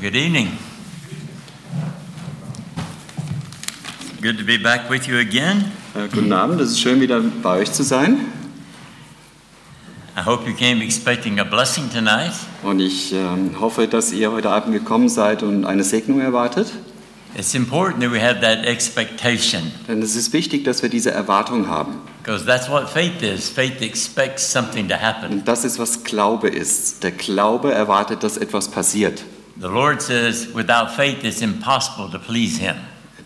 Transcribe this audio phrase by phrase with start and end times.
[0.00, 0.48] Good evening.
[4.20, 5.72] Good to be back with you again.
[5.94, 8.18] Äh, guten Abend, es ist schön wieder bei euch zu sein.
[10.16, 12.32] I hope you came expecting a blessing tonight.
[12.62, 16.72] Und ich ähm, hoffe, dass ihr heute Abend gekommen seid und eine Segnung erwartet.
[17.36, 21.68] It's important that we have that expectation Denn es ist wichtig, dass wir diese Erwartung
[21.68, 21.96] haben.
[22.22, 23.48] because that's what faith is.
[23.48, 25.32] Faith expects something to happen.
[25.32, 27.02] Und das ist, was Glaube ist.
[27.02, 29.22] Der Glaube erwartet, dass etwas passiert.
[29.58, 32.76] The Lord says, without faith, it's impossible to please Him.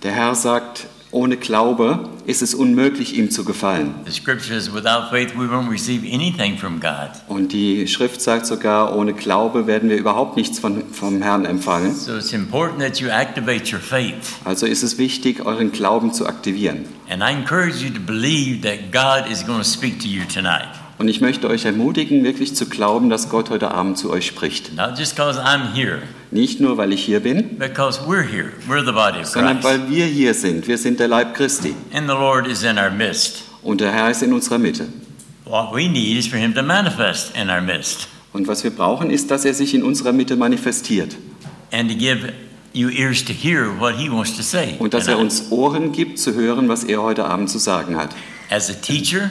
[0.05, 3.97] Der Herr sagt, ohne Glaube ist es unmöglich, ihm zu gefallen.
[4.05, 7.11] The scripture says, without faith, we won't receive anything from God.
[7.27, 11.97] Und die Schrift sagt sogar, ohne Glaube werden wir überhaupt nichts von, vom Herrn empfangen.
[11.97, 14.37] So it's important that you activate your faith.
[14.45, 16.85] Also ist es wichtig, euren Glauben zu aktivieren.
[17.09, 20.69] And I encourage you to believe that God is going to speak to you tonight.
[21.01, 24.77] Und ich möchte euch ermutigen, wirklich zu glauben, dass Gott heute Abend zu euch spricht.
[24.77, 28.51] Not just because I'm here, Nicht nur, weil ich hier bin, because we're here.
[28.69, 30.69] We're the body of sondern weil wir hier sind.
[30.69, 31.75] Wir sind der Leib Christi.
[31.95, 33.45] And the Lord is in our midst.
[33.63, 34.89] Und der Herr ist in unserer Mitte.
[35.47, 39.09] What we need is for Him to manifest in our midst Und was wir brauchen,
[39.09, 41.17] ist, dass er sich in unserer Mitte manifestiert.
[41.73, 42.31] and to give
[42.75, 44.75] you ears to hear what He wants to say.
[44.79, 48.11] Und dass er uns Ohren gibt, zu hören, was er heute Abend zu sagen hat.
[48.51, 49.31] As a teacher,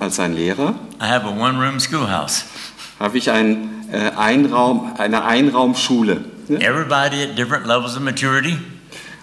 [0.00, 2.44] Als ein Lehrer I have a one room schoolhouse.
[2.98, 6.24] habe ich ein, äh, Einraum, eine Einraumschule.
[6.48, 6.60] ne?
[6.60, 8.56] Everybody at different levels of maturity.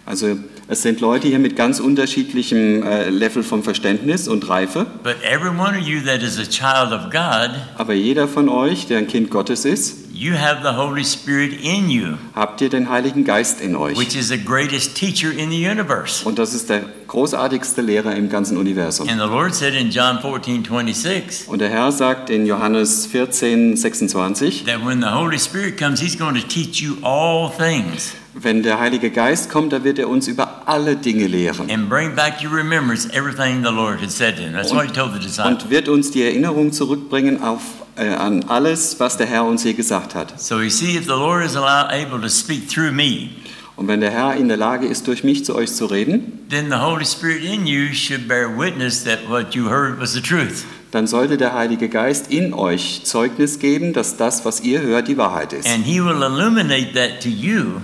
[0.06, 0.38] Also
[0.72, 4.86] es sind Leute hier mit ganz unterschiedlichem äh, Level von Verständnis und Reife.
[5.04, 8.88] But every one of you that is a child of God, Aber jeder von euch,
[8.88, 12.90] der ein Kind Gottes ist, you have the Holy Spirit in you, habt ihr den
[12.90, 13.98] Heiligen Geist in euch.
[13.98, 16.24] which is the greatest teacher in the universe.
[16.26, 19.10] Und das ist der großartigste Lehrer im ganzen Universum.
[19.10, 23.76] And the Lord said in John 14 26 Und der Herr sagt in Johannes 14,
[23.76, 28.64] 26, that when the Holy Spirit comes, He's going to teach you all things wenn
[28.64, 32.42] der Heilige Geist kommt, da wird er uns über alle Dinge lehren and bring back
[32.44, 34.53] your remembrance everything the Lord had said to Him.
[34.53, 35.64] That's what He told the disciples.
[35.64, 37.62] und wird uns die Erinnerung zurückbringen auf,
[37.97, 40.40] äh, an alles, was der Herr uns hier gesagt hat.
[40.40, 43.30] So you see, if the Lord is allow, able to speak through me,
[43.75, 46.68] Und wenn der Herr in der Lage ist, durch mich zu euch zu reden, then
[46.69, 50.66] the Holy Spirit in you should bear witness that what you heard was the truth.
[50.92, 55.18] dann sollte der Heilige Geist in euch Zeugnis geben, dass das, was ihr hört, die
[55.18, 55.68] Wahrheit ist.
[55.68, 57.81] And He will illuminate that to you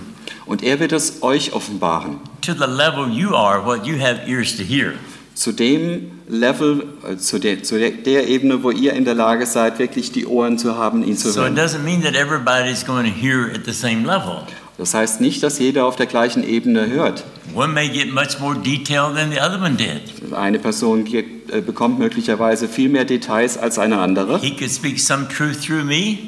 [0.48, 2.16] Und er wird es euch offenbaren.
[2.40, 4.94] to the level you are, what you have ears to hear.
[5.34, 9.46] Zu dem Level, äh, zu der, zu der, der Ebene, wo ihr in der Lage
[9.46, 11.56] seid, wirklich die Ohren zu haben, ihn zu So it hören.
[11.58, 14.42] doesn't mean that everybody's going to hear at the same level.
[14.78, 17.24] Das heißt nicht, dass jeder auf der gleichen Ebene hört.
[17.54, 20.32] One may get much more detail than the other one did.
[20.32, 24.38] Eine Person äh, bekommt möglicherweise viel mehr Details als eine andere.
[24.40, 26.18] He could speak some truth through me.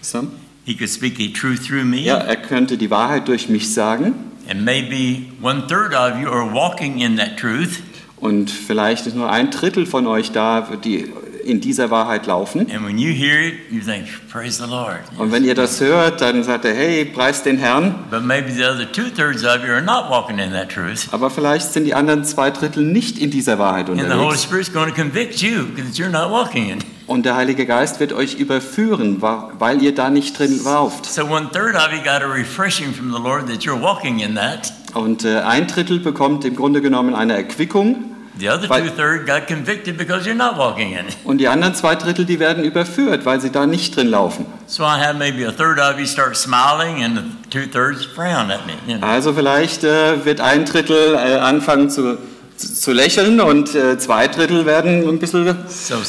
[0.00, 0.26] So.
[0.68, 2.00] He could speak a truth through me.
[2.02, 4.12] Ja, er könnte die Wahrheit durch mich sagen
[4.50, 7.80] And maybe one third of you are walking in that truth.
[8.18, 11.10] und vielleicht ist nur ein Drittel von euch da, die
[11.42, 12.70] in dieser Wahrheit laufen.
[12.70, 14.98] And when you hear it, you think, praise the Lord.
[15.16, 17.94] Und wenn ihr das hört, dann sagt er, hey, preist den Herrn.
[18.10, 21.08] But maybe the other two thirds of you are not walking in that truth.
[21.12, 24.42] Aber vielleicht sind die anderen zwei Drittel nicht in dieser Wahrheit And the Holy unterwegs.
[24.42, 26.97] Spirit's going to convict you because you're not walking in.
[27.08, 31.06] Und der Heilige Geist wird euch überführen, weil ihr da nicht drin lauft.
[31.06, 34.34] So one third of you got a refreshing from the Lord that you're walking in
[34.36, 34.72] that.
[34.94, 39.26] Und äh, ein Drittel bekommt im Grunde genommen eine Erquickung The other Weil- two third
[39.26, 41.16] got convicted because you're not walking in it.
[41.24, 44.46] und die anderen zwei Drittel, die werden überführt, weil sie da nicht drin laufen.
[44.66, 48.50] So I have maybe a third of you start smiling and the two thirds frown
[48.52, 48.74] at me.
[48.86, 49.04] you know.
[49.06, 52.16] Also vielleicht äh, wird ein Drittel äh, anfangen zu,
[52.58, 55.56] zu, lächeln und äh, zwei Drittel werden ein bisschen...
[55.68, 56.02] So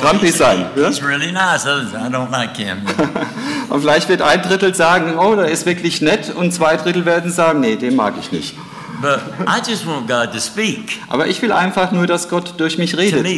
[0.00, 0.32] Grumpy
[0.76, 1.66] he's really nice.
[1.66, 2.78] Others, I don't like him.
[3.70, 7.30] Und vielleicht wird ein Drittel sagen, oh, der ist wirklich nett und zwei Drittel werden
[7.30, 8.56] sagen, nee, den mag ich nicht.
[9.00, 12.76] But I just want God to speak Aber ich will einfach nur, dass Gott durch
[12.76, 13.22] mich redet.
[13.22, 13.30] me.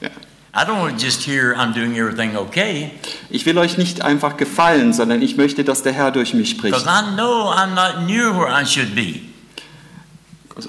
[0.00, 0.10] Ja.
[1.24, 1.56] Hear
[2.36, 2.90] okay
[3.30, 6.82] Ich will euch nicht einfach gefallen, sondern ich möchte, dass der Herr durch mich because
[6.82, 6.86] spricht.
[6.86, 9.29] I know I'm not near where I should be.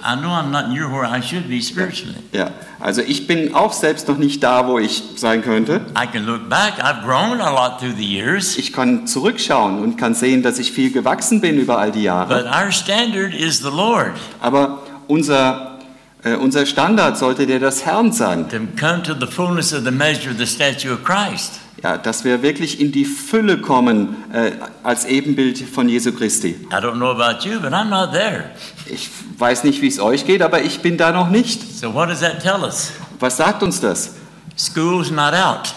[0.04, 2.16] I know I'm not near where I should be spiritually.
[2.31, 5.81] Ja, also ich bin auch selbst noch nicht da, wo ich sein könnte.
[6.01, 6.75] I can look back.
[6.81, 10.72] I've grown a lot through the years, Ich kann zurückschauen und kann sehen, dass ich
[10.72, 12.33] viel gewachsen bin über all die Jahre.
[12.33, 14.12] but our standard is the Lord.
[14.39, 15.80] Aber unser,
[16.24, 18.48] äh, unser Standard sollte der des Herrn sein.
[18.50, 21.60] To come to the fullness of the measure of the statue of Christ.
[21.84, 24.51] Ja, dass wir wirklich in die Fülle kommen äh,
[24.84, 26.50] als Ebenbild von Jesu Christi.
[26.72, 28.51] I don't know about you, but I'm not there.
[28.92, 31.62] Ich weiß nicht, wie es euch geht, aber ich bin da noch nicht.
[31.80, 32.92] So what does that tell us?
[33.20, 34.16] Was sagt uns das?
[34.58, 35.74] School's not out.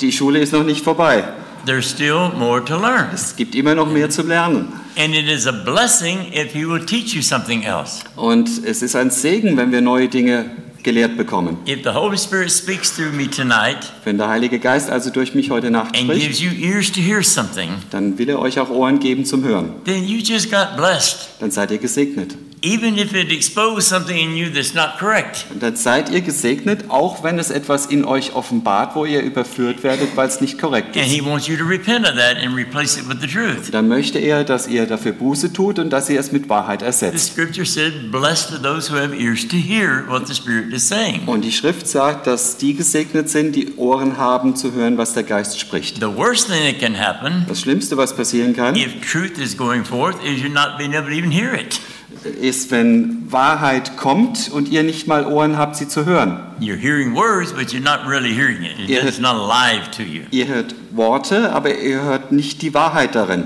[0.00, 1.24] Die Schule ist noch nicht vorbei.
[1.66, 3.08] there's still more to learn.
[3.12, 4.72] Es gibt immer noch mehr zu lernen.
[4.96, 8.02] And it is a blessing if He will teach you something else.
[8.16, 10.50] Und es ist ein Segen, wenn wir neue Dinge
[10.82, 11.58] gelehrt bekommen.
[11.66, 15.50] If the Holy Spirit speaks through me tonight Wenn der Heilige Geist also durch mich
[15.50, 18.70] heute Nacht and spricht, gives you ears to hear something, dann will er euch auch
[18.70, 19.74] Ohren geben zum Hören.
[19.84, 21.28] then you just got blessed.
[21.40, 22.36] Dann seid ihr gesegnet.
[22.62, 25.46] Even if it exposed something in you that's not correct.
[25.50, 29.82] Und dann seid ihr gesegnet, auch wenn es etwas in euch offenbart, wo ihr überführt
[29.82, 31.12] werdet, weil es nicht korrekt And ist.
[31.12, 33.72] He wants you to repent of that and replace it with the truth.
[33.72, 36.86] Dann möchte er, dass ihr dafür Buße tut und dass ihr es mit Wahrheit The
[36.86, 37.32] ersetzt.
[37.32, 41.22] scripture said, Blessed are those who have ears to hear what the Spirit is saying.
[41.26, 45.22] Und die Schrift sagt, dass die gesegnet sind, die Ohren haben zu hören, was der
[45.22, 45.96] Geist spricht.
[46.00, 49.84] The worst thing that can happen Das Schlimmste, was passieren kann, if truth is going
[49.84, 51.80] forth is you're not being able to even hear it.
[52.24, 56.38] Ist, wenn Wahrheit kommt und ihr nicht mal Ohren habt, sie zu hören.
[56.60, 58.78] You're hearing words, but you're not really hearing it.
[58.78, 59.06] It- Yeah.
[59.06, 60.22] It's not alive to you.
[60.30, 63.44] Ihr hört Worte, aber ihr hört nicht die Wahrheit darin.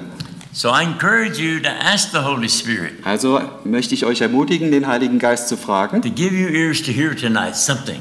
[0.55, 4.87] So I encourage you to ask the Holy Spirit Also möchte ich euch ermutigen, den
[4.87, 8.01] Heiligen Geist zu fragen, to give you ears to hear tonight something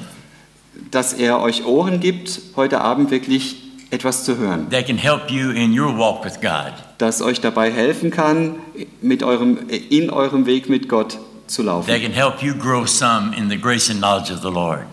[0.90, 5.52] dass er euch Ohren gibt, heute Abend wirklich etwas zu hören, that can help you
[5.52, 6.74] in your walk with God.
[6.98, 8.56] das euch dabei helfen kann,
[9.02, 11.18] mit eurem, in eurem Weg mit Gott
[11.48, 14.50] zu laufen, That can help you grow some in the grace and knowledge of the
[14.52, 14.86] Lord.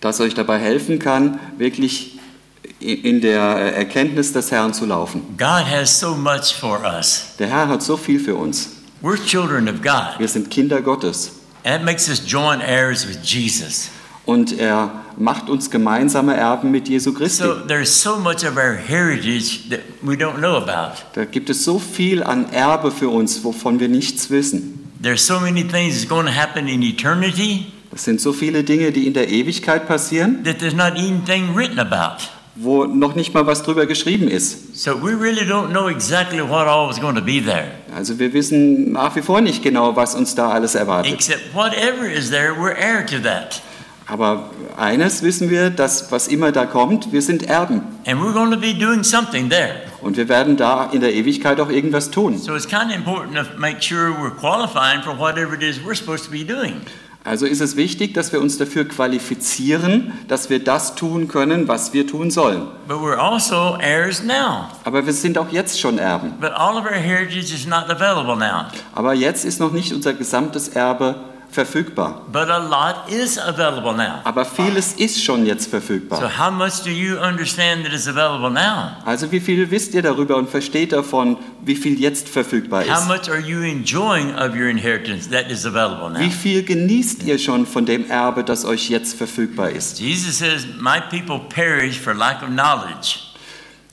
[0.00, 2.18] das euch dabei helfen kann, wirklich
[2.80, 5.22] in der Erkenntnis des Herrn zu laufen.
[5.38, 7.34] God has so much for us.
[7.38, 8.70] Der Herr hat so viel für uns.
[9.02, 10.18] We're children of God.
[10.18, 11.32] Wir sind Kinder Gottes
[11.64, 13.88] That makes us joint heirs with Jesus.
[14.24, 17.42] Und er macht uns gemeinsame Erben mit Jesu Christi.
[17.42, 21.02] So there's so much of our heritage that we don't know about.
[21.14, 24.78] Da gibt es so viel an Erbe für uns, wovon wir nichts wissen.
[25.16, 29.06] So many things that's going to happen in eternity Das sind so viele Dinge, die
[29.06, 32.28] in der Ewigkeit passieren, that there's not anything written about.
[32.54, 34.76] wo noch nicht mal was drüber geschrieben ist.
[34.76, 37.72] So we really don't know exactly what all is going to be there.
[37.94, 41.12] Also wir wissen nach wie vor nicht genau, was uns da alles erwartet.
[41.12, 43.60] Except whatever is there, we're heir to that.
[44.12, 47.80] Aber eines wissen wir, dass was immer da kommt, wir sind Erben.
[48.06, 49.76] And we're going to be doing something there.
[50.02, 52.36] Und wir werden da in der Ewigkeit auch irgendwas tun.
[52.36, 55.94] So it's kind of important to make sure we're qualifying for whatever it is we're
[55.94, 56.82] supposed to be doing.
[57.24, 61.94] Also ist es wichtig, dass wir uns dafür qualifizieren, dass wir das tun können, was
[61.94, 62.66] wir tun sollen.
[62.86, 64.68] But we're also heirs now.
[64.84, 66.34] Aber wir sind auch jetzt schon Erben.
[66.38, 68.66] But all of our heritage is not available now.
[68.94, 71.14] Aber jetzt ist noch nicht unser gesamtes Erbe
[71.52, 72.22] verfügbar.
[72.32, 74.20] But a lot is available now.
[74.24, 76.20] Aber vieles ist schon jetzt So verfügbar.
[76.38, 78.96] how much do you understand that is available now?
[79.04, 83.08] Also wie viel wisst ihr darüber und versteht davon, wie viel jetzt verfügbar How ist?
[83.08, 86.18] much are you enjoying of your inheritance that is available now?
[86.20, 90.00] Wie viel genießt ihr schon von dem Erbe, das euch jetzt verfügbar ist?
[90.00, 93.18] Jesus says, My people perish for lack of knowledge.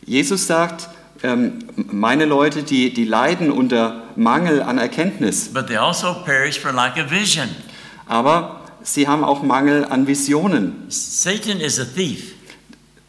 [0.06, 0.88] Jesus sagt,
[1.24, 6.71] ähm, meine Leute, die, die leiden unter Mangel an Erkenntnis, But they also perish for
[6.71, 7.50] lack of vision.
[8.07, 10.86] aber sie haben auch Mangel an Visionen.
[10.89, 12.33] Satan is a thief.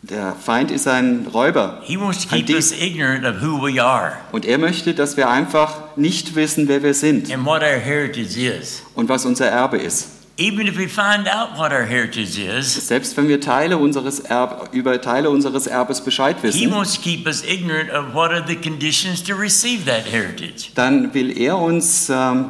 [0.02, 2.56] Der Feind ist ein Räuber He wants to Ein keep Dieb.
[2.56, 6.82] us ignorant of who we are und er möchte, dass wir einfach nicht wissen, wer
[6.82, 8.82] wir sind and what our heritage is.
[8.94, 10.08] und was unser Erbe ist.
[10.40, 14.70] Even if we find out what our heritage is, Selbst wenn wir Teile unseres Erb,
[14.72, 18.42] über Teile unseres Erbes Bescheid he wissen, wants to keep us ignorant of what are
[18.46, 20.70] the conditions to receive that heritage.
[20.74, 22.46] dann will er uns, ähm,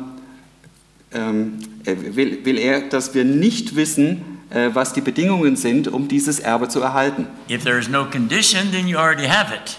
[1.12, 6.06] ähm, er will, will er, dass wir nicht wissen, äh, was die Bedingungen sind, um
[6.06, 7.26] dieses Erbe zu erhalten.
[7.50, 9.78] If there is no condition, then you already have it.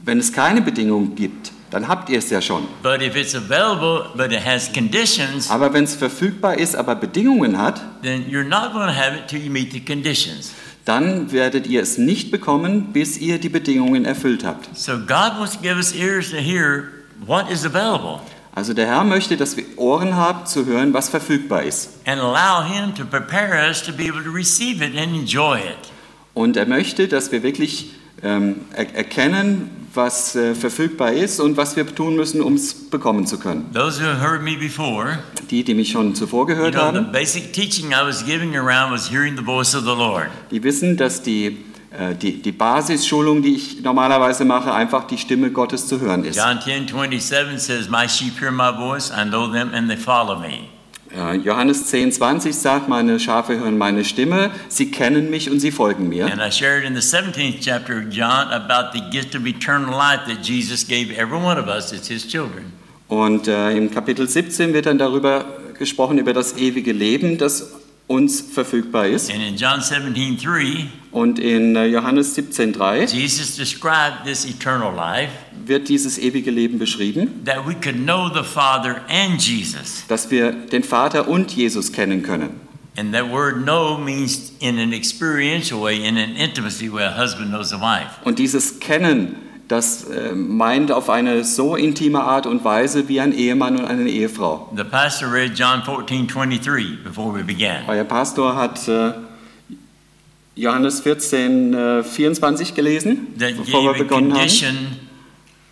[0.00, 2.62] Wenn es keine Bedingungen gibt, dann habt ihr es ja schon.
[2.82, 7.58] But if it's available, but it has conditions, Aber wenn es verfügbar ist, aber Bedingungen
[7.58, 10.52] hat, then you're not going to have it till you meet the conditions.
[10.86, 14.74] dann werdet ihr es nicht bekommen, bis ihr die Bedingungen erfüllt habt.
[14.74, 16.84] So God wants to give us ears to hear
[17.26, 18.20] what is available
[18.54, 21.90] Also der Herr möchte, dass wir Ohren haben zu hören, was verfügbar ist.
[22.06, 25.90] and allow Him to prepare us to be able to receive it and enjoy it.
[26.32, 27.90] Und er möchte, dass wir wirklich
[28.22, 33.26] ähm, er erkennen, was äh, verfügbar ist und was wir tun müssen, um es bekommen
[33.26, 33.70] zu können.
[33.72, 35.18] Those who have heard me before,
[35.50, 37.12] Die, die mich schon zuvor you gehört know, the haben,
[40.50, 41.46] die wissen, dass die,
[41.90, 46.36] äh, die, die Basisschulung, die ich normalerweise mache, einfach die Stimme Gottes zu hören ist.
[46.36, 50.38] John 10 27 says, My sheep hear my voice, I know them, and they follow
[50.38, 50.68] me.
[51.16, 55.70] Äh, Johannes 10, 20 sagt, meine Schafe hören meine Stimme, sie kennen mich und sie
[55.70, 56.26] folgen mir.
[56.26, 60.26] And I shared in the 17th chapter of John about the gift of eternal life
[60.26, 62.72] that Jesus gave every one of us as his children.
[63.08, 65.44] Und äh, im Kapitel 17 wird dann darüber
[65.78, 67.72] gesprochen, über das ewige Leben, das
[68.06, 69.30] uns verfügbar ist.
[69.32, 75.32] And in John 17 3, Und in äh, Johannes 17,3 Jesus described this eternal life
[75.64, 80.04] wird dieses ewige Leben beschrieben, that we could know the Father and Jesus.
[80.08, 82.60] dass wir den Vater und Jesus kennen können.
[82.98, 87.50] And that word know means in an experiential way, in an intimacy way, a husband
[87.50, 88.10] knows a wife.
[88.24, 89.36] Und dieses Kennen,
[89.68, 94.08] das äh, meint auf eine so intime Art und Weise wie ein Ehemann und eine
[94.08, 94.70] Ehefrau.
[94.76, 97.84] The pastor read John 14 23 before we began.
[97.88, 99.12] Euer Pastor hat äh,
[100.54, 104.96] Johannes 14, äh, 24 gelesen, That bevor wir begonnen haben,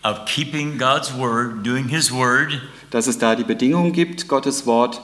[0.03, 2.61] of keeping God's word, doing his word,
[2.91, 5.01] dass es da die Bedingung gibt, Gottes Wort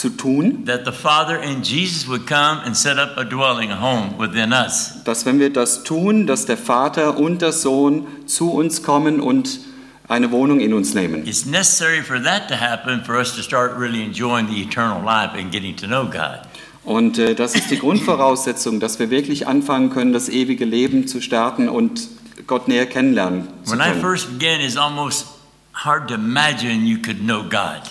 [0.00, 3.76] zu tun, that the Father and Jesus would come and set up a dwelling, a
[3.76, 4.92] home within us.
[5.04, 9.60] dass wenn wir das tun, dass der Vater und der Sohn zu uns kommen und
[10.08, 11.26] eine Wohnung in uns nehmen.
[11.26, 15.38] It's necessary for that to happen for us to start really enjoying the eternal life
[15.38, 16.40] and getting to know God.
[16.82, 21.20] Und äh, das ist die Grundvoraussetzung, dass wir wirklich anfangen können, das ewige Leben zu
[21.20, 22.08] starten und
[22.46, 24.00] Gott näher kennenlernen zu When I können.
[24.00, 25.26] first began, it's almost
[25.74, 27.82] hard to imagine you could know God.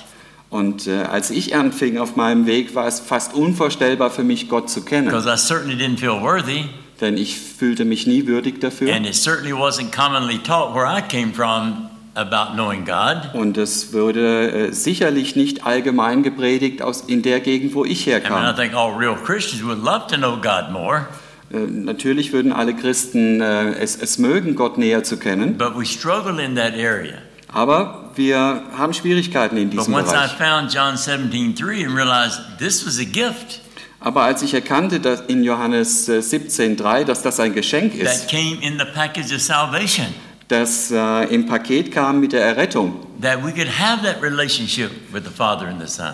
[0.49, 4.69] Und äh, als ich anfing auf meinem Weg, war es fast unvorstellbar für mich, Gott
[4.69, 5.05] zu kennen.
[5.07, 6.65] Because I certainly didn't feel worthy,
[7.01, 8.93] Denn ich fühlte mich nie würdig dafür.
[8.93, 13.29] and it certainly wasn't commonly taught where I came from about knowing God.
[13.33, 18.09] Und es wurde äh, sicherlich nicht allgemein gepredigt aus, in der Gegend, wo ich I
[18.09, 18.55] mean, I herkam.
[18.55, 21.05] think all real Christians would love to know God more,
[21.51, 25.57] Äh, natürlich würden alle Christen äh, es, es mögen, Gott näher zu kennen.
[25.57, 27.13] but we struggle in that area.
[27.51, 30.31] Aber wir haben Schwierigkeiten in diesem Bereich.
[30.33, 33.61] found John 17:3 and realized this was a gift
[34.01, 38.29] Aber als ich erkannte dass in Johannes äh, 17,3, dass das ein Geschenk that ist,
[38.29, 40.07] came in the package of salvation,
[40.47, 42.95] das äh, im Paket kam mit der Errettung,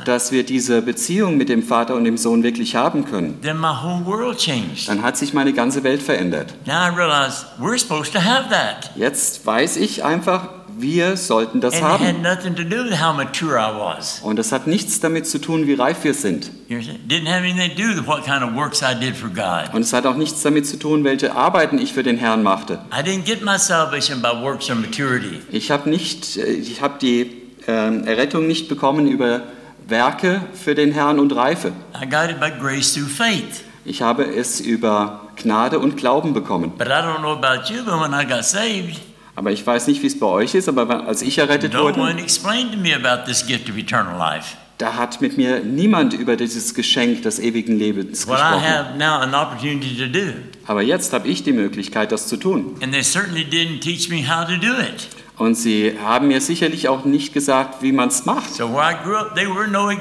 [0.06, 3.68] dass wir diese Beziehung mit dem Vater und dem Sohn wirklich haben können, then my
[3.68, 4.90] whole world changed.
[4.90, 6.54] dann hat sich meine ganze Welt verändert.
[6.66, 8.92] Now I realize we're supposed to have that.
[8.96, 12.22] Jetzt weiß ich einfach, wir sollten das And it had haben.
[12.22, 14.20] nothing to do with how mature I was.
[14.24, 16.52] Und das hat nichts damit zu tun, wie reif wir sind.
[16.68, 19.16] You know, it didn't have anything to do with what kind of works I did
[19.16, 19.74] for God.
[19.74, 22.80] Und es hat auch nichts damit zu tun, welche Arbeiten ich für den Herrn machte.
[22.92, 25.40] I didn't get my salvation by works or maturity.
[25.52, 27.32] Ich habe nicht, äh, ich habe die
[27.68, 29.42] ähm, Errettung nicht bekommen über
[29.88, 31.72] Werke für den Herrn und Reife.
[32.02, 33.64] I got it by grace through faith.
[33.86, 36.72] Ich habe es über Gnade und Glauben bekommen.
[36.78, 39.00] But I don't know about you, but when I got saved,
[39.36, 42.00] Aber ich weiß nicht, wie es bei euch ist, aber als ich errettet no wurde,
[42.00, 44.56] one explained to me about this gift of eternal life.
[44.78, 48.64] da hat mit mir niemand über dieses Geschenk des ewigen Lebens What I gesprochen.
[48.64, 50.34] have now an opportunity to do.
[50.68, 52.76] Aber jetzt habe ich die Möglichkeit, das zu tun.
[52.82, 55.08] And they certainly didn't teach me how to do it.
[55.38, 58.54] Und sie haben mir sicherlich auch nicht gesagt, wie man es macht.
[58.54, 59.36] So I up,
[59.70, 59.92] no.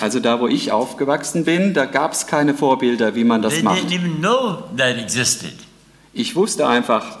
[0.00, 3.62] Also da, wo ich aufgewachsen bin, da gab es keine Vorbilder, wie man das They
[3.62, 3.82] macht.
[6.12, 7.18] Ich wusste einfach,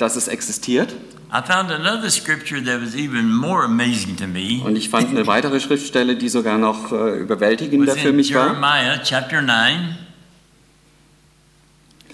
[0.00, 0.94] dass es existiert.
[1.32, 4.60] I found another scripture that was even more amazing to me.
[4.64, 8.48] Und ich fand eine weitere Schriftstelle, die sogar noch äh, überwältigender für mich war.
[8.48, 9.96] Jeremiah chapter 9,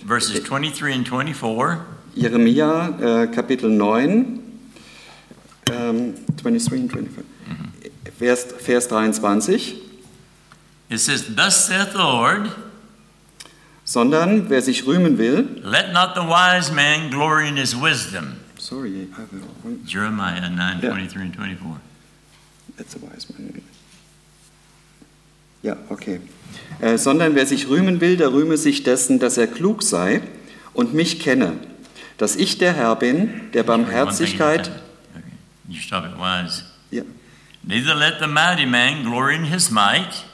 [0.07, 1.79] verses 23 and 24.
[2.15, 4.41] Jeremia äh, Kapitel 9,
[5.73, 7.25] ähm, 23 und 24.
[8.19, 9.77] Vers, Vers 23.
[10.89, 12.51] It says, Thus saith the Lord,
[13.89, 18.35] Sondern wer sich rühmen will, let not the wise man glory in his wisdom.
[18.59, 20.91] sorry, I have a, Jeremiah 9, Yeah.
[20.91, 21.81] 23 and 24.
[22.77, 23.63] That's a wise man.
[25.63, 26.21] Ja, okay.
[26.81, 30.21] Äh, sondern wer sich rühmen will, der rühme sich dessen, dass er klug sei
[30.75, 31.53] und mich kenne,
[32.19, 34.69] dass ich der Herr bin, der Barmherzigkeit.
[34.69, 35.23] Okay.
[35.69, 36.65] You stop at wise.
[36.91, 37.03] Ja,
[37.63, 40.25] Neither let the mighty man glory in his might,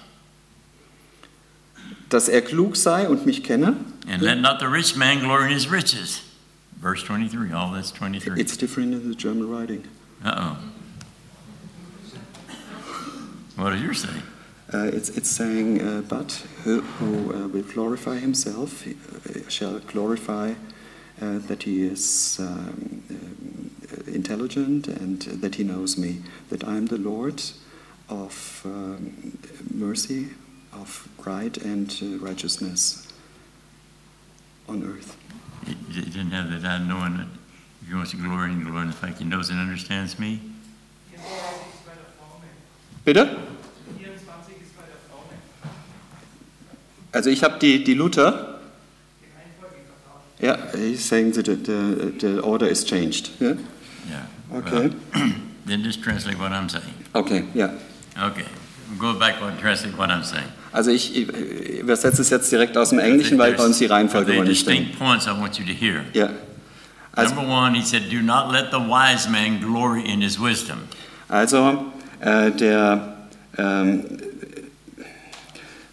[2.12, 3.76] dass er klug sei und mich kenne.
[4.08, 6.22] and let not the rich man glory in his riches.
[6.80, 8.40] Verse 23, all that's 23.
[8.40, 9.84] It's different in the German writing.
[10.24, 10.58] Uh oh.
[13.56, 14.22] What does yours say?
[14.74, 16.32] Uh, it's, it's saying, uh, but
[16.64, 18.96] who, who uh, will glorify himself he,
[19.28, 20.54] uh, shall glorify
[21.20, 23.70] uh, that he is um, um,
[24.06, 27.42] intelligent and that he knows me, that I am the Lord
[28.08, 29.38] of um,
[29.72, 30.30] mercy,
[30.72, 33.08] of right and uh, righteousness
[34.68, 35.16] on earth.
[35.66, 37.26] It didn't have that I knowing that
[37.82, 40.40] if he wants to glory and glory in the fact he knows and understands me.
[41.10, 41.24] 24
[41.72, 43.04] ist bei der Frau nicht.
[43.04, 43.38] Bitte?
[43.98, 45.72] 24 ist bei der Frau nicht.
[47.12, 48.60] Also ich habe die, die Luther.
[49.60, 50.42] Vertauscht.
[50.42, 53.30] Yeah, he's saying that the, the, the order is changed.
[53.40, 53.54] Yeah?
[54.08, 54.26] Yeah.
[54.52, 54.90] Okay.
[55.14, 55.32] Well,
[55.66, 56.94] then just translate what I'm saying.
[57.14, 57.74] Okay, yeah.
[58.18, 58.46] Okay.
[58.98, 60.46] Going back and translate what I'm saying.
[60.72, 64.60] Also ich übersetze es jetzt direkt aus dem Englischen, weil bei uns die Reihenfolge nicht
[64.60, 64.98] stimmt.
[64.98, 66.02] points I want you to hear.
[66.14, 66.30] Ja.
[67.14, 70.78] Also, Number one, he said, Do not let the wise man glory in his wisdom.
[71.28, 71.84] also
[72.20, 73.16] äh, der,
[73.58, 74.04] ähm,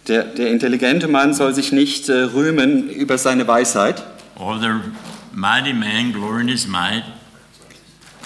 [0.08, 4.02] der, der intelligente Mann soll sich nicht äh, rühmen über seine Weisheit,
[4.36, 4.68] Or the
[5.34, 7.04] mighty man glory in his might.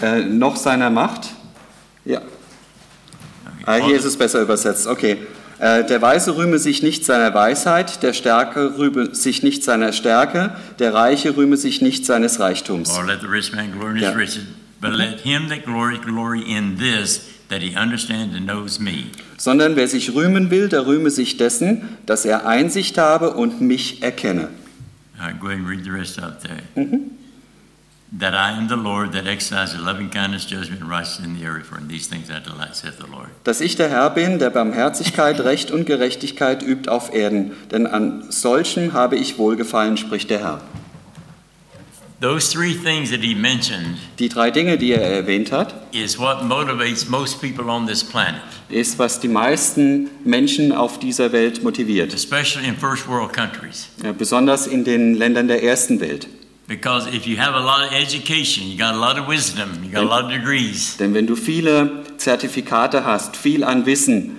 [0.00, 1.30] äh, noch seiner Macht.
[2.04, 2.20] Ja,
[3.66, 4.86] ah, hier ist es besser übersetzt.
[4.86, 5.18] Okay.
[5.58, 10.56] Äh, Der Weise rühme sich nicht seiner Weisheit, der Starke rühme sich nicht seiner Stärke,
[10.80, 12.90] der Reiche rühme sich nicht seines Reichtums.
[12.90, 14.16] Or let the rich man glory in his Yeah.
[14.16, 14.40] riches.
[14.80, 19.04] But let him that glory glory in this, that he understands and knows me.
[19.38, 24.02] sondern wer sich rühmen will, der rühme sich dessen, dass er Einsicht habe und mich
[24.02, 24.48] erkenne.
[25.18, 26.58] All right, go ahead and read the rest up there.
[28.16, 31.66] That I am the Lord that exercises loving kindness, judgment, and righteousness in the earth,
[31.66, 33.28] for in these things I delight, saith the Lord.
[33.42, 38.30] Dass ich der Herr bin, der Barmherzigkeit, Recht und Gerechtigkeit übt auf Erden, denn an
[38.30, 40.60] solchen habe ich wohlgefallen, spricht der Herr.
[42.20, 46.44] Those three things that he mentioned Die drei Dinge, die er erwähnt hat, is what
[46.44, 52.14] motivates most people on this planet, ist, was die meisten Menschen auf dieser Welt motiviert,
[52.14, 53.88] especially in first world countries.
[54.16, 56.28] Besonders in den Ländern der ersten Welt.
[56.66, 59.90] Because if you have a lot of education, you got a lot of wisdom, you
[59.90, 64.36] got a lot of degrees, Denn wenn du viele Zertifikate hast, viel an Wissen,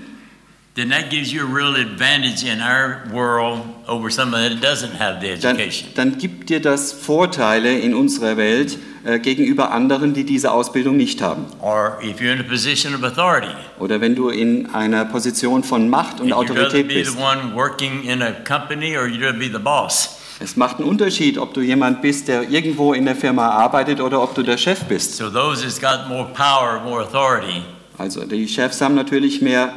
[0.74, 5.22] then that gives you a real advantage in our world over somebody that doesn't have
[5.22, 5.90] the dann, education.
[5.94, 11.22] dann gibt dir das Vorteile in unserer Welt äh, gegenüber anderen, die diese Ausbildung nicht
[11.22, 11.46] haben.
[11.62, 15.88] Or if you're in a position of authority, Oder wenn du in einer Position von
[15.90, 17.16] Macht und if you'd rather Autorität be bist.
[17.16, 20.15] the one working in a company or you'd rather be the boss.
[20.40, 24.22] Es macht einen Unterschied, ob du jemand bist, der irgendwo in der Firma arbeitet oder
[24.22, 25.16] ob du der Chef bist.
[25.16, 27.62] So those that's got more power, more authority,
[27.98, 29.74] Also die Chefs haben natürlich mehr,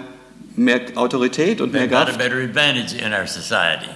[0.57, 2.19] mehr Autorität und mehr Kraft.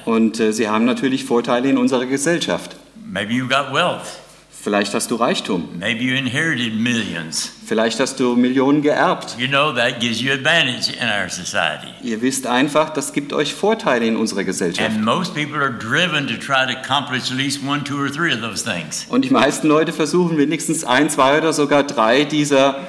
[0.04, 2.76] Und äh, sie haben natürlich Vorteile in unserer Gesellschaft.
[3.04, 4.21] Maybe you got wealth.
[4.62, 5.70] Vielleicht hast du Reichtum.
[5.80, 7.50] Maybe you inherited millions.
[7.66, 9.34] Vielleicht hast du Millionen geerbt.
[9.36, 11.88] You know that gives you advantage in our society.
[12.04, 14.88] Ihr wisst einfach, das gibt euch Vorteile in unserer Gesellschaft.
[14.88, 18.32] And most people are driven to try to accomplish at least one, two, or three
[18.32, 19.04] of those things.
[19.08, 22.86] Und die meisten Leute versuchen wenigstens ein, zwei oder sogar drei dieser,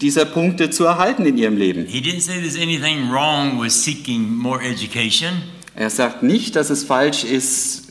[0.00, 1.84] dieser Punkte zu erhalten in ihrem Leben.
[1.84, 5.42] He didn't say there's anything wrong with seeking more education.
[5.74, 7.88] Er sagt nicht, dass es falsch ist,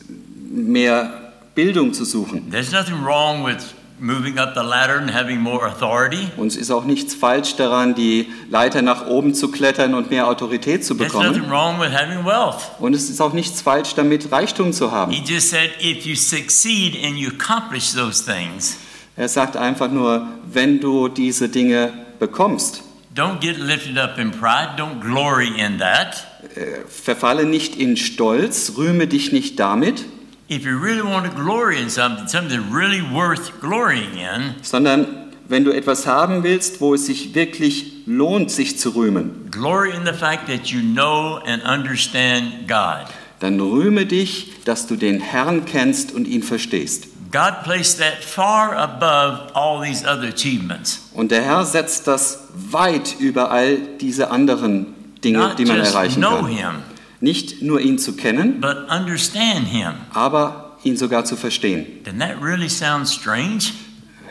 [0.50, 2.50] mehr Bildung zu suchen.
[2.50, 3.58] There's nothing wrong with
[3.98, 6.28] moving up the ladder and having more authority.
[6.38, 10.26] Und es ist auch nichts falsch daran, die Leiter nach oben zu klettern und mehr
[10.26, 11.50] Autorität zu There's nothing bekommen.
[11.50, 12.62] wrong with having wealth.
[12.78, 15.12] Und es ist auch nichts falsch damit, Reichtum zu haben.
[15.12, 18.78] He just said if you succeed and you accomplish those things,
[19.16, 22.82] Er sagt einfach nur, wenn du diese Dinge bekommst,
[23.14, 26.26] don't get lifted up in pride, don't glory in that.
[26.54, 30.04] äh, verfalle nicht in Stolz, rühme dich nicht damit,
[30.52, 35.62] If you really want to glory in something, something really worth glorying in, sondern wenn
[35.62, 40.12] du etwas haben willst, wo es sich wirklich lohnt, sich zu rühmen, glory in the
[40.12, 43.06] fact that you know and understand God.
[43.38, 47.06] dann rühme dich, dass du den Herrn kennst und ihn verstehst.
[47.30, 51.10] God placed that far above all these other achievements.
[51.14, 56.20] Und der Herr setzt das weit über all diese anderen Dinge, Not die man erreichen
[56.20, 56.82] kann.
[57.20, 59.92] Nicht nur ihn zu kennen, but understand Him.
[60.14, 61.86] aber ihn sogar zu verstehen.
[62.04, 63.64] That really sound strange?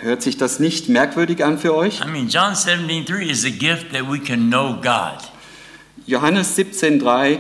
[0.02, 2.00] Hört sich das nicht merkwürdig an für euch?
[2.02, 5.20] I mean, John 17:3 is a gift that we can know God.
[6.08, 7.38] Johannes 17,3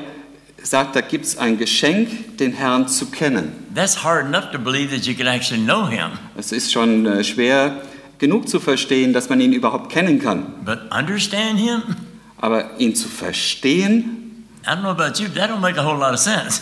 [0.61, 3.53] sagt, da gibt es ein Geschenk, den Herrn zu kennen.
[3.73, 7.23] That's hard enough to believe that you can actually know Him, Es ist schon äh,
[7.23, 7.81] schwer
[8.19, 10.53] genug zu verstehen, dass man ihn überhaupt kennen kann.
[10.65, 11.81] but understand Him?
[12.37, 14.28] Aber ihn zu verstehen,
[14.65, 16.61] I don't know about you, but that don't make a whole lot of sense.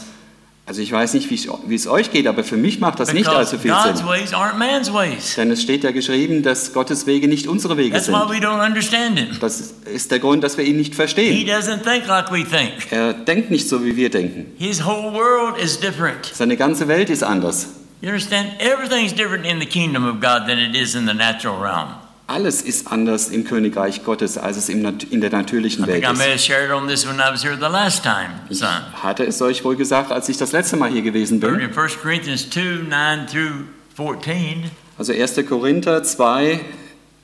[0.65, 3.37] also ich weiß nicht, wie es- euch geht, aber für mich macht das nicht Because
[3.53, 4.07] allzu viel God's Sinn.
[4.07, 5.35] ways aren't man's ways.
[5.35, 8.15] Denn es steht ja geschrieben, dass Gottes Wege nicht unsere Wege That's sind.
[8.15, 9.37] why we don't understand Him.
[9.39, 11.47] Das ist der Grund, dass wir ihn nicht He verstehen.
[11.47, 12.91] doesn't think like we think.
[12.91, 14.47] Er denkt nicht so, wie wir denken.
[14.57, 16.25] His whole world is different.
[16.33, 17.67] Seine ganze Welt ist anders.
[18.01, 18.49] You understand?
[18.59, 21.95] Everything's different in the kingdom of God than it is in the natural realm.
[22.29, 26.09] Alles ist anders im Königreich Gottes, als es in der natürlichen Welt ist.
[26.09, 28.67] have shared on this when I was here the last time, son.
[29.01, 31.55] Hatte es euch wohl gesagt, als ich das letzte Mal hier gewesen bin?
[31.55, 33.51] in 1 Corinthians 2 9 through
[33.95, 34.65] 14,
[34.97, 35.35] Also 1.
[35.47, 36.59] Korinther 2,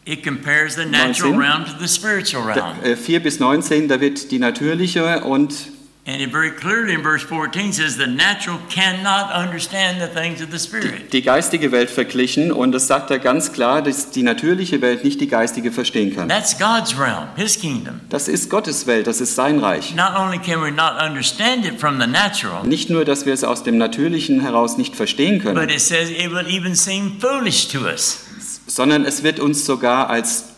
[0.05, 1.37] it compares the natural 19.
[1.37, 2.77] realm to the spiritual realm.
[2.83, 5.53] äh, 4 bis 19, da wird die natürliche und
[6.05, 10.51] And it very clearly in verse 14 says the natural cannot understand the things of
[10.51, 11.13] the Spirit.
[11.13, 15.21] Die geistige Welt verglichen und es sagt da ganz klar, dass die natürliche Welt nicht
[15.21, 16.27] die geistige verstehen kann.
[16.27, 18.01] That's God's realm, His kingdom.
[18.09, 19.95] Das ist Gottes Welt, das ist sein Reich.
[19.95, 23.45] Not only can we not understand it from the natural, Nicht nur, dass wir es
[23.45, 27.69] aus dem Natürlichen heraus nicht verstehen können, but it says it will even seem foolish
[27.69, 28.25] to us,
[28.67, 30.49] sondern es wird uns sogar als,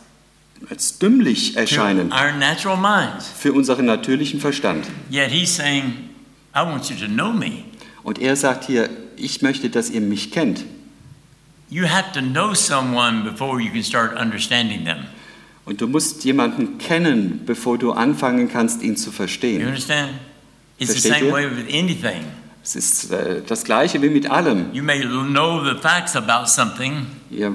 [0.69, 3.29] als dümmlich erscheinen our natural minds.
[3.37, 4.85] für unseren natürlichen Verstand.
[5.11, 6.09] Yet He's saying,
[6.55, 7.63] I want you to know me.
[8.03, 10.63] Und er sagt hier, ich möchte, dass ihr mich kennt.
[11.69, 15.05] You have to know someone before you can start understanding them.
[15.65, 19.65] Und du musst jemanden kennen, bevor du anfangen kannst, ihn zu You verstehen.
[19.65, 20.11] understand?
[20.77, 21.33] It's the Versteht same ihr?
[21.33, 22.23] way with anything.
[22.63, 24.73] Es ist äh, das Gleiche wie mit allem.
[24.73, 27.53] You may know the facts about something, Ihr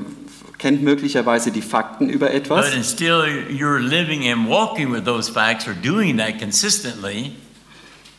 [0.61, 5.67] kennt möglicherweise die Fakten über etwas, but still you're living and walking with those facts
[5.67, 7.33] or doing that consistently,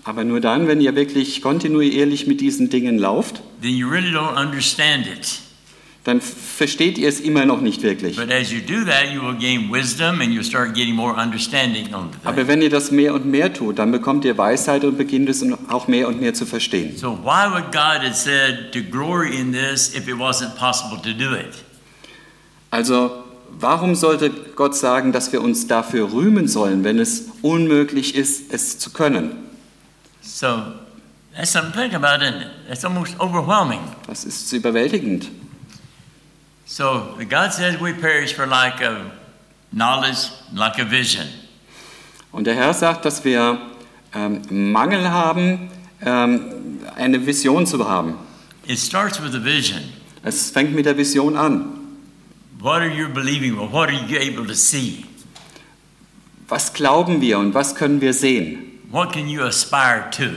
[0.04, 4.36] aber nur dann, wenn ihr wirklich kontinuierlich mit diesen Dingen lauft, then you really don't
[4.36, 5.39] understand it.
[6.04, 8.15] dann versteht ihr es immer noch nicht wirklich.
[8.15, 11.93] But as you do that, you will gain wisdom and you'll start getting more understanding
[11.93, 14.97] on the Aber wenn ihr das mehr und mehr tut, dann bekommt ihr Weisheit und
[14.97, 16.97] beginnt es auch mehr und mehr zu verstehen.
[16.97, 21.13] So why would God have said to glory in this if it wasn't possible to
[21.13, 21.54] do it?
[22.71, 28.53] Also, warum sollte Gott sagen, dass wir uns dafür rühmen sollen, wenn es unmöglich ist,
[28.53, 29.34] es zu können?
[30.21, 30.63] So
[31.36, 32.47] that's something to think about, isn't it?
[32.67, 33.81] That's almost overwhelming.
[34.07, 35.29] Das ist überwältigend.
[36.65, 38.97] So God says we perish for lack of
[39.73, 41.25] knowledge, lack of vision.
[42.31, 43.60] Und der Herr sagt, dass wir
[44.13, 45.69] ähm, Mangel haben,
[46.01, 48.15] ähm, eine Vision zu haben.
[48.65, 49.81] It starts with a vision.
[50.23, 51.80] Es fängt mit der Vision an.
[52.62, 53.56] What are you believing?
[53.56, 55.06] What are you able to see?
[56.47, 58.80] Was glauben wir und was können wir sehen?
[58.91, 60.30] What can you aspire to?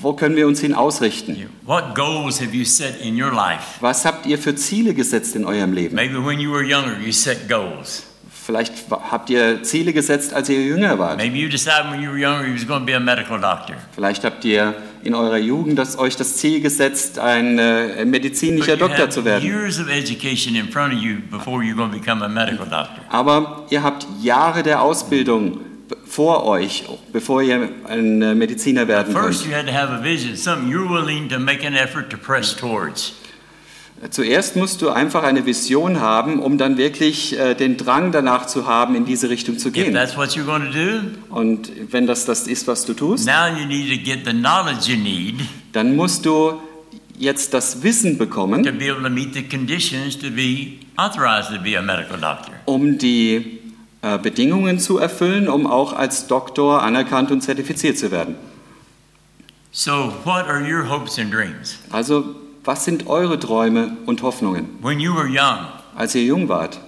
[0.00, 1.48] Wo können wir uns hin ausrichten?
[1.64, 3.80] What goals have you set in your life?
[3.80, 5.94] Was habt ihr für Ziele gesetzt in eurem Leben?
[5.94, 8.07] Maybe when you were younger, you set goals.
[8.48, 11.18] Vielleicht habt ihr Ziele gesetzt, als ihr jünger wart.
[11.18, 13.74] Maybe you decided when you were younger you was going to be a medical doctor.
[13.94, 19.10] Vielleicht habt ihr in eurer Jugend das, euch das Ziel gesetzt, ein äh, medizinischer Doktor
[19.10, 19.46] zu werden.
[19.46, 23.02] years of education in front of you before you're going to become a medical doctor.
[23.10, 25.60] Aber ihr habt Jahre der Ausbildung
[26.06, 29.52] vor euch, bevor ihr ein äh, Mediziner werden First, könnt.
[29.52, 32.56] you had to have a vision, something you're willing to make an effort to press
[32.56, 33.12] towards.
[34.10, 38.66] Zuerst musst du einfach eine Vision haben, um dann wirklich äh, den Drang danach zu
[38.66, 39.92] haben, in diese Richtung zu gehen.
[39.92, 43.48] that's what you're going to do, Und wenn das das ist, was du tust, now
[43.48, 45.40] you need to get the knowledge you need
[45.72, 46.60] dann musst du
[47.18, 48.64] jetzt das Wissen to bekommen,
[52.64, 53.60] um die
[54.02, 58.36] äh, Bedingungen zu erfüllen, um auch als Doktor anerkannt und zertifiziert zu werden.
[59.70, 61.78] So, what are your hopes and dreams?
[61.90, 62.34] Also,
[62.68, 64.68] was sind eure Träume und Hoffnungen?
[64.82, 66.78] When you were young, Als ihr jung wart,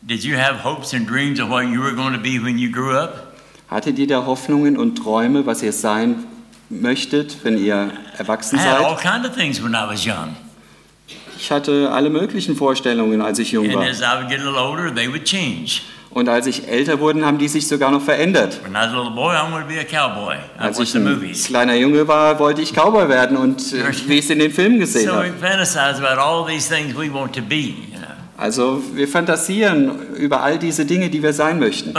[0.00, 2.70] did you have hopes and dreams of what you were going to be when you
[2.72, 3.34] grew up?
[3.68, 6.24] hattet ihr da Hoffnungen und Träume, was ihr sein
[6.70, 9.02] möchtet, wenn ihr erwachsen I had all seid?
[9.12, 10.34] kind of things when I was young.
[11.38, 13.82] Ich hatte alle möglichen Vorstellungen, als ich jung And war.
[13.84, 15.82] as I would get a little older, they would change.
[16.14, 18.60] Und als ich älter wurde, haben die sich sogar noch verändert.
[20.58, 24.30] Als ich ein kleiner Junge war, wollte ich Cowboy werden und äh, wie ich es
[24.30, 25.32] in den Filmen gesehen habe.
[28.36, 31.94] Also wir fantasieren über all diese Dinge, die wir sein möchten.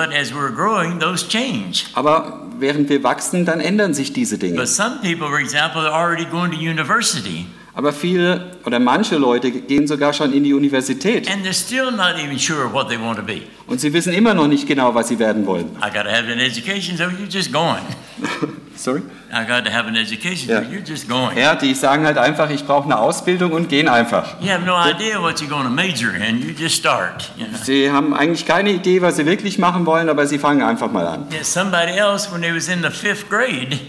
[1.94, 4.58] Aber während wir wachsen, dann ändern sich diese Dinge.
[4.58, 9.50] But some people, for example, are already going to university Aber viele oder manche Leute
[9.50, 13.18] gehen sogar schon in die Universität and they're still not even sure what they want
[13.18, 13.42] to be.
[13.66, 15.76] und sie wissen immer noch nicht genau, was sie werden wollen.
[15.82, 17.82] I got to have an education, so you're just going.
[18.76, 19.02] Sorry?
[19.32, 20.64] I got to have an education, Yeah.
[20.64, 21.36] so you're just going.
[21.38, 24.40] Ja, die sagen halt einfach, ich brauche eine Ausbildung und gehen einfach.
[24.42, 26.42] You have no idea what you're going to major in.
[26.42, 27.32] You just start.
[27.38, 27.58] You know.
[27.64, 31.08] Sie haben eigentlich keine Idee, was sie wirklich machen wollen, aber sie fangen einfach mal
[31.08, 31.28] an.
[31.32, 33.80] Yet somebody else, when they was in the fifth grade,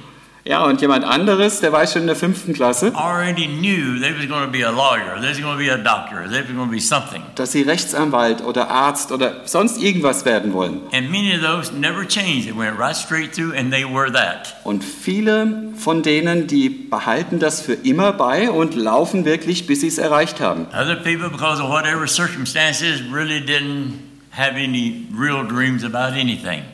[0.46, 4.28] Ja, und jemand anderes, der war schon in der fünften Klasse, already knew they was
[4.28, 6.68] going to be a lawyer, they was going to be a doctor, they was going
[6.68, 7.22] to be something.
[7.34, 10.82] dass sie Rechtsanwalt oder Arzt oder sonst irgendwas werden wollen.
[10.92, 12.44] And many of those never changed.
[12.44, 14.54] They went right straight through, and they were that.
[14.64, 19.88] Und viele von denen, die behalten das für immer bei und laufen wirklich, bis sie
[19.88, 20.66] es erreicht haben.
[20.74, 23.94] Other people, because of whatever circumstances, really didn't
[24.30, 26.64] have any real dreams about anything.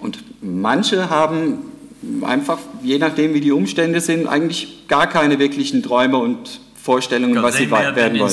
[0.00, 1.73] Und manche haben
[2.22, 7.56] einfach, je nachdem wie die Umstände sind, eigentlich gar keine wirklichen Träume und Vorstellungen, was
[7.56, 8.30] sie werden wollen.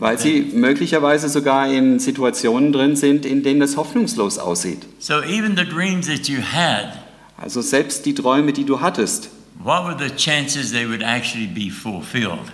[0.00, 4.86] weil sie möglicherweise sogar in Situationen drin sind, in denen es hoffnungslos aussieht.
[4.98, 6.98] So even the dreams that you had,
[7.36, 9.30] Also selbst die Träume, die du hattest,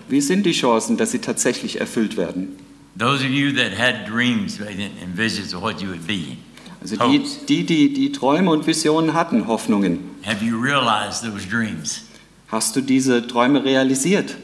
[0.09, 2.57] wie sind die Chancen, dass sie tatsächlich erfüllt werden?
[2.99, 6.37] Those of you that had dreams and visions of what you would be,
[6.85, 7.47] Also die, Hopes.
[7.47, 12.03] die, die, die Träume und Visionen hatten, Hoffnungen, have you realized those dreams?
[12.49, 14.37] hast du diese Träume realisiert?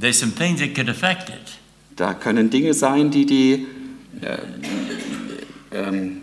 [0.00, 1.36] There's some things that could affect it.
[1.96, 3.66] Da können Dinge sein, die die
[4.22, 4.38] äh,
[5.72, 6.22] ähm,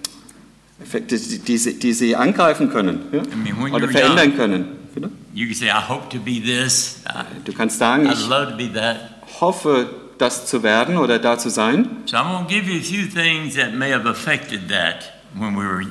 [0.82, 3.22] Effekte, die, die, sie- die sie angreifen können ja?
[3.22, 4.66] I mean, oder verändern young, können.
[4.96, 5.12] Bitte?
[5.34, 7.02] you can say, I hope to be this.
[7.08, 8.98] I, Du kannst sagen, I'd ich love to be that.
[9.40, 11.88] hoffe, das zu werden oder da zu sein.
[12.06, 15.56] So I'm going to give you a few things that may have affected that when
[15.56, 15.86] we were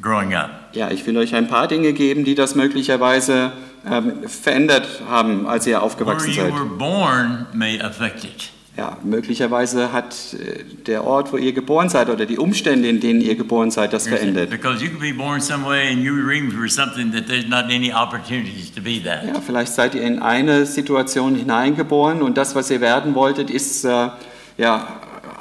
[0.00, 0.50] growing up.
[0.72, 3.52] Ja, ich will euch ein paar Dinge geben, die das möglicherweise
[3.88, 6.52] ähm, verändert haben, als ihr Where aufgewachsen you seid.
[6.52, 8.50] were born may affect it.
[8.76, 13.20] Ja, möglicherweise hat äh, der Ort, wo ihr geboren seid oder die Umstände, in denen
[13.20, 14.50] ihr geboren seid, das verändert.
[19.26, 23.84] Ja, vielleicht seid ihr in eine Situation hineingeboren und das, was ihr werden wolltet, ist
[23.84, 24.08] äh,
[24.58, 24.88] ja,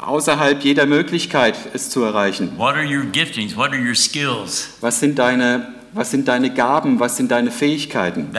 [0.06, 2.52] außerhalb jeder Möglichkeit, es zu erreichen.
[2.58, 3.58] What are your giftings?
[3.58, 4.76] What are your skills?
[4.80, 7.00] Was sind deine, was sind deine Gaben?
[7.00, 8.30] Was sind deine Fähigkeiten?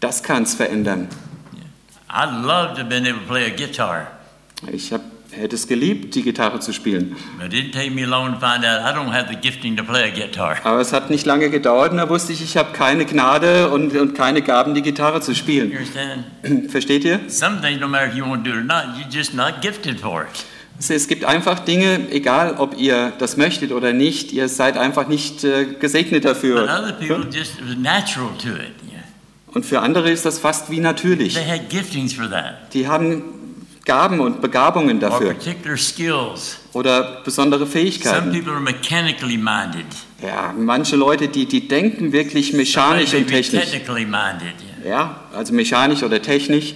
[0.00, 1.08] Das kann es verändern.
[2.12, 4.08] I'd love to have been able to play a guitar,
[4.70, 5.00] Ich hab,
[5.32, 7.16] hätte es geliebt, die Gitarre zu spielen.
[7.38, 9.82] but it didn't take me long to find out I don't have the gifting to
[9.82, 10.56] play a guitar.
[10.64, 13.96] Aber es hat nicht lange gedauert und da wusste ich, ich habe keine Gnade und,
[13.96, 15.70] und keine Gaben, die Gitarre zu You spielen.
[15.72, 16.70] understand?
[16.70, 17.20] Versteht ihr?
[17.28, 19.60] Some things, no matter if you want to do it or not, you're just not
[19.62, 20.44] gifted for it.
[20.88, 25.44] Es gibt einfach Dinge, egal ob ihr das möchtet oder nicht, ihr seid einfach nicht
[25.44, 26.64] äh, gesegnet But dafür.
[26.64, 28.72] other people just it was natural to it.
[29.54, 31.34] Und für andere ist das fast wie natürlich.
[31.34, 33.22] They had giftings for that, Die haben
[33.84, 35.34] Gaben und Begabungen or dafür
[36.72, 38.32] oder besondere Some Fähigkeiten.
[38.32, 39.86] people are mechanically minded.
[40.22, 43.70] Ja, manche Leute, die, die denken wirklich mechanisch und technisch.
[43.70, 44.54] technically minded.
[44.84, 44.88] Yeah.
[44.88, 46.74] Ja, also mechanisch oder technisch.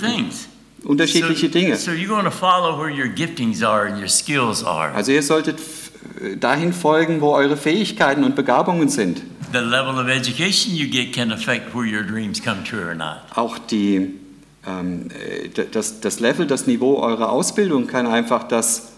[0.00, 0.48] Things.
[0.84, 1.76] Unterschiedliche so, Dinge.
[1.76, 4.92] So you're going to follow where your giftings are and your skills are.
[4.94, 5.58] Also ihr solltet
[6.38, 9.22] dahin folgen, wo eure Fähigkeiten und Begabungen sind.
[9.52, 13.18] The level of education you get can affect where your dreams come true or not.
[13.34, 14.14] Auch die,
[14.66, 18.92] ähm, äh, das, das Level, das Niveau eurer Ausbildung kann einfach das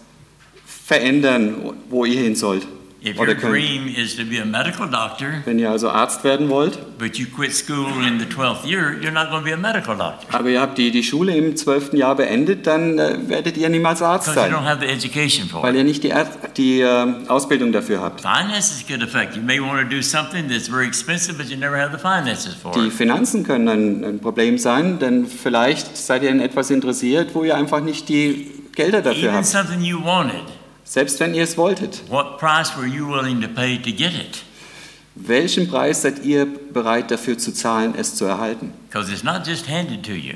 [0.65, 2.67] verändern, wo ihr hin sollt.
[2.99, 6.79] If your dream is to be a medical doctor, Wenn ihr also Arzt werden wollt,
[6.97, 9.95] but you quit school in the 12th year, you're not going to be a medical
[9.95, 13.69] doctor aber ihr habt die, die Schule im zwölften Jahr beendet, dann äh, werdet ihr
[13.69, 15.77] niemals Arzt because you sein, don't have the education for weil it.
[15.77, 16.11] ihr nicht die,
[16.57, 18.21] die äh, Ausbildung dafür habt.
[18.21, 19.43] Finances could affect you.
[19.43, 22.71] May want to do something that's very expensive, but you never have the finances for
[22.73, 22.93] Die it.
[22.93, 27.55] Finanzen können ein, ein Problem sein, denn vielleicht seid ihr in etwas interessiert, wo ihr
[27.55, 29.45] einfach nicht die Gelder dafür Even habt.
[29.45, 30.41] something you wanted,
[30.89, 32.01] Selbst wenn ihr es wolltet.
[32.09, 34.43] what price were you willing to pay to get it?
[35.15, 38.71] Welchen Preis seid ihr bereit dafür zu zahlen, es zu erhalten?
[38.89, 40.35] Because it's not just handed to you.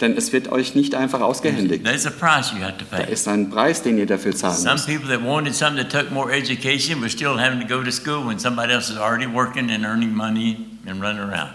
[0.00, 1.84] Denn es wird euch nicht einfach ausgehändigt.
[1.84, 3.12] There's a price you have to Da pay.
[3.12, 4.86] ist ein Preis, den ihr dafür zahlen Some müsst.
[4.86, 8.24] people that wanted something that took more education were still having to go to school
[8.26, 11.50] when somebody else is already working and earning money and running around.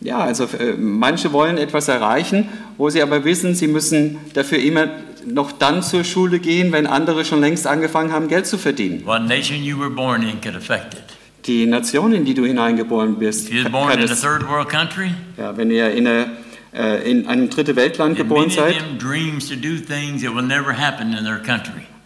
[0.00, 4.88] Ja, also äh, manche wollen etwas erreichen, wo sie aber wissen, sie müssen dafür immer
[5.26, 9.04] noch dann zur Schule gehen, wenn andere schon längst angefangen haben, Geld zu verdienen.
[9.04, 11.04] What nation you were born in could affect it.
[11.46, 15.56] Die Nation, in die du hineingeboren bist, If born in a third world country, ja,
[15.56, 16.30] wenn ihr in, eine,
[16.74, 18.76] äh, in einem dritte Weltland and geboren seid,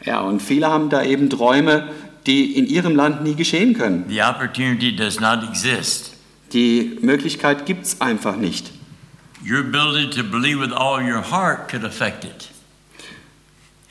[0.04, 1.88] ja, und viele haben da eben Träume,
[2.26, 4.04] die in ihrem Land nie geschehen können.
[4.08, 6.12] The opportunity does not exist.
[6.52, 8.70] Die Möglichkeit gibt es einfach nicht.
[9.44, 12.51] Your ability to believe with all your heart could affect it.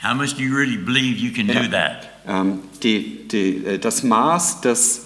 [0.03, 2.09] How much do you really believe you can do that?
[2.27, 5.01] Ähm, die, die, äh, das Maß des,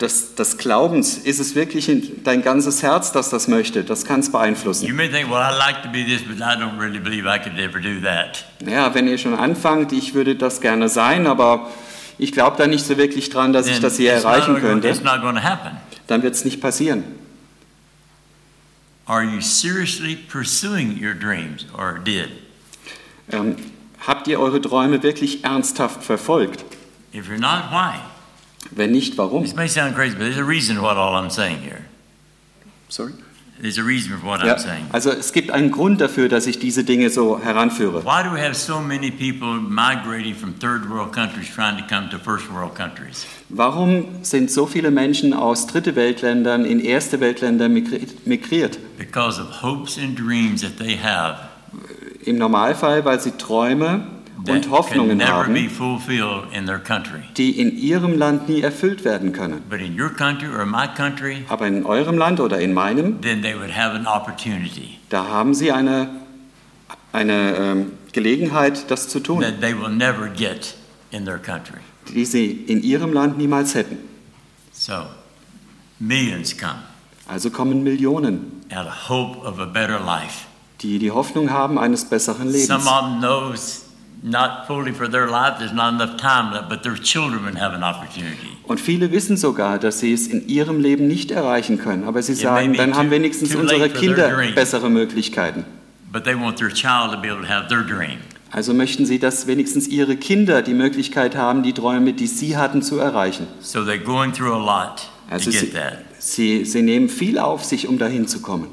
[0.00, 3.84] des, des Glaubens, ist es wirklich in dein ganzes Herz, das das möchte?
[3.84, 4.96] Das kann es You beeinflussen.
[4.96, 7.58] may think, well, I like to be this, but I don't really believe I could
[7.60, 8.44] ever do that.
[8.66, 11.70] Ja, wenn ihr schon anfangt, ich würde das gerne sein, aber
[12.18, 14.88] ich glaube da nicht so wirklich dran, dass ich Then das hier not erreichen könnte,
[14.88, 15.76] It's not going to happen.
[16.08, 17.04] dann wird es nicht passieren.
[19.06, 22.28] Are you seriously pursuing your dreams or did?
[23.30, 23.56] Ähm,
[24.06, 26.64] habt ihr eure Träume wirklich ernsthaft verfolgt?
[27.12, 27.98] If you're not, why?
[28.70, 29.42] Wenn nicht, warum?
[29.42, 31.84] This may sound crazy, but there's a reason for what all I'm saying here.
[32.88, 33.12] Sorry?
[33.60, 34.86] There's a reason for what Ja, I'm saying.
[34.92, 38.02] also es gibt einen Grund dafür, dass ich diese Dinge so heranführe.
[38.04, 42.08] Why do we have so many people migrating from third world countries trying to come
[42.10, 43.24] to first world countries?
[43.50, 48.78] Warum sind so viele Menschen aus dritte Weltländern in erste Weltländer migri- migriert?
[48.98, 51.36] Because of hopes and dreams that they have.
[52.24, 54.06] Im Normalfall, weil sie Träume
[54.48, 55.54] und Hoffnungen haben,
[57.36, 59.62] die in ihrem Land nie erfüllt werden können.
[59.68, 63.42] But in your country or my country, Aber in eurem Land oder in meinem, then
[63.42, 66.08] they would have an opportunity da haben sie eine,
[67.12, 70.74] eine ähm, Gelegenheit, das zu tun, that they will never get
[71.10, 71.78] in their country.
[72.14, 73.98] die sie in ihrem Land niemals hätten.
[74.72, 75.04] So,
[75.98, 76.78] millions come
[77.28, 80.46] Also kommen Millionen, out of hope of a better life.
[80.82, 82.66] Die die Hoffnung haben eines besseren Lebens.
[82.66, 83.82] Some of them knows
[84.22, 87.82] not fully for their life, there's not enough time left, but their children have an
[87.82, 88.48] opportunity.
[88.64, 92.04] Und viele wissen sogar, dass sie es in ihrem Leben nicht erreichen können.
[92.04, 95.64] Aber sie sagen, dann haben wenigstens unsere Kinder bessere Möglichkeiten.
[96.12, 98.18] But they want their child to be able to have their dream.
[98.50, 102.82] Also möchten sie, dass wenigstens ihre Kinder die Möglichkeit haben, die Träume, die sie hatten,
[102.82, 103.46] zu erreichen.
[103.60, 106.00] So they're going through a lot to Also sie, that.
[106.18, 108.68] sie, sie nehmen viel auf sich, um dahin zu kommen.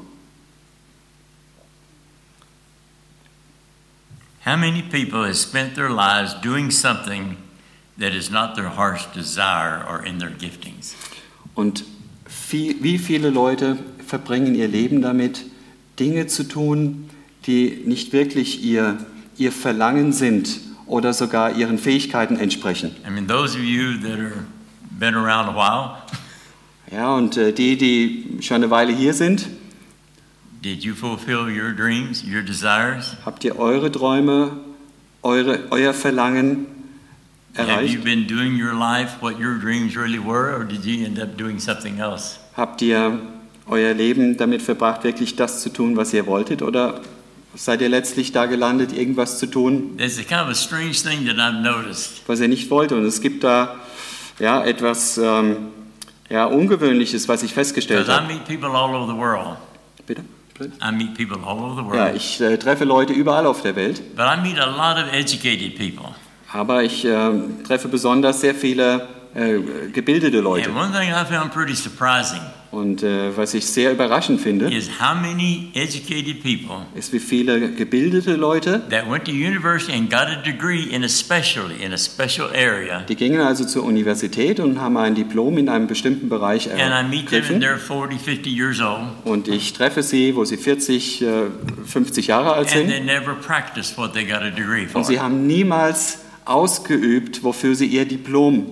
[4.50, 7.36] How many people have spent their lives doing something
[7.98, 10.96] that is not their heart's desire or in their giftings?
[11.54, 11.84] Und
[12.48, 15.44] wie, wie viele Leute verbringen ihr Leben damit,
[16.00, 17.08] Dinge zu tun,
[17.46, 18.98] die nicht wirklich ihr,
[19.36, 22.96] ihr Verlangen sind oder sogar ihren Fähigkeiten entsprechen.
[23.06, 24.46] I mean, those of you that are
[24.98, 26.02] been around a while,
[26.90, 29.46] Ja, und äh, die, die schon eine Weile hier sind,
[30.62, 33.16] did you fulfill your dreams, your desires?
[33.24, 34.52] habt ihr eure Träume,
[35.22, 36.66] eure, euer Verlangen
[37.56, 38.04] Have you erreicht?
[38.04, 41.58] been doing your life what your dreams really were, or did you end up doing
[41.58, 42.38] something else?
[42.56, 43.18] Habt ihr
[43.66, 46.62] euer Leben damit verbracht, wirklich das zu tun, was ihr wolltet?
[46.62, 47.00] Oder
[47.54, 51.26] seid ihr letztlich da gelandet, irgendwas zu tun, It's a kind of a strange thing
[51.26, 52.22] that I've noticed.
[52.28, 52.92] was ihr nicht wollt?
[52.92, 53.76] Und es gibt da
[54.38, 55.68] ja, etwas ähm,
[56.28, 58.28] ja, Ungewöhnliches, was ich festgestellt habe.
[60.60, 60.72] Bitte?
[60.82, 61.96] I meet people all over the world.
[61.96, 65.12] Ja, ich äh, treffe Leute überall auf der Welt, But I meet a lot of
[65.12, 66.14] educated people.
[66.52, 67.30] aber ich äh,
[67.66, 69.58] treffe besonders sehr viele äh,
[69.92, 70.68] gebildete Leute.
[70.68, 72.40] And one thing I found pretty surprising
[72.72, 77.72] Und äh, was ich sehr überraschend finde, is how many educated people ist, wie viele
[77.72, 81.98] gebildete Leute, that went to university and got a degree in a specialty, in a
[81.98, 83.00] special area.
[83.08, 87.02] die gingen also zur Universität und haben ein Diplom in einem bestimmten Bereich And I
[87.10, 87.54] meet them ergriffen.
[87.56, 91.26] and they're 40, 50 years old, Und ich treffe sie, wo sie 40, äh,
[91.86, 93.06] 50 Jahre alt and they sind.
[93.06, 94.98] never practiced what they got a degree for.
[95.00, 98.66] Und sie haben niemals ausgeübt, wofür sie ihr Diplom.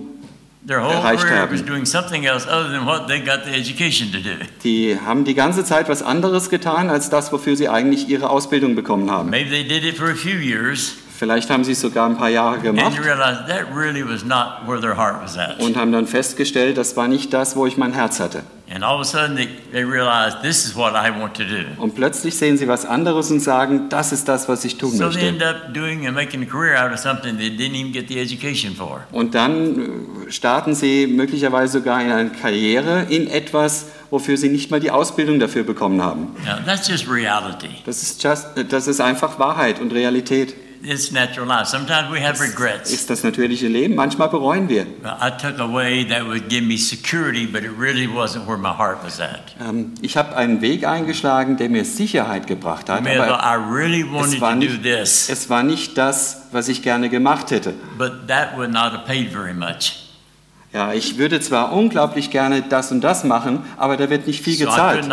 [0.67, 1.53] Their whole erreicht career haben.
[1.53, 4.35] was doing something else other than what they got the education to do.
[4.63, 8.75] Die haben die ganze Zeit was anderes getan, als das, wofür sie eigentlich ihre Ausbildung
[8.75, 9.29] bekommen haben.
[9.29, 12.29] Maybe they did it for a few years, Vielleicht haben sie es sogar ein paar
[12.29, 12.97] Jahre gemacht
[13.75, 14.03] really
[15.59, 18.43] und haben dann festgestellt, das war nicht das, wo ich mein Herz hatte.
[18.69, 21.65] They, they.
[21.77, 25.07] Und plötzlich sehen sie was anderes und sagen, das ist das, was ich tun So
[25.07, 25.33] möchte.
[29.11, 34.71] Und dann äh, starten sie möglicherweise sogar in eine Karriere in etwas, wofür sie nicht
[34.71, 36.35] mal die Ausbildung dafür bekommen haben.
[36.45, 37.71] Now, that's just reality.
[37.85, 40.55] Das ist, just, das ist einfach Wahrheit und Realität.
[40.81, 41.65] It's natural life.
[41.65, 42.91] Sometimes we have regrets.
[42.91, 43.95] Ist das natürliche Leben.
[43.95, 44.83] Manchmal bereuen wir.
[45.03, 48.69] I took a way that would give me security, but it really wasn't where my
[48.69, 49.55] heart was at.
[49.59, 54.35] Ähm, Ich habe einen Weg eingeschlagen, der mir Sicherheit gebracht hat, aber I really wanted
[54.35, 57.73] es war, to do nicht, this, es war nicht das, was ich gerne gemacht hätte.
[57.97, 60.05] but that would not have paid very much.
[60.71, 64.55] Ja, ich würde zwar unglaublich gerne das und das machen, aber da wird nicht viel
[64.55, 65.03] gezahlt.
[65.03, 65.11] Und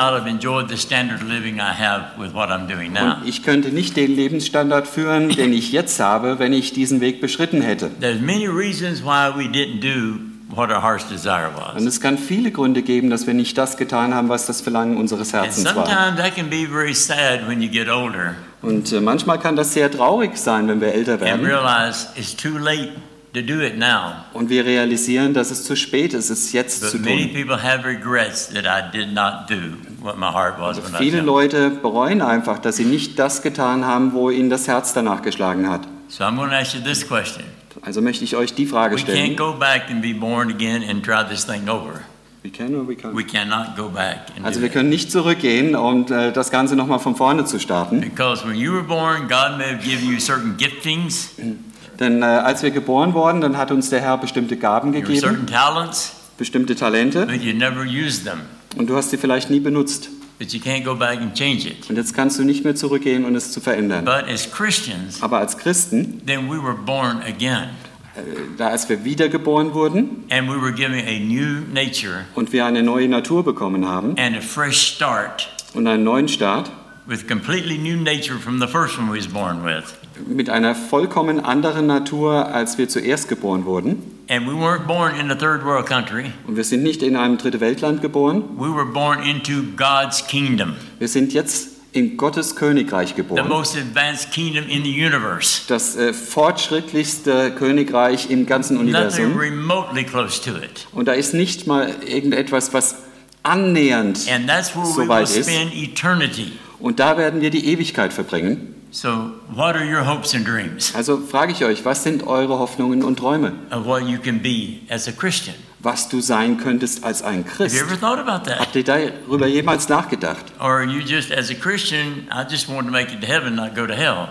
[3.24, 7.62] ich könnte nicht den Lebensstandard führen, den ich jetzt habe, wenn ich diesen Weg beschritten
[7.62, 7.90] hätte.
[8.00, 10.18] There's many reasons why we didn't do
[10.54, 14.14] what our heart's desire Und es kann viele Gründe geben, dass wir nicht das getan
[14.14, 15.86] haben, was das Verlangen unseres And Herzens war.
[15.86, 19.72] sometimes that can be very sad when you get older Und äh, manchmal kann das
[19.72, 22.92] sehr traurig sein, wenn wir älter and werden realize it's too late
[23.36, 24.14] to do it now.
[24.32, 27.34] und wir realisieren, dass es zu spät ist, es jetzt zu But many tun.
[27.34, 30.98] people have regrets that I did not do what my heart was when I was
[31.00, 31.26] Viele young.
[31.26, 35.68] Leute bereuen einfach, dass sie nicht das getan haben, wo ihnen das Herz danach geschlagen
[35.68, 35.82] hat.
[36.08, 37.44] So I'm going to ask you this question.
[37.82, 39.36] Also möchte ich euch die Frage We can't stellen.
[39.36, 42.00] go back and be born again and try this thing over.
[42.42, 43.14] We can or we can't?
[43.14, 47.16] We cannot go back Also wir können nicht zurückgehen und äh, das Ganze nochmal von
[47.16, 48.00] vorne zu starten.
[48.00, 51.30] Because when you were born, God may have given you certain giftings,
[52.00, 55.46] Denn äh, als wir geboren wurden, dann hat uns der Herr bestimmte Gaben gegeben, certain
[55.46, 58.40] talents, bestimmte Talente but you never used them.
[58.76, 60.10] und du hast sie vielleicht nie benutzt.
[60.38, 61.88] But you can't go back and change it.
[61.88, 64.04] Und jetzt kannst du nicht mehr zurückgehen und es zu verändern.
[64.04, 67.70] But as Christians, Aber als Christen, then we were born again.
[68.14, 68.20] äh,
[68.58, 72.82] da als wir wiedergeboren wurden And we were given a new nature und wir eine
[72.82, 75.48] neue Natur bekommen haben and a fresh start.
[75.72, 76.70] und einen neuen Start,
[77.06, 79.94] with completely new nature from the first one we was born with.
[80.26, 84.02] Mit einer vollkommen anderen Natur, als wir zuerst geboren wurden.
[84.28, 86.32] And we weren't born in a third world country.
[86.46, 88.42] Und wir sind nicht in einem dritte Weltland geboren.
[88.58, 93.48] We were born into God's kingdom, Wir sind jetzt in Gottes Königreich the geboren.
[93.48, 95.62] most advanced kingdom in the universe.
[95.68, 99.38] Das äh, fortschrittlichste Königreich im ganzen Nothing Universum.
[99.38, 100.86] remotely close to it.
[100.92, 102.96] Und da ist nicht mal irgendetwas, was
[103.42, 105.48] annähernd so weit ist.
[105.48, 106.52] spend eternity.
[106.78, 108.74] Und da werden wir die Ewigkeit verbringen.
[108.90, 113.02] So, what are your hopes and dreams Also frage ich euch, was sind eure Hoffnungen
[113.02, 113.52] und Träume?
[113.70, 115.54] of what you can be as a Christian?
[115.80, 117.76] Was du sein könntest als ein Have Christ?
[117.76, 118.58] you ever thought about that?
[118.58, 120.44] Habt ihr darüber jemals nachgedacht?
[120.60, 123.74] Or you just, as a Christian, I just want to make it to heaven, not
[123.74, 124.28] go to hell?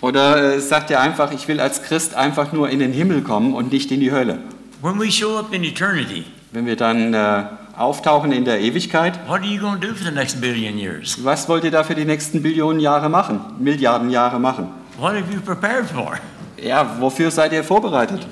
[0.00, 3.54] Oder äh, sagt ihr einfach, ich will als Christ einfach nur in den Himmel kommen
[3.54, 4.38] und nicht in die Hölle?
[4.82, 7.44] When we show up in eternity, Wenn wir dann äh,
[7.78, 11.22] auftauchen in der Ewigkeit, what are you going to do for the next billion years?
[11.22, 13.40] was wollt ihr da für die nächsten Billionen Jahre machen?
[13.58, 14.68] Milliarden Jahre machen?
[14.98, 16.18] What have you prepared for?
[16.62, 18.26] Ja, wofür seid ihr vorbereitet?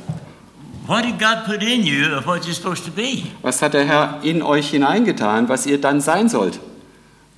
[0.87, 3.25] What did God put in you of what you're supposed to be?
[3.43, 6.61] Was hat der Herr in euch hineingetan, was ihr dann sein sollt?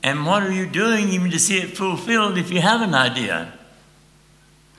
[0.03, 3.49] And what are you doing even to see it fulfilled if you have an idea?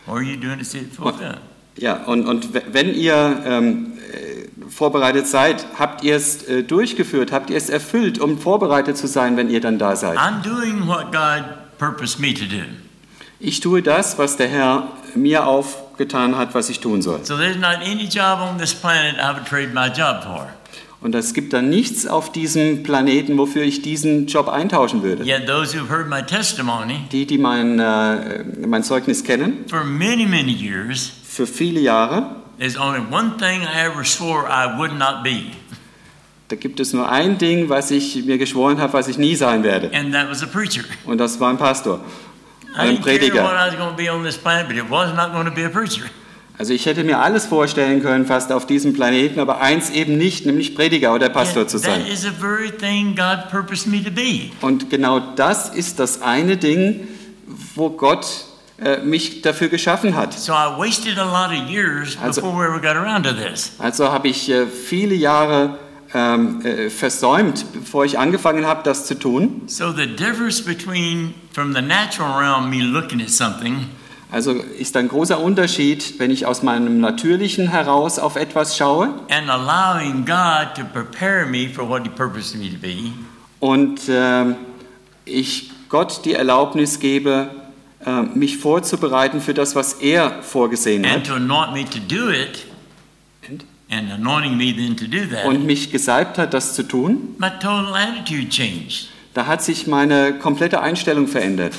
[0.06, 1.40] What are you doing to see it fulfilled?
[1.78, 4.37] Ja, und, und wenn ihr ähm, äh,
[4.70, 9.38] vorbereitet seid, habt ihr es äh, durchgeführt, habt ihr es erfüllt, um vorbereitet zu sein,
[9.38, 10.18] wenn ihr dann da seid.
[10.18, 11.44] I'm doing what God
[11.78, 12.64] purposed me to do.
[13.40, 17.24] Ich tue das, was der Herr mir aufgetan hat, was ich tun soll.
[17.24, 20.48] So there's not any job on this planet I would trade my job for.
[21.00, 25.24] Und es gibt dann nichts auf diesem Planeten, wofür ich diesen Job eintauschen würde.
[27.12, 32.78] Die, die mein, äh, mein Zeugnis kennen, for many, many years, für viele Jahre, there's
[32.78, 35.52] only one thing I ever swore I would not be,
[36.50, 39.64] da gibt es nur ein Ding, was ich mir geschworen habe, was ich nie sein
[39.64, 39.92] werde.
[39.94, 40.84] and that was a preacher.
[41.06, 42.00] Und das war ein Pastor,
[42.76, 43.42] I ein Prediger.
[43.42, 45.66] I was going to be on this planet, but it was not going to be
[45.66, 46.06] a preacher.
[46.60, 50.48] Also ich hätte mir alles vorstellen können, fast auf diesem Planeten, aber eins eben nicht,
[50.48, 52.02] nämlich Prediger oder Pastor zu sein.
[52.02, 54.50] that is the very thing God purposed me to be.
[54.62, 57.08] Und genau das ist das eine Ding,
[57.76, 58.47] wo Gott
[59.04, 60.34] mich dafür geschaffen hat.
[60.34, 63.72] So I wasted a lot of years Also- before we ever got around to this.
[63.80, 65.78] Also habe ich äh, viele Jahre
[66.14, 69.64] ähm, äh, versäumt, bevor ich angefangen habe, das zu tun.
[69.68, 73.88] So the difference between from the natural realm, me looking at something,
[74.32, 79.50] Also ist ein großer Unterschied, wenn ich aus meinem Natürlichen heraus auf etwas schaue and
[79.50, 83.12] allowing God to prepare me for what He purposed me to be,
[83.60, 84.56] und ähm,
[85.26, 87.57] ich Gott die Erlaubnis gebe, äh,
[88.36, 92.66] mich vorzubereiten für das, was er vorgesehen and hat to anoint me to do it,
[93.50, 93.66] And?
[93.90, 97.36] and anointing me then to do that, und mich gesalbt hat, das zu tun.
[97.38, 99.10] my total attitude changed.
[99.34, 101.74] Da hat sich meine komplette Einstellung verändert.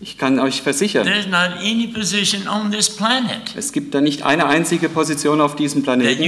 [0.00, 4.22] Ich kann euch versichern, there's not any position on this planet es gibt da nicht
[4.22, 6.20] eine einzige Position auf diesem Planeten,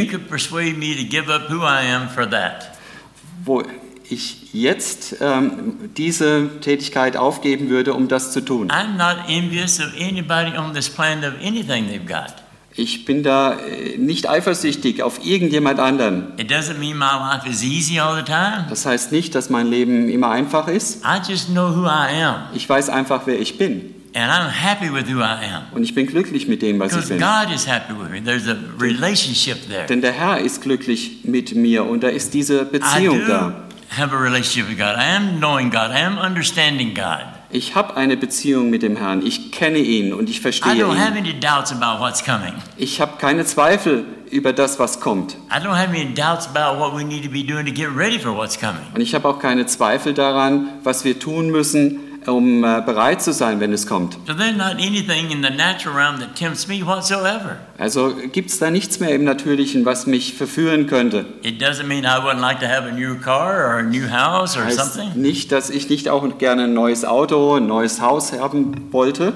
[3.45, 3.62] wo
[4.09, 8.71] ich jetzt ähm, diese Tätigkeit aufgeben würde, um das zu tun.
[8.71, 12.35] I'm not envious of anybody on this planet of anything they've got.
[12.79, 16.33] Ich bin da äh, nicht eifersüchtig auf irgendjemand anderen.
[16.37, 18.67] It doesn't mean my life is easy all the time.
[18.69, 21.03] Das heißt nicht, dass mein Leben immer einfach ist.
[21.05, 23.95] I just know who I am, Ich weiß einfach, wer ich bin.
[24.15, 25.65] and I'm happy with who I am.
[25.75, 27.19] Und ich bin glücklich mit dem, was ich bin.
[27.19, 28.23] God is happy with me.
[28.23, 29.87] There's a relationship there.
[29.87, 33.66] Denn der Herr ist glücklich mit mir und da ist diese Beziehung da.
[33.91, 34.97] Have a relationship with God.
[34.97, 35.91] I am knowing God.
[35.91, 37.24] I am understanding God.
[37.51, 39.24] Ich habe eine Beziehung mit dem Herrn.
[39.24, 41.24] Ich kenne ihn und ich I verstehe don't have ihn.
[41.24, 42.55] any doubts about what's coming.
[42.76, 45.37] Ich habe keine Zweifel über das, was kommt.
[45.49, 48.18] I don't have any doubts about what we need to be doing to get ready
[48.18, 48.82] for what's coming.
[48.95, 53.33] Und ich habe auch keine Zweifel daran, was wir tun müssen, um äh, bereit zu
[53.33, 54.18] sein, wenn es kommt.
[57.79, 61.27] Also gibt es da nichts mehr im Natürlichen, was mich verführen könnte.
[64.64, 69.33] Heißt nicht, dass ich nicht auch gerne ein neues Auto, ein neues Haus haben wollte,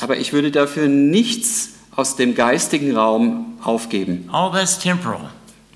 [0.00, 4.28] aber ich würde dafür nichts aus dem geistigen Raum aufgeben.
[4.32, 5.30] All that's temporal.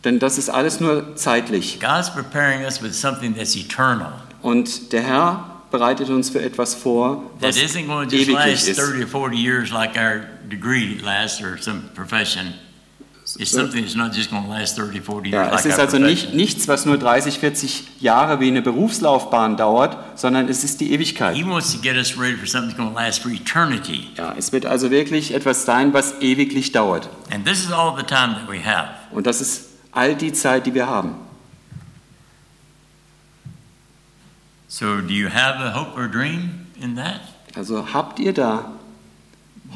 [0.05, 1.81] Denn das ist alles nur zeitlich.
[1.81, 4.13] God's preparing us with something that's eternal.
[4.43, 8.53] Und der Herr bereitet uns für etwas vor, That was isn't going to just ewiglich
[8.53, 8.79] last ist.
[8.79, 12.55] 30 or 40 years like our degree lasts or some profession.
[13.39, 15.81] It's something that's not just going to last 30, 40 years Ja, like es ist
[15.81, 20.81] also nicht, nichts, was nur 30, 40 Jahre wie eine Berufslaufbahn dauert, sondern es ist
[20.81, 21.35] die Ewigkeit.
[21.35, 24.09] He wants to get us ready for something that's going to last for eternity.
[24.17, 27.09] Ja, es wird also wirklich etwas sein, was ewiglich dauert.
[27.33, 28.91] And this is all the time that we have.
[29.11, 31.15] Und das ist all die Zeit, die wir haben.
[34.69, 37.21] So, do you have a hope or dream in that?
[37.57, 38.73] Also habt ihr da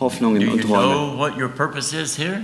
[0.00, 0.92] Hoffnungen Do und you Träume?
[0.92, 2.40] know what your purpose is here?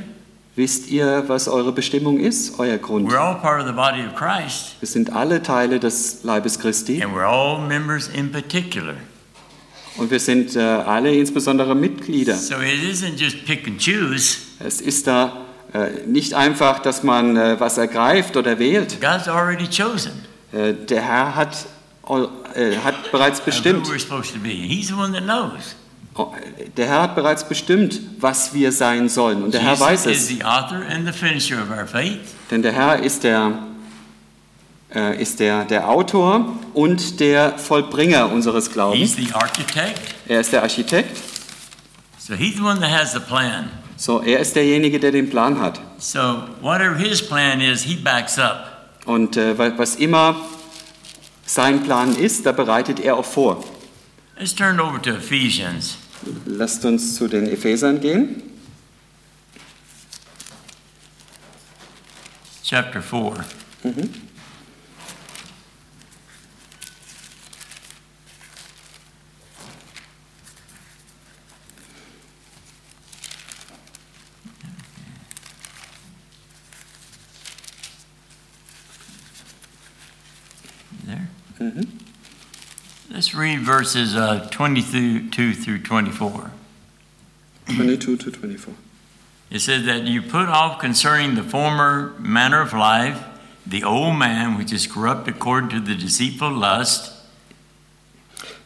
[0.56, 3.10] Wisst ihr, was eure Bestimmung ist, euer Grund?
[3.10, 7.04] We're all part of the body of Christ, Wir sind alle Teile des Leibes Christi
[9.96, 12.36] und wir sind äh, alle insbesondere Mitglieder.
[12.36, 14.38] So it isn't just pick and choose.
[14.60, 15.43] Es ist da
[16.06, 19.00] nicht einfach, dass man äh, was ergreift oder wählt.
[19.00, 20.12] God's already chosen
[20.52, 21.66] Äh, der Herr hat,
[22.54, 23.86] äh, hat bereits bestimmt.
[26.16, 26.32] Oh,
[26.76, 29.42] Der Herr hat bereits bestimmt, was wir sein sollen.
[29.42, 30.28] Und der Herr weiß es.
[30.28, 32.20] the author and the finisher of our faith.
[32.52, 33.58] Denn der Herr ist der,
[34.94, 39.16] äh, ist der, der Autor und der Vollbringer unseres He's Glaubens.
[40.28, 41.16] Er ist der Architekt.
[42.16, 43.70] So he's the one that has the plan.
[43.96, 45.80] So, er ist derjenige, der den Plan hat.
[45.98, 46.18] So
[46.60, 48.70] whatever his plan is, he backs up.
[49.06, 50.36] Und äh, wa- was immer
[51.46, 53.62] sein Plan ist, da bereitet er auch vor.
[54.38, 55.96] Let's turn over to Ephesians.
[56.46, 58.42] Lasst uns zu den Ephesern gehen.
[62.62, 63.44] chapter 4.
[81.70, 81.84] There?
[83.10, 86.50] Let's read verses uh, 22 through 24.
[87.74, 88.74] 22 to 24.
[89.50, 93.22] It says that you put off concerning the former manner of life
[93.66, 97.12] the old man which is corrupt according to the deceitful lust,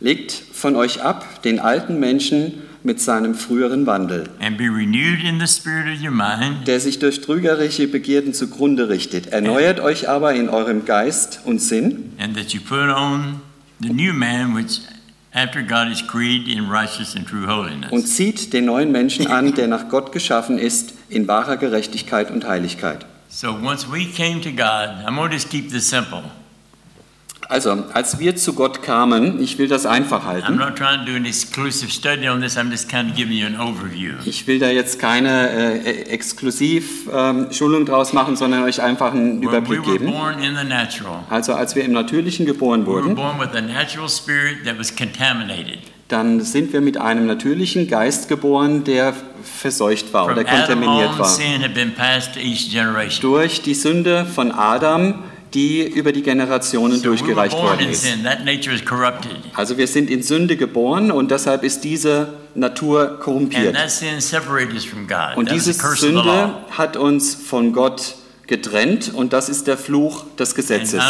[0.00, 5.38] Legt von euch ab den alten Menschen mit seinem früheren Wandel, and be renewed in
[5.38, 9.26] the spirit of your mind, der sich durch trügerische Begierden zugrunde richtet.
[9.26, 13.42] Erneuert euch aber in eurem Geist und Sinn and that you put on
[13.80, 14.80] the new man which
[15.34, 17.92] after God is created in righteousness and true holiness.
[17.92, 22.48] und zieht den neuen Menschen an, der nach Gott geschaffen ist, in wahrer Gerechtigkeit und
[22.48, 23.04] Heiligkeit.
[23.28, 26.22] So once we came to God, I'm going to just keep this simple.
[27.50, 30.60] Also, als wir zu Gott kamen, ich will das einfach halten.
[34.26, 40.06] Ich will da jetzt keine äh, Exklusiv-Schulung draus machen, sondern euch einfach einen Überblick geben.
[40.06, 44.10] born in the natural, Also, als wir im Natürlichen geboren wurden, born with a natural
[44.10, 45.78] spirit that was contaminated.
[46.08, 51.38] dann sind wir mit einem natürlichen Geist geboren, der verseucht war oder kontaminiert on, war.
[53.20, 55.22] Durch die Sünde von Adam,
[55.54, 58.06] die über die Generationen durchgereicht worden ist.
[59.54, 63.74] Also wir sind in Sünde geboren und deshalb ist diese Natur korrumpiert.
[65.36, 68.14] Und diese Sünde hat uns von Gott
[68.46, 71.02] getrennt und das ist der Fluch des Gesetzes.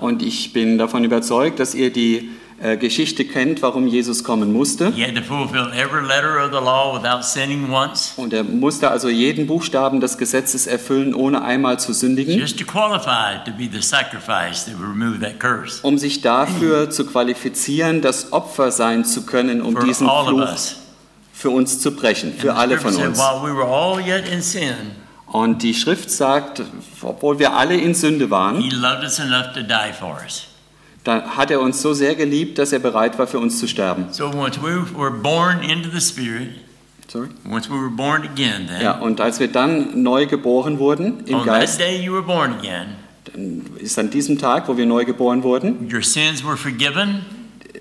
[0.00, 2.30] Und ich bin davon überzeugt, dass ihr die
[2.78, 4.92] Geschichte kennt, warum Jesus kommen musste.
[8.16, 12.40] Und er musste also jeden Buchstaben des Gesetzes erfüllen, ohne einmal zu sündigen,
[15.82, 20.56] um sich dafür zu qualifizieren, das Opfer sein zu können, um for diesen Fluch
[21.32, 23.20] für uns zu brechen, für alle von uns.
[25.26, 26.62] Und die Schrift sagt,
[27.02, 30.51] obwohl wir alle in Sünde waren, He loved us enough to die for us.
[31.04, 34.06] Da hat er uns so sehr geliebt, dass er bereit war, für uns zu sterben.
[34.10, 36.48] So once we were born into the Spirit,
[37.08, 37.28] Sorry?
[37.50, 41.34] once we were born again, then Ja, und als wir dann neu geboren wurden im
[41.34, 42.86] on that Geist, day you were born again,
[43.32, 47.24] dann ist an diesem Tag, wo wir neu geboren wurden, your sins were forgiven,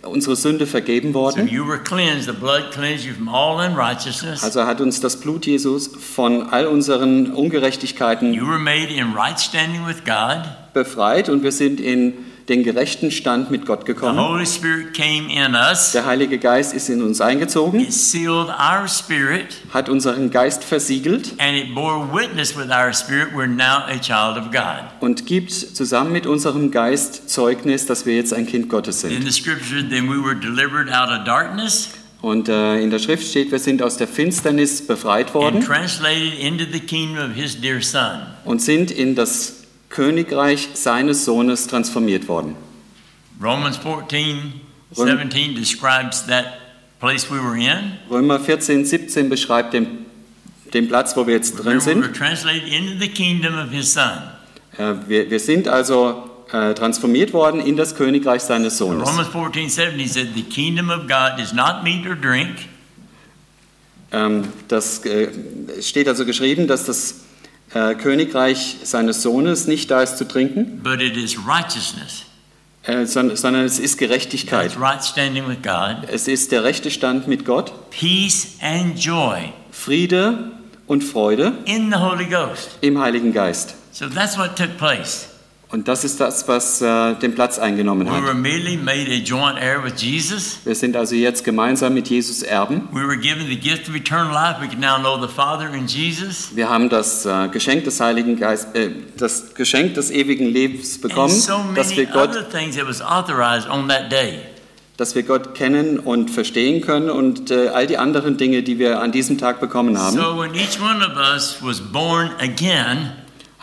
[0.04, 1.48] unsere Sünde vergeben so worden.
[1.48, 2.26] you were cleansed.
[2.26, 4.44] The blood cleansed you from all unrighteousness.
[4.44, 9.40] Also hat uns das Blut Jesus von all unseren Ungerechtigkeiten You were made in right
[9.40, 10.44] standing with God.
[10.74, 12.14] befreit und wir sind in
[12.52, 14.20] den gerechten Stand mit Gott The gekommen.
[14.20, 15.94] Holy Spirit came in us.
[15.94, 21.34] Der Heilige Geist ist in uns eingezogen, It sealed our spirit hat unseren Geist versiegelt
[21.38, 23.30] and it bore witness with our spirit.
[23.34, 24.84] We're now a child of God.
[25.00, 29.24] und gibt zusammen mit unserem Geist Zeugnis, dass wir jetzt ein Kind Gottes In sind.
[29.24, 31.90] the scripture, then we were delivered out of darkness
[32.22, 36.82] Und äh, in der Schrift steht, wir sind aus der Finsternis befreit worden the
[38.46, 39.61] und sind in das
[39.92, 42.56] Königreich seines Sohnes transformiert worden.
[43.42, 44.54] Romans 14,
[44.96, 46.46] Röm- 17 describes that
[47.00, 47.98] place we were in.
[48.10, 50.06] Römer 14, 17 beschreibt den,
[50.74, 52.04] den Platz, wo wir jetzt drin sind.
[54.78, 59.08] Äh, wir, wir sind also äh, transformiert worden in das Königreich seines Sohnes.
[59.08, 62.68] Romans 14, 17 said, The kingdom of God is not meat or drink,
[64.14, 65.30] Ähm, das äh,
[65.82, 67.22] steht also geschrieben, dass das
[67.74, 72.24] äh, Königreich seines Sohnes nicht da ist zu trinken, but it is righteousness.
[72.84, 74.78] äh, sondern, sondern es ist Gerechtigkeit.
[74.80, 80.52] Right standing with God, Es ist der rechte Stand mit Gott, peace and joy Friede
[80.88, 82.78] und Freude in the Holy Ghost.
[82.82, 83.76] im Heiligen Geist.
[83.92, 85.28] So that's what took place.
[85.72, 88.36] Und das ist das, was äh, den Platz eingenommen We were hat.
[88.36, 90.60] immediately made a joint heir with Jesus.
[90.66, 92.90] Wir sind also jetzt gemeinsam mit Jesus Erben.
[92.92, 94.60] We were given the gift of eternal life.
[94.62, 96.54] We can now know the Father in Jesus.
[96.56, 101.34] Wir haben das äh, Geschenk des Heiligen Geist, äh, das Geschenk des ewigen Lebens bekommen,
[101.34, 104.40] so dass wir Gott other things that was authorized on that day.
[104.98, 109.00] dass wir Gott kennen und verstehen können und äh, all die anderen Dinge, die wir
[109.00, 110.18] an diesem Tag bekommen haben.
[110.18, 113.14] So when each one of us was born again,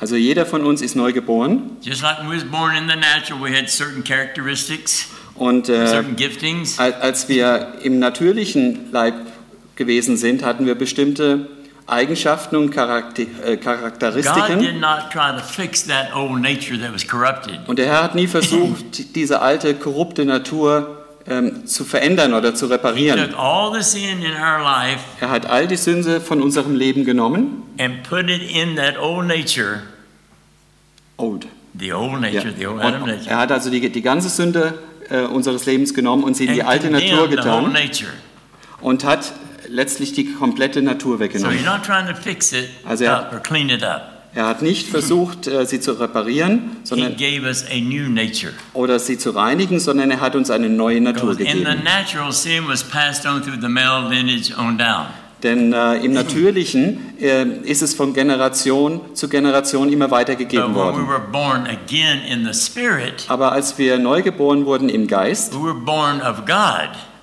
[0.01, 3.41] Also jeder von uns ist neu geboren just like we was born in the natural,
[3.43, 6.79] we had certain characteristics, und äh, certain giftings.
[6.79, 9.15] al- als wir im natürlichen Leib
[9.77, 11.49] gewesen sind, hatten wir bestimmte
[11.87, 14.59] Eigenschaften und Charakter äh, Charakteristiken.
[17.67, 18.85] Und der Herr hat nie versucht,
[19.15, 20.98] diese alte, korrupte Natur
[21.29, 23.19] ähm, zu verändern oder zu reparieren.
[25.21, 27.63] Er hat all die Sünde von unserem Leben genommen.
[27.79, 29.83] and put it in that old nature,
[31.17, 31.47] Old.
[31.79, 32.19] the old Ja.
[32.19, 34.79] nature, the old Adam nature, er hat also die, die ganze Sünde
[35.11, 38.11] äh, unseres Lebens genommen und sie in die and alte Natur getan nature.
[38.81, 39.33] und hat
[39.69, 41.57] letztlich die komplette Natur So weggenommen.
[41.59, 44.18] he's not trying to fix it Also er- up or clean it up.
[44.39, 48.53] Er hat nicht versucht, äh, sie zu reparieren He sondern, gave us a new nature.
[48.73, 51.67] oder sie zu reinigen, sondern er hat uns eine neue Natur gegeben.
[55.43, 61.09] Denn äh, im Natürlichen äh, ist es von Generation zu Generation immer weitergegeben worden.
[63.27, 65.53] Aber als wir neu geboren wurden im Geist,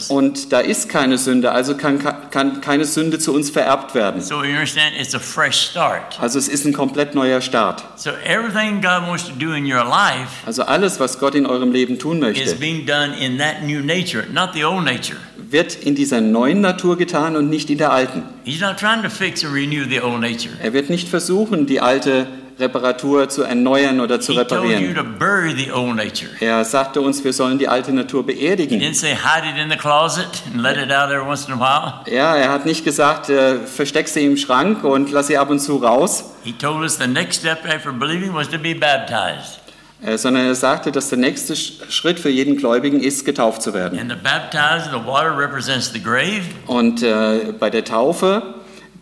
[0.09, 1.99] Und da ist keine Sünde, also kann,
[2.31, 4.21] kann keine Sünde zu uns vererbt werden.
[4.21, 6.19] So you understand, it's a fresh start.
[6.21, 7.85] Also es ist ein komplett neuer Start.
[7.97, 11.73] So everything God wants to do in your life Also alles, was Gott in eurem
[11.73, 15.19] Leben tun möchte, being done in that new nature, not the old nature.
[15.51, 18.23] wird in dieser neuen Natur getan und nicht in der alten.
[18.45, 20.53] He's not trying to fix and renew the old nature.
[20.63, 22.27] Er wird nicht versuchen, die alte
[22.59, 24.95] Reparatur zu erneuern oder zu He told you reparieren.
[26.41, 28.81] Er sagte uns, wir sollen die alte Natur beerdigen.
[32.07, 35.61] Ja, er hat nicht gesagt, äh, versteck sie im Schrank und lass sie ab und
[35.61, 39.61] zu raus, He told us the next step after believing was to be baptized.
[40.05, 43.75] äh, sondern er sagte, dass der nächste Sch- Schritt für jeden Gläubigen ist, getauft zu
[43.75, 43.99] werden.
[43.99, 48.55] And the baptized, the water represents the grave, Und äh, bei der Taufe,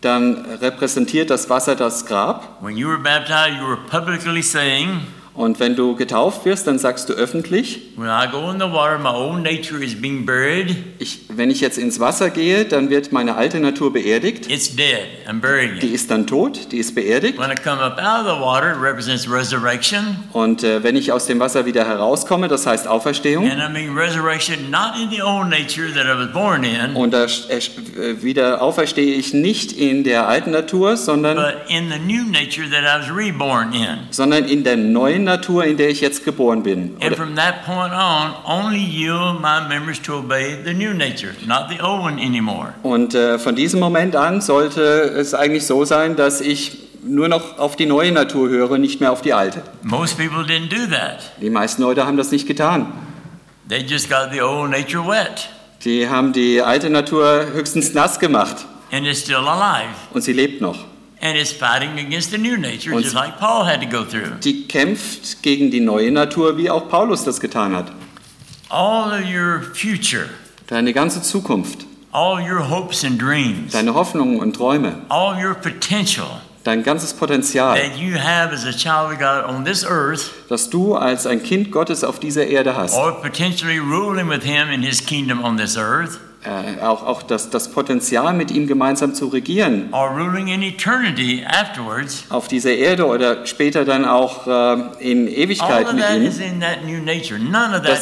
[0.07, 2.57] dann repräsentiert das Wasser das Grab.
[2.61, 5.01] When you were baptized, you were publicly saying,
[5.37, 8.97] Und wenn du getauft wirst, dann sagst du öffentlich, When I go in the water,
[8.97, 10.75] my old nature is being buried.
[10.97, 14.49] ich, wenn ich jetzt ins Wasser gehe, dann wird meine alte Natur beerdigt.
[14.51, 15.05] It's dead.
[15.29, 17.37] I'm burying Die ist dann tot, die ist beerdigt.
[17.37, 20.17] When I come up out of the water, it represents resurrection.
[20.33, 23.47] Und äh, wenn ich aus dem Wasser wieder herauskomme, das heißt Auferstehung.
[23.47, 27.13] And I mean resurrection not in the old nature that I was born in, Und
[27.13, 31.99] da äh, äh, wieder auferstehe ich nicht in der alten Natur, sondern, but in the
[31.99, 33.99] new nature that I was reborn in.
[34.09, 36.95] sondern in der neuen Natur, in der ich jetzt geboren bin.
[37.01, 41.69] And from that point on, only yield my members to obey the new nature, not
[41.69, 42.73] the old one anymore.
[42.83, 47.57] und äh, von diesem Moment an sollte es eigentlich so sein, dass ich nur noch
[47.59, 49.61] auf die neue Natur höre, nicht mehr auf die alte.
[49.83, 51.31] Most people didn't do that.
[51.41, 52.87] Die meisten Leute haben das nicht getan.
[53.69, 55.49] They just got the old nature wet,
[55.83, 59.89] Die haben die alte Natur höchstens nass gemacht and it's still alive.
[60.13, 60.85] und sie lebt noch.
[61.19, 64.39] And it's fighting against the new nature, Und- just like Paul had to go through.
[64.43, 67.91] Die kämpft gegen die neue Natur, wie auch Paulus das getan hat.
[68.69, 70.29] All of your future,
[70.67, 76.41] Deine ganze Zukunft, all your hopes and dreams, deine Hoffnungen und Träume, all your potential
[76.65, 77.77] dein ganzes Potenzial,
[79.85, 82.93] earth, das du als ein Kind Gottes auf dieser Erde hast.
[82.93, 87.49] or potentially ruling with Him in His kingdom on this earth, Äh, auch auch das,
[87.49, 89.89] das Potenzial, mit ihm gemeinsam zu regieren
[92.29, 96.29] auf dieser Erde oder später dann auch äh, in Ewigkeit mit ihm.
[97.83, 97.99] Das-.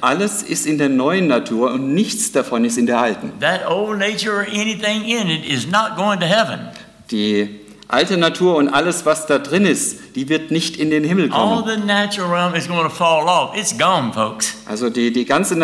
[0.00, 3.32] Alles ist in der neuen Natur und nichts davon ist in der alten.
[3.40, 6.68] That old nature or anything in it is not going to heaven.
[7.10, 11.30] Die alte Natur und alles, was da drin ist, die wird nicht in den Himmel
[11.30, 11.64] All kommen.
[11.68, 13.54] the natural realm is going to fall off.
[13.54, 14.54] It's gone, folks.
[14.66, 15.56] Also die, die ganze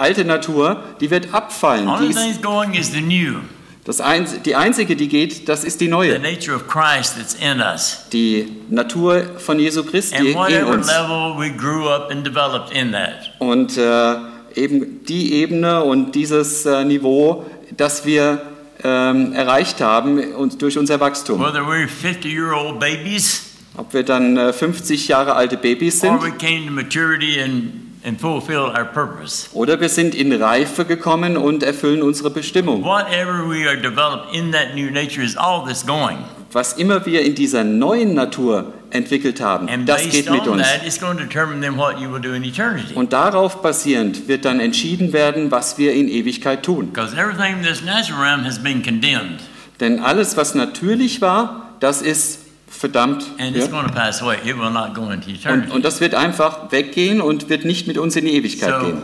[0.00, 1.84] alte Natur, die wird abfallen.
[1.86, 3.36] Die Only ist, thing's going is the new,
[3.84, 6.18] das ein, die einzige, die geht, das ist die the neue.
[6.18, 8.04] nature of Christ that's in us.
[8.12, 10.86] Die Natur von Jesu Christi And in whatever uns.
[10.86, 13.32] level we grew up and developed in that.
[13.38, 14.14] Und äh,
[14.54, 17.44] eben die Ebene und dieses äh, Niveau,
[17.76, 18.42] das wir
[18.82, 21.40] ähm, erreicht haben und durch unser Wachstum.
[21.40, 23.42] Whether we're 50-year-old babies
[23.76, 27.72] Ob wir dann äh, 50 Jahre alte Babys or sind we came to maturity and,
[28.04, 29.48] and fulfilled our purpose.
[29.52, 32.82] oder wir sind in Reife gekommen und erfüllen unsere Bestimmung.
[32.84, 36.18] Whatever we are developed in that new nature is all that's going.
[36.52, 40.54] Was immer wir in dieser neuen Natur entwickelt haben, And das based geht mit on
[40.54, 40.62] uns.
[40.62, 42.92] that, it's going to determine then what you will do in eternity.
[42.94, 46.90] Und darauf basierend wird dann entschieden werden, was wir in Ewigkeit tun.
[46.92, 49.40] Because everything in this natural realm has been condemned
[49.78, 52.39] Denn alles, was natürlich war, das ist
[52.70, 53.24] verdammt.
[53.38, 55.52] Ja?
[55.52, 59.02] Und, und das wird einfach weggehen und wird nicht mit uns in die Ewigkeit gehen.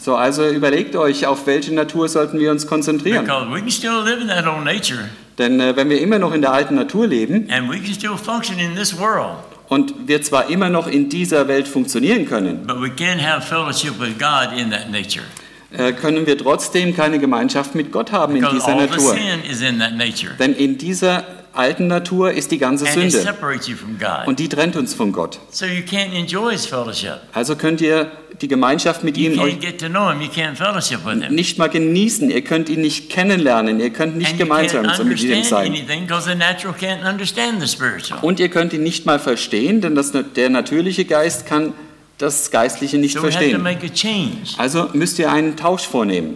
[0.00, 3.24] So, also überlegt euch, auf welche Natur sollten wir uns konzentrieren.
[3.24, 6.34] Because we can still live in that old nature Denn äh, wenn wir immer noch
[6.34, 9.36] in der alten Natur leben and we can still function in this world,
[9.68, 13.98] und wir zwar immer noch in dieser Welt funktionieren können, but we can't have fellowship
[13.98, 15.24] with God in that nature.
[15.76, 19.16] äh, können wir trotzdem keine Gemeinschaft mit Gott haben in Because dieser Natur.
[19.16, 20.38] in.
[20.38, 21.24] Denn in dieser
[21.54, 23.18] alten Natur ist die ganze Sünde.
[24.26, 25.38] und die trennt uns von Gott.
[27.32, 29.36] Also könnt ihr die Gemeinschaft mit ihm
[31.30, 35.72] nicht mal genießen, ihr könnt ihn nicht kennenlernen, ihr könnt nicht gemeinsam mit ihm sein.
[38.22, 41.74] Und ihr könnt ihn nicht mal verstehen, denn das, der natürliche Geist kann
[42.18, 43.66] das Geistliche nicht So verstehen.
[44.58, 46.34] Also müsst ihr einen Tausch vornehmen.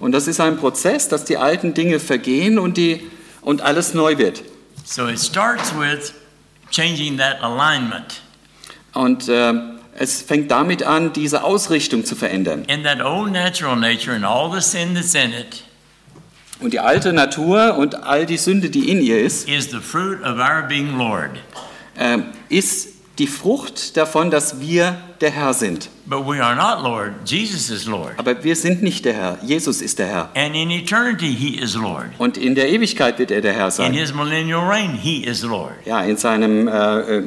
[0.00, 4.18] Und das ist ein Prozess, dass die alten Dinge vergehen und, die, und alles neu
[4.18, 4.42] wird.
[4.84, 6.14] So it starts with
[6.70, 8.22] changing that alignment.
[8.94, 9.52] Und äh,
[9.98, 12.64] es fängt damit an, diese Ausrichtung zu verändern.
[12.68, 15.64] In that old natural nature and all the sin that's in it
[16.60, 20.20] Und die alte Natur und all die Sünde, die in ihr ist, is the fruit
[20.22, 21.30] of our being Lord.
[21.96, 22.88] äh, ist
[23.18, 25.88] die Frucht davon, dass wir der Herr sind.
[26.06, 27.12] But we are not Lord.
[27.24, 28.12] Jesus is Lord.
[28.16, 29.38] Aber wir sind nicht der Herr.
[29.42, 30.28] Jesus ist der Herr.
[30.36, 32.06] And in eternity, He is Lord.
[32.18, 33.92] Und in der Ewigkeit wird er der Herr In sein.
[33.92, 35.72] His millennial reign, He is Lord.
[35.84, 37.22] Ja, in, seinem, äh, äh,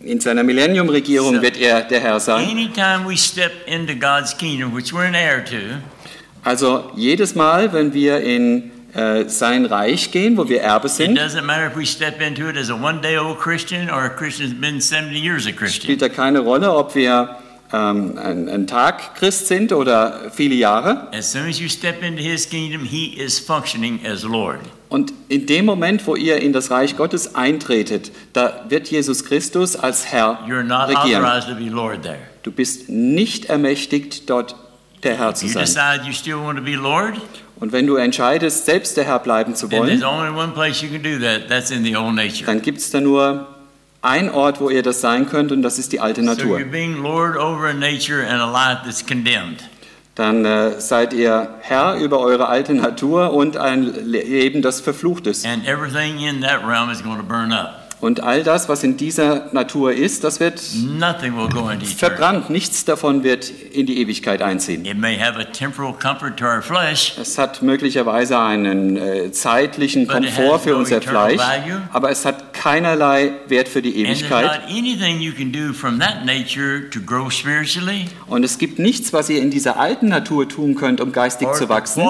[0.00, 2.48] in seiner Millennium-Regierung So- wird er der Herr sein.
[2.50, 5.56] Anytime we step into God's kingdom, which we're an heir to,
[6.46, 11.42] Also jedes Mal, wenn wir in äh, sein Reich gehen, wo wir Erbe sind, doesn't
[11.42, 14.52] matter if we step into it as a one day old Christian or a Christian
[14.52, 15.82] who's been 70 years a Christian.
[15.82, 17.34] spielt da keine Rolle, ob wir
[17.72, 21.08] ähm, ein, ein Tag Christ sind oder viele Jahre.
[21.12, 24.60] As soon as you step into His kingdom, He is functioning as Lord.
[24.88, 29.74] Und in dem Moment, wo ihr in das Reich Gottes eintretet, da wird Jesus Christus
[29.74, 31.24] als Herr You're not regieren.
[32.44, 34.54] Du bist nicht ermächtigt, dort
[35.02, 35.66] der Herr zu sein.
[37.58, 41.02] Und wenn du entscheidest, selbst der Herr bleiben zu wollen, only one place you can
[41.02, 41.48] do that.
[41.48, 42.44] That's in the old nature.
[42.44, 43.48] dann gibt es da nur
[44.02, 46.60] einen Ort, wo ihr das sein könnt, und das ist die alte Natur.
[50.14, 55.44] Dann äh, seid ihr Herr über eure alte Natur und ein Leben, das verflucht ist.
[55.46, 57.85] And everything in that realm is going to burn up.
[58.06, 60.62] Und all das, was in dieser Natur ist, das wird
[61.96, 62.50] verbrannt.
[62.50, 64.84] Nichts davon wird in die Ewigkeit einziehen.
[64.84, 70.06] It may have a temporal comfort to our flesh, Es hat möglicherweise einen äh, zeitlichen
[70.06, 71.82] Komfort für no unser Fleisch, value.
[71.92, 74.60] aber es hat keinerlei Wert für die Ewigkeit.
[78.28, 81.68] Und es gibt nichts, was ihr in dieser alten Natur tun könnt, um geistig zu
[81.68, 82.04] wachsen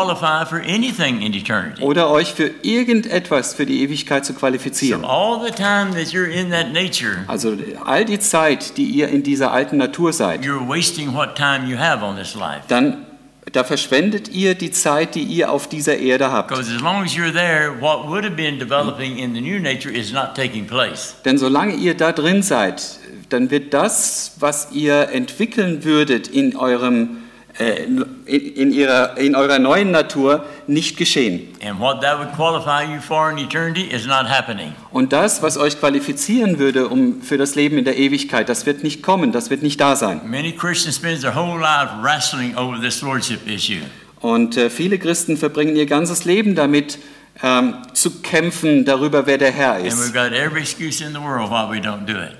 [1.81, 5.03] oder euch für irgendetwas für die Ewigkeit zu So qualifizieren.
[5.47, 5.53] the
[5.87, 9.77] time that you're in that nature, Also all die Zeit, die ihr in dieser alten
[9.77, 12.63] Natur seid, you're wasting what time you have on this life.
[12.69, 13.07] dann
[13.53, 16.49] da verschwendet ihr die Zeit, die ihr auf dieser Erde habt.
[16.49, 19.91] Because as long as you're there, what would have been developing in the new nature
[19.91, 21.15] is not taking place.
[21.25, 22.83] Denn solange ihr da drin seid,
[23.29, 27.26] dann wird das, was ihr entwickeln würdet in eurem äh,
[27.59, 31.49] in, in, ihrer, in eurer neuen Natur, nicht geschehen.
[31.65, 34.73] And what that would qualify you for in eternity is not happening.
[34.91, 38.83] Und das, was euch qualifizieren würde um, für das Leben in der Ewigkeit, das wird
[38.83, 40.21] nicht kommen, das wird nicht da sein.
[40.27, 43.83] Many Christians spend their whole life wrestling over this lordship issue.
[44.21, 46.99] Und äh, viele Christen verbringen ihr ganzes Leben damit,
[47.43, 50.15] ähm, zu kämpfen darüber, wer der Herr ist.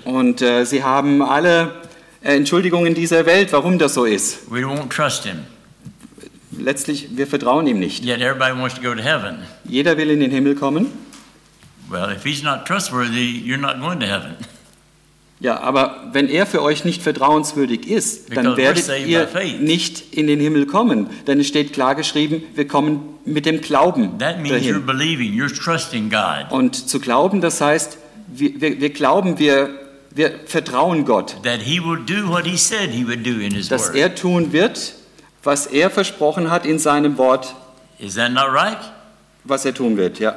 [0.05, 1.71] Und äh, sie haben alle
[2.21, 4.51] äh, Entschuldigungen dieser Welt, warum das so ist.
[4.51, 5.39] We won't trust him.
[6.57, 8.03] Letztlich, wir vertrauen ihm nicht.
[8.03, 9.39] Yet everybody wants to go to heaven.
[9.65, 10.87] Jeder will in den Himmel kommen.
[11.89, 14.35] Well, if he's not trustworthy, you're not going to heaven.
[15.39, 20.25] Ja, aber wenn er für euch nicht vertrauenswürdig ist, dann Because werdet ihr nicht in
[20.25, 21.11] den Himmel kommen.
[21.27, 24.85] Denn es steht klar geschrieben, wir kommen mit dem Glauben That means you're dahin.
[24.87, 26.47] believing, you're trusting God.
[26.49, 29.69] Und zu glauben, das heißt, wir, wir, wir glauben, wir
[30.11, 33.69] wir vertrauen Gott, that He will do what He said He would do in His
[33.69, 34.93] dass er tun wird,
[35.43, 37.53] was er versprochen hat in seinem Wort,
[37.99, 38.77] Is that not right?
[39.43, 40.19] was er tun wird.
[40.19, 40.35] Ja.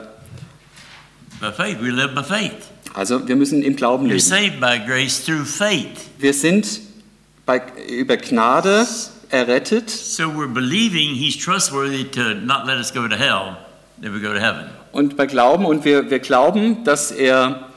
[1.41, 2.69] By faith, we live by faith.
[2.95, 4.21] Also wir müssen im Glauben leben.
[4.21, 6.09] saved by grace through faith.
[6.19, 6.81] Wir sind
[7.47, 8.87] bei, über Gnade
[9.31, 13.57] errettet So we're believing He's trustworthy to not let us go to hell,
[14.03, 14.67] that we go to heaven.
[14.93, 17.70] und bei Glauben und wir, wir glauben, dass er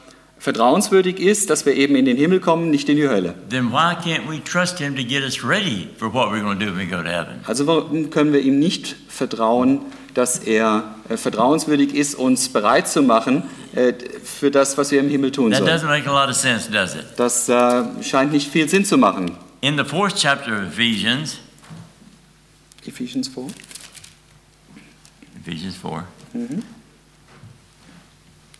[0.43, 3.33] vertrauenswürdig ist, dass wir eben in den Himmel kommen, nicht in die Hölle.
[3.49, 6.65] Then why can't we trust Him to get us ready for what we're going to
[6.65, 7.39] do when we go to heaven?
[7.45, 9.79] Also warum können wir ihm nicht vertrauen,
[10.13, 15.07] dass er äh, vertrauenswürdig ist, uns bereit zu machen äh, für das, was wir im
[15.07, 15.71] Himmel tun That sollen?
[15.71, 17.05] doesn't make a lot of sense, does it?
[17.15, 19.31] Das äh, scheint nicht viel Sinn zu machen.
[19.61, 21.37] In the fourth chapter of Ephesians,
[22.85, 23.47] Ephesians 4.
[25.41, 26.03] Ephesians 4,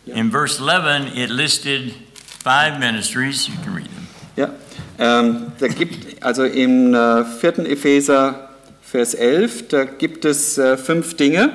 [0.06, 1.94] in verse 11, it listed
[2.40, 3.48] five ministries.
[3.48, 4.06] You can read them.
[4.36, 4.50] Ja,
[4.98, 7.70] ähm, da gibt, also im äh, 4.
[7.70, 8.50] Epheser,
[8.82, 11.50] Vers 11, da gibt es äh, fünf Dinge.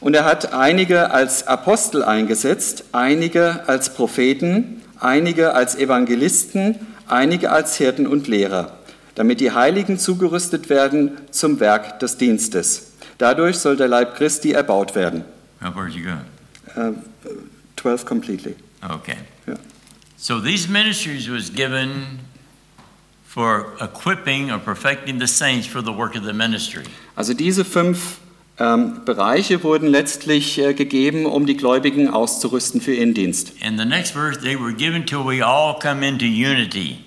[0.00, 6.78] Und er hat einige als Apostel eingesetzt, einige als Propheten, einige als Evangelisten,
[7.08, 8.78] einige als Hirten und Lehrer,
[9.14, 12.92] damit die Heiligen zugerüstet werden zum Werk des Dienstes.
[13.18, 15.24] Dadurch soll der Leib Christi erbaut werden.
[15.60, 16.18] Now, where'd you go?
[16.76, 16.92] Äh,
[17.76, 18.54] 12 completely.
[18.82, 19.16] Okay.
[19.46, 19.54] Ja.
[20.16, 22.20] So these ministries was given
[23.26, 26.84] for equipping or perfecting the saints for the work of the ministry.
[27.16, 28.18] Also diese fünf
[28.58, 33.52] ähm, Bereiche wurden letztlich äh, gegeben, um die Gläubigen auszurüsten für ihren Dienst.
[33.60, 36.98] In the next verse, they were given till we all come into unity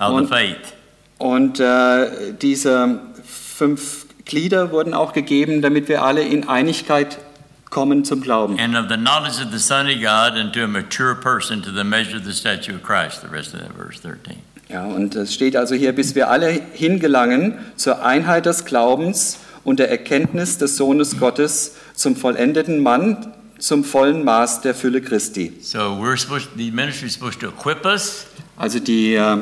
[0.00, 0.74] of Und- the faith.
[1.18, 7.18] Und äh, diese fünf Glieder wurden auch gegeben, damit wir alle in Einigkeit
[7.72, 8.60] kommen zum Glauben.
[8.60, 11.72] And of the knowledge of the Son of God and to a mature person to
[11.72, 13.22] the measure of the statue of Christ.
[13.22, 14.36] The rest of that verse 13.
[14.68, 19.80] Ja, und es steht also hier, bis wir alle hingelangen zur Einheit des Glaubens und
[19.80, 25.52] der Erkenntnis des Sohnes Gottes, zum vollendeten Mann, zum vollen Maß der Fülle Christi.
[25.60, 29.38] So we're supposed, the ministry is supposed to equip us Also die, äh,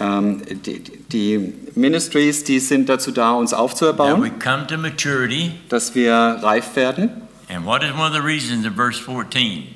[0.00, 0.82] ähm, die,
[1.12, 5.52] die Ministries, die sind dazu da, uns that we aufzuerbauen, come to maturity.
[5.68, 7.10] dass wir reif werden.
[7.52, 9.74] And what is one of the reasons in verse 14?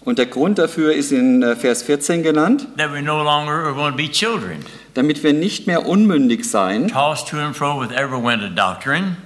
[0.00, 3.72] Und der Grund dafür ist in äh, Vers 14 genannt, That we no longer are
[3.72, 7.90] going to be children, damit wir nicht mehr unmündig sein tossed to and fro with
[7.90, 9.16] every wind of doctrine,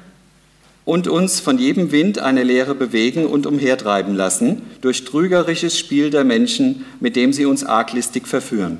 [0.84, 6.24] und uns von jedem Wind eine Lehre bewegen und umhertreiben lassen, durch trügerisches Spiel der
[6.24, 8.78] Menschen, mit dem sie uns arglistig verführen.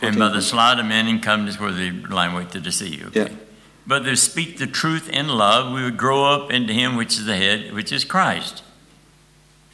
[0.00, 3.08] and by the sleight of men and cunning where they in wait to deceive.
[3.08, 3.20] Okay.
[3.20, 3.47] Yeah.
[3.88, 7.24] But to speak the truth in love, we would grow up into Him which is
[7.24, 8.62] the head, which is Christ.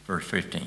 [0.06, 0.62] Verse 15.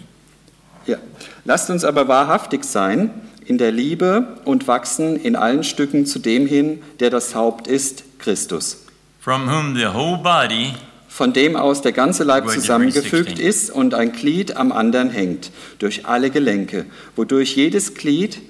[0.86, 0.98] Ja.
[1.46, 3.10] Lasst uns aber wahrhaftig sein
[3.46, 8.20] in der Liebe und wachsen in allen Stücken zu dem hin, der das Haupt ist,
[8.20, 8.86] Christus.
[9.22, 10.74] From whom the whole body,
[11.08, 13.46] Von dem aus der ganze Leib zusammengefügt 16.
[13.48, 16.86] ist und ein Glied am anderen hängt, durch alle Gelenke,
[17.16, 18.42] wodurch jedes Glied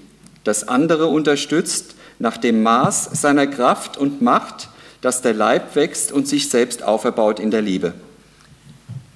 [0.44, 4.70] das andere unterstützt, nach dem Maß seiner Kraft und Macht,
[5.02, 7.94] dass der Leib wächst und sich selbst auferbaut in der Liebe.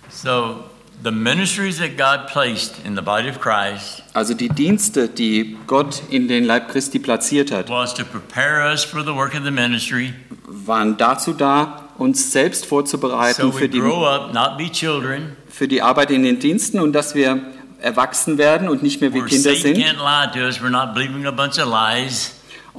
[0.10, 0.64] so
[1.04, 6.02] the ministries that God placed in the body of Christ Also die Dienste, die Gott
[6.10, 9.52] in den Leib Christi platziert hat, was to prepare us for the work of the
[9.52, 10.14] ministry,
[10.48, 16.24] waren dazu da, uns selbst vorzubereiten so für die, up, children, für die Arbeit in
[16.24, 17.40] den Diensten und dass wir
[17.80, 19.78] erwachsen werden und nicht mehr wie Kinder sind.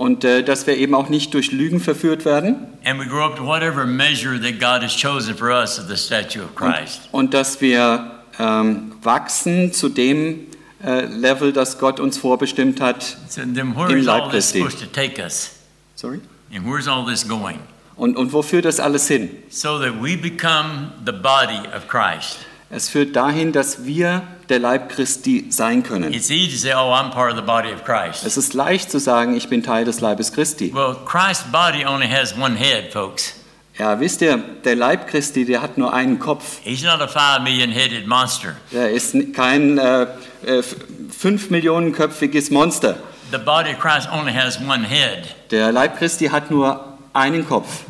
[0.03, 3.37] Und äh, dass wir eben auch nicht durch Lügen verführt werden And we grow up
[3.37, 7.09] to whatever measure that God has chosen for us of the statue of Christ.
[7.13, 10.49] und dass wir ähm, wachsen zu dem
[10.85, 13.17] äh, Level, das Gott uns vorbestimmt hat.
[13.29, 14.89] So Im Leib all this Christi.
[15.95, 16.21] Sorry?
[16.53, 17.61] And where's all this going?
[17.95, 19.31] Und, und wo führt das alles hin?
[19.51, 22.39] So that we become the body of Christ.
[22.71, 24.23] Es führt dahin, dass wir
[24.53, 26.13] der Leib Christi sein können.
[26.13, 28.27] It's easy to say, oh, I'm part of the body of Christ.
[28.27, 30.73] Es ist leicht zu sagen, ich bin Teil des Leibes Christi.
[30.75, 33.35] Well, Christ's body only has one head, folks.
[33.79, 36.61] Ja, wisst ihr, der Leib Christi, der hat nur einen Kopf.
[36.63, 38.57] He's not a five million headed monster.
[38.71, 40.03] Er ist kein äh,
[40.45, 40.63] äh,
[41.11, 42.99] fünf Millionenköpfiges Monster.
[43.31, 45.35] The body of Christ only has one head.
[45.51, 47.85] Der Leib Christi hat nur einen Kopf.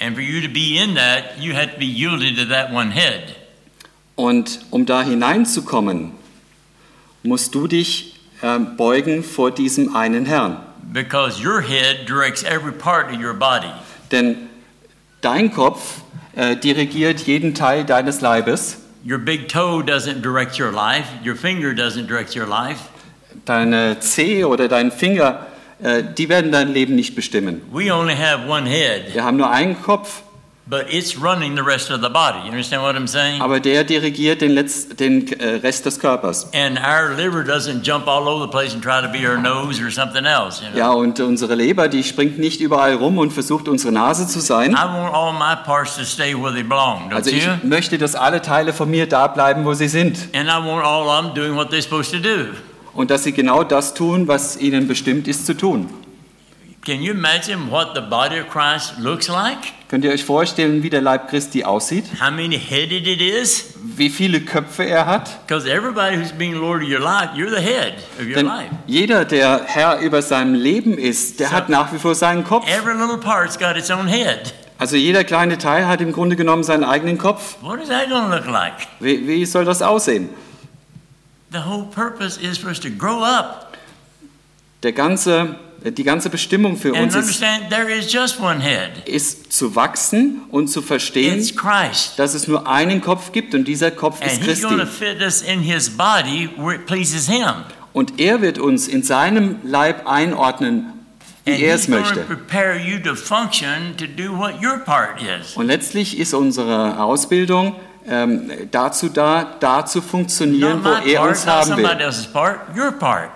[0.00, 2.90] And for you to be in that, you have to be yielded to that one
[2.90, 3.36] head.
[4.16, 6.12] Und um da hineinzukommen,
[7.22, 10.58] musst du dich ähm, beugen vor diesem einen Herrn.
[10.92, 13.72] Because your head directs every part of your body.
[14.12, 14.36] Denn
[15.20, 16.02] dein Kopf
[16.36, 18.78] äh, dirigiert jeden Teil deines Leibes.
[19.06, 21.06] Your big toe doesn't direct your life.
[21.24, 22.80] Your finger doesn't direct your life.
[23.44, 25.46] deine Zehe oder dein Finger,
[25.82, 27.62] äh, die werden dein Leben nicht bestimmen.
[27.72, 30.22] We only have one head, Wir haben nur einen Kopf,
[30.66, 32.38] but it's running the rest of the body.
[32.44, 33.42] You understand what I'm saying?
[33.42, 36.48] aber der dirigiert den, Letz-, den äh, Rest des Körpers.
[36.54, 39.82] And our liver doesn't jump all over the place and try to be our nose
[39.82, 40.62] or something else.
[40.62, 40.78] You know?
[40.78, 44.72] Ja, und unsere Leber, die springt nicht überall rum und versucht unsere Nase zu sein.
[44.72, 47.52] I want all my parts to stay where they belong, don't Also ich you?
[47.62, 50.18] möchte, dass alle Teile von mir da bleiben, wo sie sind.
[50.34, 52.46] And I want all of them doing what they're supposed to do.
[52.94, 55.90] Und dass sie genau das tun, was ihnen bestimmt ist zu tun.
[56.84, 59.72] Can you imagine what the body of Christ looks like?
[59.88, 62.04] Könnt ihr euch vorstellen, wie der Leib Christi aussieht?
[62.20, 63.72] How many headed it is?
[63.82, 65.46] Wie viele Köpfe er hat?
[65.46, 68.70] Because everybody who's being Lord of your life, you're the head of your Denn life.
[68.86, 72.66] jeder, der Herr über seinem Leben ist, der So- hat nach wie vor seinen Kopf.
[72.68, 74.52] Every little part's got its own head.
[74.76, 77.56] Also jeder kleine Teil hat im Grunde genommen seinen eigenen Kopf.
[77.62, 78.88] What is that going to look like?
[79.00, 80.28] Wie, wie soll das aussehen?
[81.50, 83.73] The whole purpose is for us to grow up
[84.84, 87.42] Der ganze, die ganze Bestimmung für uns ist,
[89.06, 91.42] ist zu wachsen und zu verstehen,
[92.18, 94.66] dass es nur einen Kopf gibt und dieser Kopf And ist Christi.
[97.94, 100.92] Und er wird uns in seinem Leib einordnen,
[101.46, 102.20] wie er es möchte.
[102.20, 105.56] prepare you to function to do what your part is.
[105.56, 107.74] Und letztlich ist unsere Ausbildung
[108.06, 111.88] ähm, dazu da, da zu funktionieren, wo er uns haben will.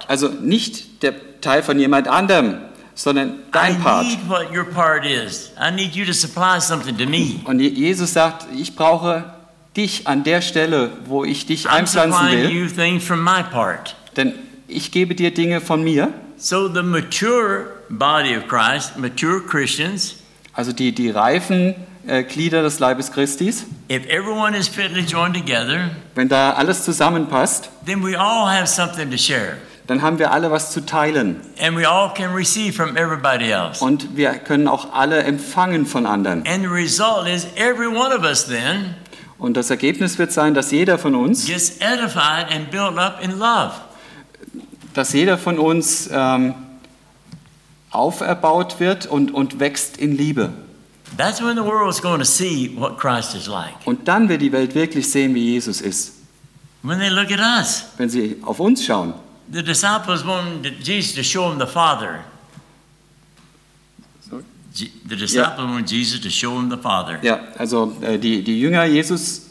[0.08, 2.58] Also nicht der Teil von jemand anderem,
[2.94, 4.06] sondern dein Part.
[7.44, 9.24] Und Je- Jesus sagt, ich brauche
[9.76, 12.68] dich an der Stelle, wo ich dich einpflanzen will,
[14.16, 14.32] denn
[14.66, 16.12] ich gebe dir Dinge von mir.
[16.36, 20.16] So the mature body of Christ, mature Christians,
[20.52, 21.74] Also die, die reifen
[22.06, 27.70] äh, Glieder des Leibes Christis, if everyone is fitly joined together, wenn da alles zusammenpasst,
[27.86, 29.58] then we all have something to share.
[29.88, 31.40] Dann haben wir alle was zu teilen.
[31.60, 33.82] And we all can receive from everybody else.
[33.82, 36.46] Und wir können auch alle empfangen von anderen.
[36.46, 38.94] And the result is every one of us then
[39.38, 41.46] Und das Ergebnis wird sein, dass jeder von uns,
[44.94, 46.54] dass jeder von uns ähm,
[47.90, 50.50] auferbaut wird und, und wächst in Liebe.
[51.16, 53.74] That's when the world's going to see what Christ is like.
[53.86, 56.12] Und dann wird die Welt wirklich sehen, wie Jesus ist.
[56.82, 59.14] When they look at us, Wenn sie auf uns schauen.
[59.50, 62.20] The disciples wanted Jesus to show them the Father.
[64.28, 64.44] Sorry?
[65.08, 67.18] The disciples wanted Jesus to show them the Father.
[67.22, 69.42] Ja, also äh, die, die Jünger Jesus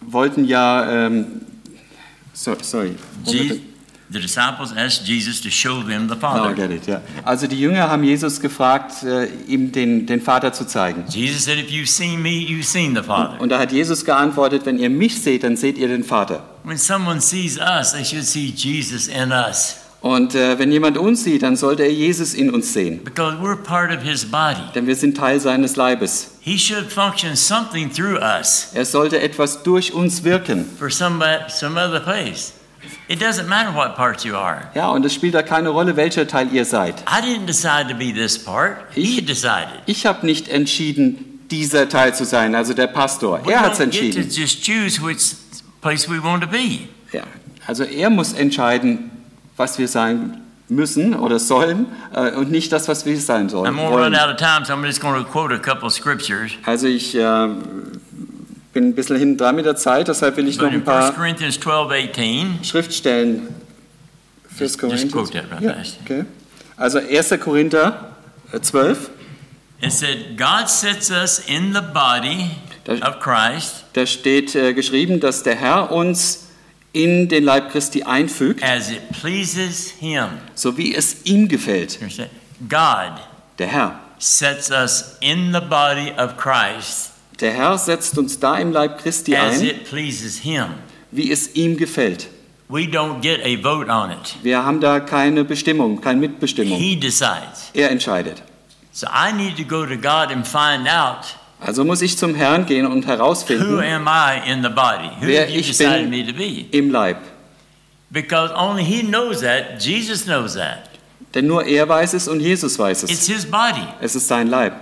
[0.00, 1.26] wollten ja, ähm,
[2.32, 2.94] so, sorry,
[3.26, 3.60] Je-
[4.10, 6.54] the disciples asked Jesus to show them the Now I Father.
[6.54, 7.00] get it, ja.
[7.24, 11.04] Also die Jünger haben Jesus gefragt, äh, ihm den, den Vater zu zeigen.
[11.08, 13.40] Jesus said, If you've seen me, you've seen the Father.
[13.40, 16.44] Und da hat Jesus geantwortet, wenn ihr mich seht, dann seht ihr den Vater.
[16.64, 21.24] When someone sees us, they should see Jesus in us Und äh, wenn jemand uns
[21.24, 23.02] sieht, dann sollte er Jesus in uns sehen.
[23.04, 24.60] because we're part of his body.
[24.74, 26.32] Denn wir sind Teil seines Leibes.
[26.40, 30.64] He should function something through us Er sollte etwas durch uns wirken.
[30.78, 32.52] for some, some other place.
[33.08, 34.68] It doesn't matter what part you are.
[34.74, 36.96] Ja, und es spielt da keine Rolle, welcher Teil ihr seid.
[37.08, 38.76] I didn't decide to be this part.
[38.94, 39.80] He Ich- decided.
[39.86, 43.40] Ich habe nicht entschieden, dieser Teil zu sein, also der Pastor.
[43.46, 44.28] We Er hat es entschieden.
[45.84, 46.88] Place we want to be.
[47.12, 47.22] Ja,
[47.66, 49.10] also er muss entscheiden,
[49.56, 53.66] was wir sein müssen oder sollen äh, und nicht das, was wir sein sollen.
[53.70, 54.14] I'm going to run Wollen.
[54.16, 56.52] out of time, so I'm just going to quote a couple of scriptures.
[56.64, 57.48] Also ich äh,
[58.72, 60.88] bin ein bisschen hinten dran mit der Zeit, deshalb will ich noch But in ein
[60.88, 63.48] 1 paar Corinthians 12 18, Schriftstellen.
[64.58, 65.98] Just- First just quote that right fast.
[66.04, 66.24] okay.
[66.76, 67.40] Also 1.
[67.40, 68.12] Korinther
[68.52, 69.10] äh, 12,
[69.82, 72.52] it said, God sets us in the body
[72.88, 76.40] Of Christ da steht äh, geschrieben, dass der Herr uns
[76.92, 80.26] in den Leib Christi einfügt, as it pleases Him.
[80.54, 81.98] so wie es ihm gefällt.
[82.68, 83.20] God
[83.58, 84.00] Der Herr.
[84.18, 87.10] sets us in the body of Christ
[87.40, 90.66] Der Herr setzt uns da im Leib Christi as ein, it pleases Him.
[91.10, 92.28] wie es ihm gefällt.
[92.68, 94.36] We don't get a vote on it.
[94.42, 96.78] Wir haben da keine Bestimmung, keine Mitbestimmung.
[96.78, 97.70] He decides.
[97.74, 98.42] Er entscheidet.
[98.92, 101.36] So I need to go to God and find out
[101.66, 105.08] Also muss ich zum Herrn gehen und who herausfinden am I in the body?
[105.20, 106.10] Who Wer ich bin.
[106.10, 106.66] me to be?
[106.70, 107.16] im Leib.
[108.10, 109.80] Because only He knows that.
[109.82, 110.90] Jesus knows that.
[111.34, 113.26] Denn nur er weiß es und Jesus weiß It's es.
[113.26, 113.86] His body.
[114.00, 114.74] Es ist sein Leib.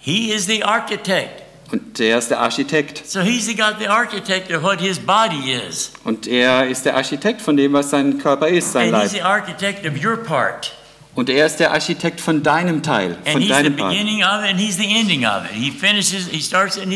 [0.00, 1.42] He is the architect.
[1.72, 3.08] Und der ist der Architekt.
[3.08, 5.92] So He's got the architect of what His body is.
[6.04, 9.20] Und er ist der Architekt von dem, was sein Körper ist, sein And He's Leib.
[9.22, 10.72] the architect of your part.
[11.14, 13.94] Und er ist der Architekt von deinem Teil, von deinem Part.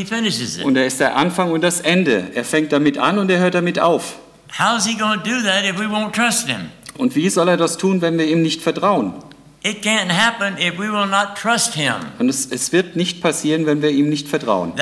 [0.04, 0.58] finishes.
[0.58, 2.30] Und er ist der Anfang und das Ende.
[2.34, 4.16] Er fängt damit an und er hört damit auf.
[6.98, 9.14] Und wie soll er das tun, wenn wir ihm nicht vertrauen?
[9.62, 11.94] It can't happen if we will not trust him.
[12.18, 14.72] Und es, es wird nicht passieren, wenn wir ihm nicht vertrauen.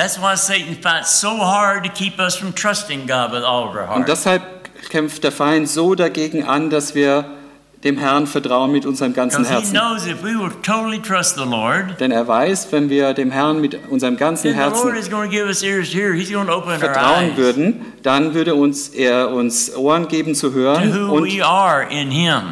[3.95, 4.43] Und deshalb
[4.89, 7.36] kämpft der Feind so dagegen an, dass wir
[7.83, 9.77] dem Herrn vertrauen mit unserem ganzen Herzen.
[11.99, 14.91] Denn er weiß, wenn wir dem Herrn mit unserem ganzen Herzen
[16.79, 21.27] vertrauen würden, dann würde uns er uns Ohren geben zu hören und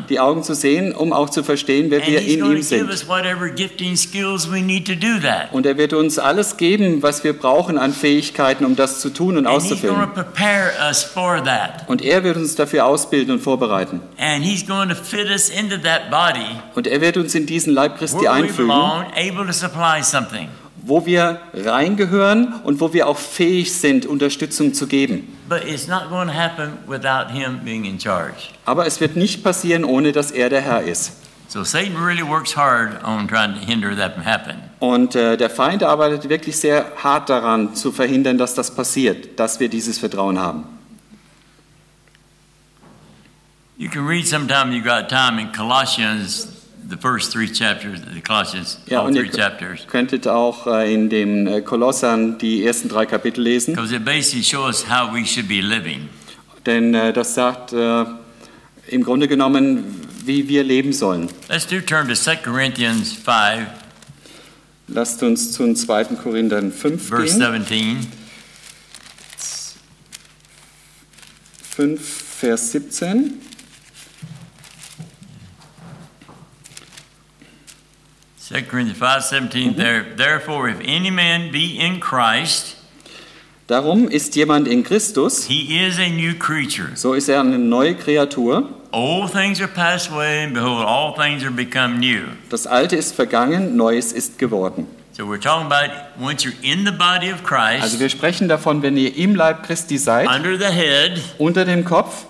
[0.09, 2.87] die Augen zu sehen, um auch zu verstehen, wer wir in ihm sind.
[5.51, 9.37] Und er wird uns alles geben, was wir brauchen an Fähigkeiten, um das zu tun
[9.37, 9.95] und auszufüllen.
[11.87, 14.01] Und er wird uns dafür ausbilden und vorbereiten.
[14.17, 17.73] And He's going to fit us into that body Und er wird uns in diesen
[17.73, 20.49] Leib Christi einfügen, belong, able to supply something.
[20.87, 25.27] wo wir reingehören und wo wir auch fähig sind, Unterstützung zu geben.
[25.49, 28.49] But it's not going to happen without Him being in charge.
[28.65, 31.13] Aber es wird nicht passieren, ohne dass er der Herr ist.
[31.47, 34.61] So Satan really works hard on trying to hinder that from happening.
[34.79, 39.59] Und äh, der Feind arbeitet wirklich sehr hart daran, zu verhindern, dass das passiert, dass
[39.59, 40.74] wir dieses Vertrauen haben.
[43.77, 46.47] You can read sometime you got time in Colossians,
[46.87, 51.09] the first three chapters of the Colossians, Ja, all three chapters, könntet auch äh, in
[51.09, 55.49] den äh, Kolossern die ersten drei Kapitel lesen, because it basically shows how we should
[55.49, 56.07] be living.
[56.65, 59.83] denn äh, das sagt im Grunde genommen,
[60.23, 61.27] wie wir leben sollen.
[61.49, 63.67] Let's do turn to 2 Corinthians 5,
[64.87, 66.15] Lasst uns zum 2.
[66.23, 68.07] Korinther 5 verse gehen, 17.
[71.75, 73.44] 5, Vers 17.
[78.47, 79.75] Second Corinthians 5, 17.
[79.75, 82.75] There, therefore, if any man be in Christ,
[83.67, 86.91] Darum ist jemand in Christus, he is a new creature.
[86.93, 88.69] so ist er eine neue Kreatur.
[88.91, 92.25] Old things are passed away, and behold, all things are become new.
[92.51, 94.85] Das Alte ist vergangen, Neues ist geworden.
[95.13, 95.89] So we're talking about
[96.19, 99.63] once you're in the body of Also Christ, wir sprechen davon, wenn ihr im Leib
[99.63, 102.27] Christi seid, under the head, unter dem Kopf,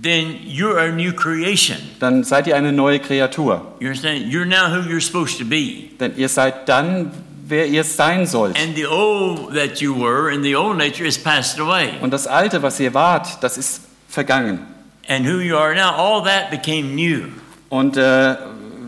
[0.00, 1.76] then you're a new creation.
[2.00, 3.62] dann seid ihr eine neue Kreatur.
[3.80, 4.26] You understand?
[4.32, 5.90] You're now who you're supposed to be.
[6.00, 7.10] Denn ihr seid dann,
[7.46, 8.58] wer ihr sein sollt.
[8.58, 11.90] And the old that you were in the old nature is passed away.
[12.00, 14.60] Und das Alte, was ihr wart, das ist vergangen.
[15.08, 17.28] And who you are now, all that became new.
[17.68, 18.36] Und äh,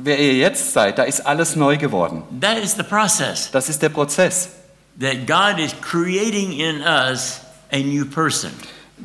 [0.02, 2.22] wer ihr jetzt seid, da ist alles neu geworden.
[2.40, 4.50] That is the process Das ist der Prozess,
[5.00, 7.40] that God is creating in us
[7.72, 8.50] a new person.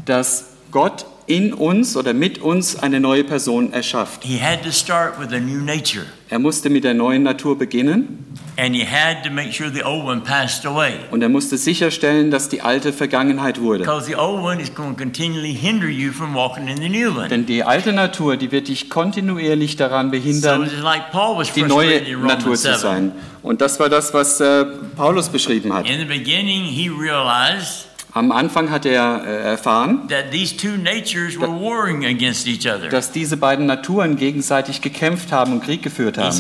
[0.06, 4.24] dass Gott in uns oder mit uns eine neue Person erschafft.
[4.24, 6.06] He had to start with a new nature.
[6.28, 8.26] Er musste mit der neuen Natur beginnen
[8.58, 10.94] And he had to make sure the old one passed away.
[11.12, 13.84] und er musste sicherstellen, dass die alte Vergangenheit wurde.
[13.84, 17.16] Because the old one is going to continually hinder you from walking in the new
[17.16, 17.30] one.
[17.30, 21.54] Denn die alte Natur, die wird dich kontinuierlich daran So behindern, it's like Paul was
[21.54, 22.78] die neue Natur zu 7.
[22.80, 23.12] sein.
[23.44, 24.66] Und das war das, was äh,
[24.96, 25.88] Paulus beschrieben hat.
[25.88, 31.40] In the beginning, he realized Am Anfang hat er äh, erfahren, that these two natures
[31.40, 32.90] were warring against each other.
[32.90, 36.36] dass diese beiden Naturen gegenseitig gekämpft haben und Krieg geführt haben.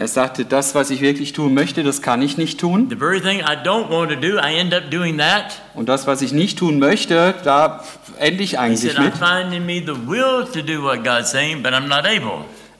[0.00, 2.86] Er sagte, das, was ich wirklich tun möchte, das kann ich nicht tun.
[2.88, 5.60] The very thing I don't want to do, I end up doing that.
[5.74, 7.84] Und das, was ich nicht tun möchte, da
[8.18, 9.12] ende ich He eigentlich mit.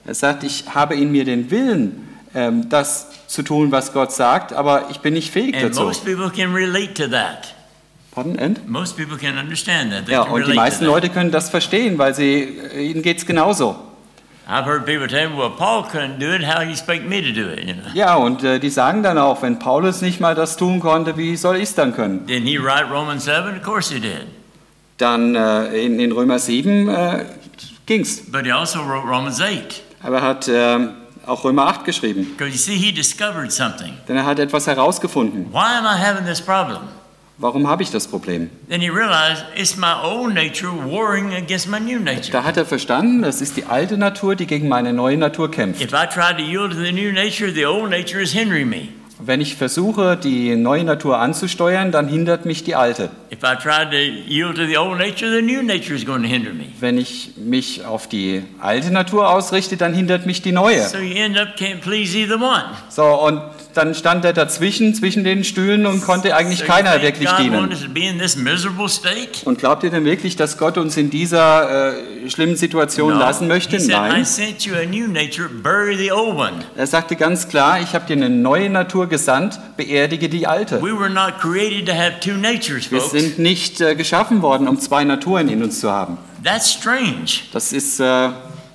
[0.07, 4.53] Er sagt, ich habe in mir den Willen, ähm, das zu tun, was Gott sagt,
[4.53, 5.81] aber ich bin nicht fähig And dazu.
[5.83, 7.53] most people can relate to that.
[8.11, 8.69] Pardon, and?
[8.69, 10.05] Most people can understand that.
[10.05, 11.01] They Ja, can und die relate meisten to that.
[11.03, 13.75] Leute können das verstehen, weil sie, äh, ihnen geht es genauso.
[14.47, 16.45] I've heard people tell me, well, Paul couldn't do it.
[16.47, 17.65] How do you expect me to do it?
[17.65, 17.89] You know?
[17.95, 21.35] Ja, und äh, die sagen dann auch, wenn Paulus nicht mal das tun konnte, wie
[21.35, 22.27] soll ich es dann können?
[22.27, 23.57] Didn't he write Romans 7?
[23.57, 24.27] Of course he did.
[24.99, 27.25] Dann äh, in, in Römer 7 äh,
[27.87, 28.21] ging's.
[28.31, 29.81] But he also wrote Romans 8.
[30.03, 30.77] Aber er hat äh,
[31.27, 32.35] auch Römer 8 geschrieben,
[34.07, 35.51] denn er hat etwas herausgefunden.
[35.51, 36.81] Why am I having this problem?
[37.37, 38.49] Warum habe ich das Problem?
[42.31, 45.81] Da hat er verstanden, das ist die alte Natur, die gegen meine neue Natur kämpft.
[45.81, 48.89] If I try to yield to the new nature, the old nature is hindering me.
[49.19, 53.09] Wenn ich versuche, die neue Natur anzusteuern, dann hindert mich die alte.
[56.79, 60.81] Wenn ich mich auf die alte Natur ausrichte, dann hindert mich die neue.
[60.87, 62.65] So you end up can't please either one.
[62.89, 63.41] So, und
[63.75, 67.69] dann stand er dazwischen, zwischen den Stühlen und konnte eigentlich So keiner wirklich dienen.
[69.45, 73.79] Und glaubt ihr denn wirklich, dass Gott uns in dieser äh, schlimmen Situation lassen möchte?
[73.79, 74.25] Said, Nein.
[75.11, 75.49] nature.
[76.75, 80.81] Er sagte ganz klar, ich habe dir eine neue Natur gesandt, beerdige die alte.
[80.81, 84.79] We were not created to have two natures, Wir sind nicht äh, geschaffen worden, um
[84.79, 86.17] zwei Naturen in uns zu haben.
[86.43, 87.41] That's strange.
[87.51, 88.29] Das ist äh,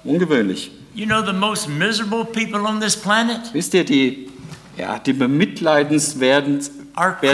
[0.04, 0.70] ungewöhnlich.
[0.92, 4.28] You know the most miserable people on this planet Wisst ihr, die,
[4.76, 5.12] ja, die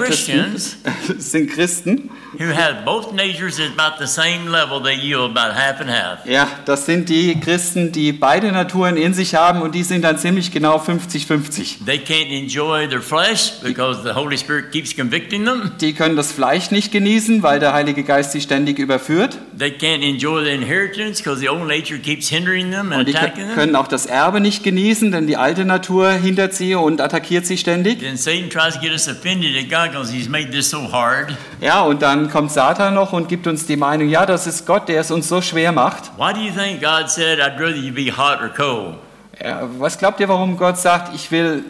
[0.04, 0.76] Christians
[1.18, 2.10] sind Christen.
[2.38, 4.80] Who have both natures at about the same level.
[4.82, 6.26] They yield about half and half.
[6.26, 10.18] Ja, das sind die Christen, die beide Naturen in sich haben und die sind dann
[10.18, 11.84] ziemlich genau 50-50.
[11.86, 15.72] They can't enjoy their flesh because the Holy Spirit keeps convicting them.
[15.80, 19.38] Die können das Fleisch nicht genießen, weil der Heilige Geist sie ständig überführt.
[19.58, 23.16] They can't enjoy the inheritance because the old nature keeps hindering them and Und die
[23.16, 23.54] attacking them.
[23.54, 27.56] können auch das Erbe nicht genießen, denn die alte Natur hindert sie und attackiert sie
[27.56, 28.00] ständig.
[28.00, 31.34] Then Satan tries to get us offended at God because he's made this so hard.
[31.60, 34.88] Ja, und dann kommt Satan noch und gibt uns die Meinung, ja, das ist Gott,
[34.88, 36.10] der es uns so schwer macht.
[36.16, 38.96] Why do you think God said, I'd rather you be hot or cold?
[39.42, 41.64] Ja, was glaubt ihr, warum Gott sagt, ich will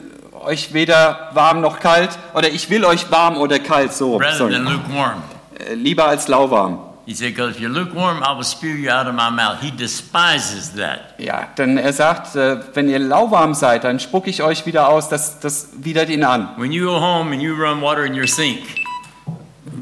[0.44, 4.52] euch weder warm noch kalt oder ich will euch warm oder kalt, so, rather sorry,
[4.52, 5.22] than lukewarm.
[5.58, 6.78] Äh, lieber als lauwarm.
[7.06, 9.60] He said, because if you're lukewarm, I will spew you out of my mouth.
[9.60, 11.14] He despises that.
[11.18, 15.08] Ja, denn er sagt, äh, wenn ihr lauwarm seid, dann spucke ich euch wieder aus,
[15.08, 16.48] das, das widert ihn an.
[16.56, 18.58] When you go home and you run water in your sink,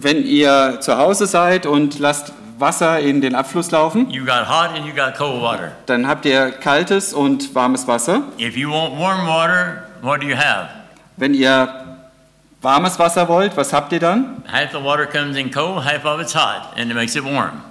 [0.01, 4.71] Wenn ihr zu Hause seid und lasst Wasser in den Abfluss laufen, you got hot
[4.77, 5.73] and you got cold water.
[5.87, 8.23] dann habt ihr kaltes und warmes Wasser.
[8.39, 10.69] If you want warm water, what do you have?
[11.17, 11.69] Wenn ihr
[12.63, 14.43] warmes Wasser wollt, was habt ihr dann?
[14.51, 17.63] Half the water comes in cold, half of it's hot, and it makes it warm.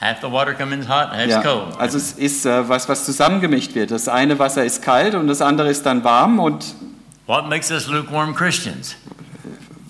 [0.00, 1.78] Half the water comes in hot, half's Ja, cold.
[1.78, 3.90] also es ist äh, was, was zusammengemischt wird.
[3.90, 6.38] Das eine Wasser ist kalt und das andere ist dann warm.
[6.38, 6.64] Und
[7.26, 8.96] What makes us lukewarm Christians?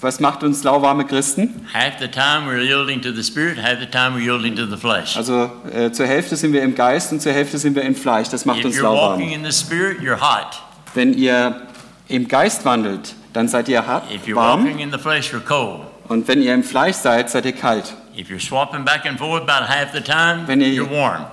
[0.01, 1.67] Was macht uns lauwarme Christen?
[1.73, 4.77] Half the time we're yielding to the Spirit, half the time we're yielding to the
[4.77, 5.17] flesh.
[5.17, 8.29] Also äh, zur Hälfte sind wir im Geist und zur Hälfte sind wir im Fleisch.
[8.29, 9.21] Das macht If uns lauwarm.
[9.21, 10.63] in the Spirit, you're hot.
[10.95, 11.63] Wenn ihr
[12.09, 14.05] im Geist wandelt, dann seid ihr hart,
[14.35, 14.65] warm.
[14.65, 15.81] walking in the flesh, you're cold.
[16.09, 17.95] Und wenn ihr im Fleisch seid, seid ihr kalt.
[18.17, 20.89] If you're swapping back and forth about half the time, Wenn ihr,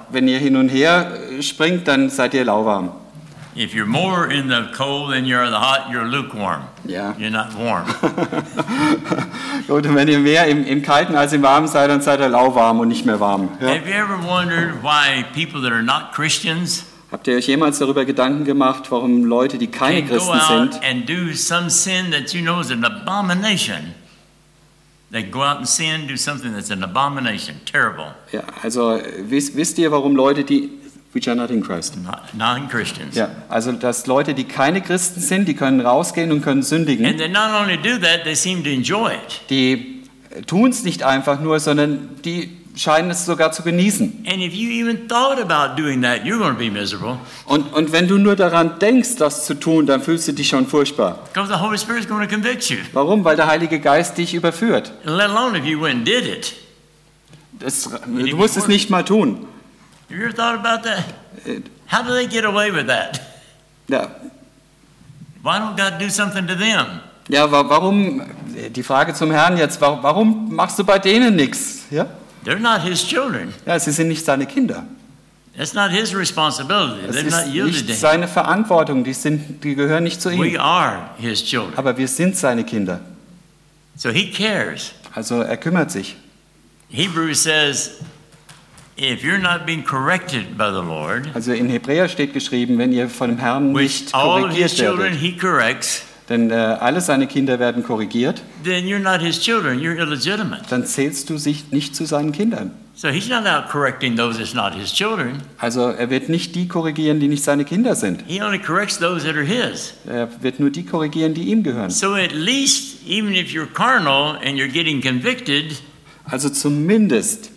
[0.10, 2.92] wenn hin und her springt, dann seid ihr lauwarm.
[3.56, 6.64] If you're more in the cold than you're the hot, you're lukewarm.
[6.86, 7.14] Ja.
[7.18, 7.86] You're not warm.
[9.68, 12.28] Gut, und wenn ihr mehr im, im Kalten als im Warmen seid, dann seid ihr
[12.28, 13.50] lauwarm und nicht mehr warm.
[13.62, 13.70] Ja?
[13.70, 18.04] Have you ever wondered why people that are not Christians Habt ihr euch jemals darüber
[18.04, 22.12] Gedanken gemacht, warum Leute, die keine can go Christen out sind, and do some sin
[22.12, 23.94] that you know is an abomination?
[25.12, 29.56] They go out and sin, do something that's an abomination, terrible, ja, also äh, wisst,
[29.56, 30.70] wisst ihr, warum Leute, die,
[31.16, 31.96] which are not in Christ,
[32.34, 33.16] non-Christians.
[33.16, 37.18] ja, also dass Leute, die keine Christen sind, die können rausgehen und können sündigen, And
[37.18, 39.42] they not only do that, they seem to enjoy it.
[39.50, 40.04] die
[40.46, 44.26] tun es nicht einfach nur, sondern die scheinen es sogar zu genießen.
[44.30, 47.94] And if you even thought about doing that, you're going to be miserable Und, und
[47.94, 51.20] wenn du nur daran denkst, das zu tun, dann fühlst du dich schon furchtbar.
[51.34, 52.80] because the Holy Spirit is going to convict you.
[52.92, 53.24] Warum?
[53.24, 54.92] Weil der Heilige Geist dich überführt.
[57.60, 59.48] Das, du musst es nicht mal tun.
[60.10, 61.04] Have you ever thought about that?
[61.88, 63.20] How do they get away with that?
[63.88, 64.08] Ja,
[65.44, 67.02] Why don't God do something to them?
[67.30, 68.22] ja wa- warum,
[68.76, 71.84] die Frage zum Herrn jetzt, wa- warum machst du bei denen nichts?
[71.92, 72.08] Ja?
[72.46, 73.54] They're not His children.
[73.66, 74.86] ja, sie sind nicht seine Kinder.
[75.58, 77.06] That's not His responsibility.
[77.08, 80.48] Es They've not ist yielded nicht seine Verantwortung, die, sind, die gehören nicht zu We
[80.50, 80.60] ihm.
[80.60, 81.74] are His children.
[81.78, 83.00] Aber wir sind seine Kinder.
[83.96, 84.92] So He cares.
[85.14, 86.16] Also er kümmert sich.
[86.90, 87.92] Hebrews says,
[91.34, 96.50] Also in Hebräer steht geschrieben, wenn ihr von dem Herrn nicht korrigiert werdet, corrects, denn
[96.50, 99.80] äh, alle seine Kinder werden korrigiert, then you're not His children.
[99.80, 100.64] You're illegitimate.
[100.70, 102.72] dann zählst du sich nicht zu seinen Kindern.
[102.96, 105.42] So He's not out correcting those that's not His children.
[105.58, 108.24] Also er wird nicht die korrigieren, die nicht seine Kinder sind.
[108.26, 109.94] He only corrects those that are His.
[110.08, 111.90] Er wird nur die korrigieren, die ihm gehören.
[111.90, 115.76] So at least, even if you're carnal and you're getting convicted,
[116.32, 117.52] Also zumindest,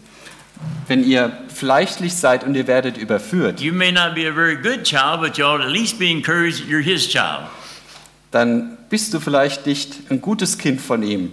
[0.88, 4.82] wenn ihr fleischlich seid und ihr werdet überführt, you may not be a very good
[4.84, 7.42] child, but you ought at least be encouraged that you're His child.
[8.30, 11.30] dann bist du vielleicht nicht ein gutes Kind von ihm.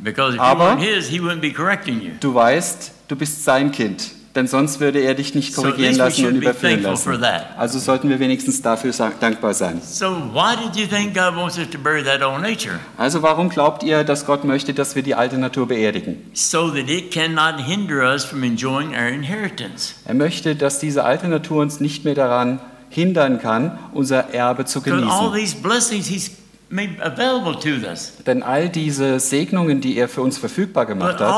[0.00, 2.10] Because if you Aber- weren't His, He wouldn't be correcting you.
[2.20, 4.12] Du weißt, du bist sein Kind.
[4.38, 7.10] Denn sonst würde er dich nicht So korrigieren we lassen und überführen lassen.
[7.56, 9.82] Also sollten wir wenigstens dafür dankbar sein.
[9.82, 12.78] So why did you think God wants us to bury that old nature?
[12.96, 16.18] Also warum glaubt ihr, dass Gott möchte, dass wir die alte Natur beerdigen?
[16.34, 19.94] So that it cannot hinder us from enjoying our inheritance.
[20.04, 22.60] Er möchte, dass diese alte Natur uns nicht mehr daran
[22.90, 25.34] hindern kann, unser Erbe zu all genießen.
[25.34, 26.30] these blessings He's
[26.70, 28.12] made available to us.
[28.24, 31.28] Denn all diese Segnungen, die er für uns verfügbar gemacht hat,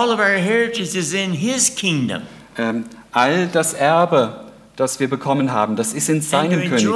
[2.61, 4.45] all ähm, all das Erbe,
[4.77, 6.87] das wir bekommen haben, das ist in seinem Königreich.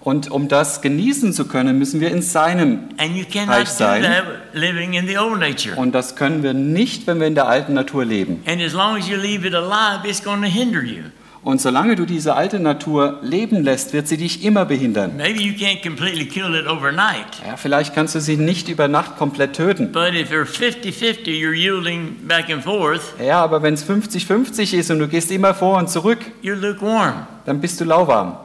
[0.00, 2.90] Und um das genießen zu können, müssen wir in seinem.
[2.98, 4.02] Reich sein.
[4.02, 5.76] that living in the old nature.
[5.76, 8.42] Und das können wir nicht, wenn wir in der alten Natur leben.
[8.46, 11.04] And as long as you leave it alive, it's going to hinder you.
[11.44, 15.14] Und solange du diese alte Natur leben lässt, wird sie dich immer behindern.
[15.16, 17.26] Maybe you can't completely kill it overnight.
[17.46, 19.92] Ja, vielleicht kannst du sie nicht über Nacht komplett töten.
[19.92, 24.90] But if you're 50-50, you're yielding back and forth, Ja, aber wenn es 50-50 ist
[24.90, 27.26] und du gehst immer vor und zurück, you're lukewarm.
[27.44, 28.36] dann bist du lauwarm.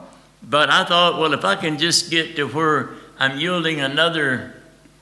[0.41, 2.89] But I thought, well, if I can just get to where
[3.19, 4.51] I'm yielding another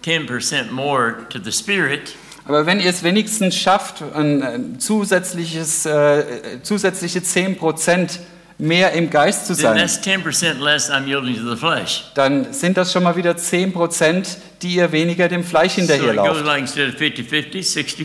[0.03, 2.15] 10% more to the Spirit,
[2.47, 6.23] Aber wenn ihr es wenigstens schafft, ein, ein zusätzliches, äh,
[6.63, 8.19] zusätzliche 10%
[8.59, 12.05] mehr im Geist zu sein, that's 10% less I'm yielding to the flesh.
[12.15, 14.25] dann sind das schon mal wieder 10%,
[14.63, 16.43] die ihr weniger dem Fleisch hinterherlauft.
[16.43, 17.51] like instead of 50-50,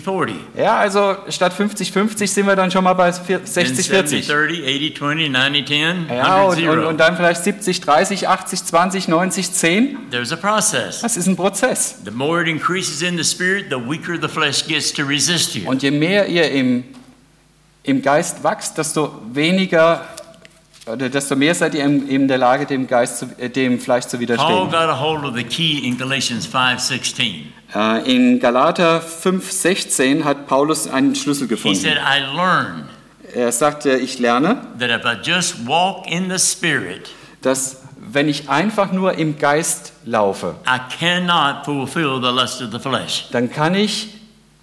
[0.05, 0.33] 60-40.
[0.59, 4.27] Ja, also statt 50-50 sind wir dann schon mal bei Then 60-40.
[4.27, 6.85] 70-30, 80-20, 90-10, Ja, und, und, 100-0.
[6.85, 9.99] und dann vielleicht 70, 30, 80, 20, 90, 10.
[10.11, 11.01] There's a process.
[11.01, 11.97] Das ist ein Prozess.
[12.05, 15.66] The more it increases in the spirit, the weaker the flesh gets to resist you.
[15.66, 16.85] Und je mehr ihr im,
[17.85, 20.07] im Geist wächst, desto weniger
[20.87, 24.17] oder desto mehr seid ihr in, der Lage, dem, Geist zu, äh, dem Fleisch zu
[24.17, 24.71] Paul widerstehen.
[24.71, 27.53] got a hold of the key in Galatians 5:16.
[27.75, 31.79] Äh, in Galater 5,16 hat Paulus einen Schlüssel He gefunden.
[31.81, 32.85] said, "I learned
[33.35, 37.11] Er sagte, ich lerne, that if I just walk in the spirit,
[37.41, 42.79] dass wenn ich einfach nur im Geist laufe, I cannot fulfill the lust of the
[42.81, 44.09] flesh." dann kann ich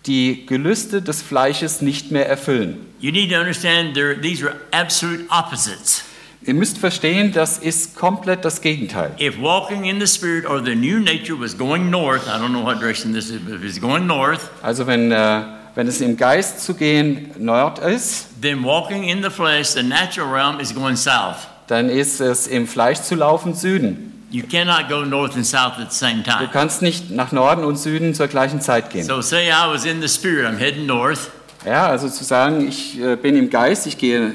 [0.05, 2.85] die Gelüste des Fleisches nicht mehr erfüllen.
[2.99, 6.03] You need to understand there, these are absolute opposites.
[6.45, 9.11] Ihr müsst verstehen, das ist komplett das Gegenteil.
[9.19, 12.63] If walking in the spirit or the new nature was going north, I don't know
[12.63, 15.41] what direction this is, but if it's going north, Also wenn, äh,
[15.75, 20.31] wenn es im Geist zu gehen Nord ist, then walking in the flesh, the natural
[20.33, 21.35] realm is going south.
[21.67, 24.05] dann ist es im Fleisch zu laufen Süden.
[24.31, 26.49] You cannot go north and south at the same Du time.
[26.53, 29.03] kannst nicht nach Norden und Süden zur gleichen Zeit gehen.
[29.03, 31.31] So say I was in the spirit, I'm heading north,
[31.65, 34.33] Ja, also zu sagen, ich äh, bin im Geist, ich gehe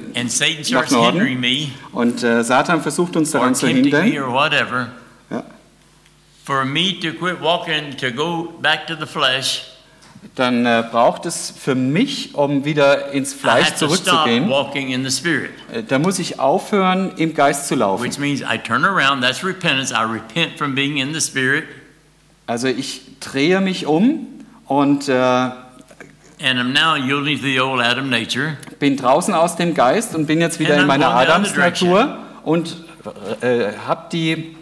[0.62, 1.40] starts Norden.
[1.40, 4.12] me und äh, Satan versucht uns daran zu hindern.
[4.26, 4.88] whatever.
[5.30, 5.42] Ja.
[6.44, 9.62] For me to quit walking, to go back to the flesh,
[10.34, 16.40] Dann äh, braucht es für mich, um wieder ins Fleisch zurückzugehen, äh, da muss ich
[16.40, 18.04] aufhören, im Geist zu laufen.
[18.04, 19.92] Which means I turn around, that's repentance.
[19.92, 21.64] I repent from being in the spirit,
[22.46, 24.26] Also ich drehe mich um
[24.66, 25.08] und
[28.78, 32.76] bin draußen aus dem Geist und bin jetzt wieder in meiner Adamsnatur und
[33.40, 34.56] äh, habe die,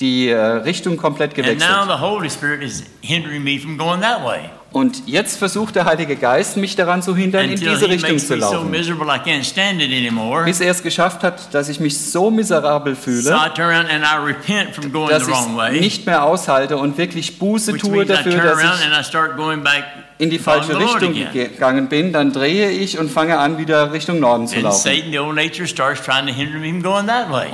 [0.00, 1.88] die äh, Richtung komplett And now gewechselt.
[1.88, 4.50] the Holy Spirit is hindering me from going that way.
[4.72, 8.70] Und jetzt versucht der Heilige Geist, mich daran zu hindern, in diese Richtung zu laufen.
[8.70, 14.04] Bis er es geschafft hat, dass ich mich so miserabel fühle, I turn around and
[14.04, 18.62] I repent from going dass ich nicht mehr aushalte und wirklich Buße tue dafür, dass
[18.62, 24.18] ich in die falsche Richtung gegangen bin, dann drehe ich und fange an, wieder Richtung
[24.18, 24.90] Norden zu laufen.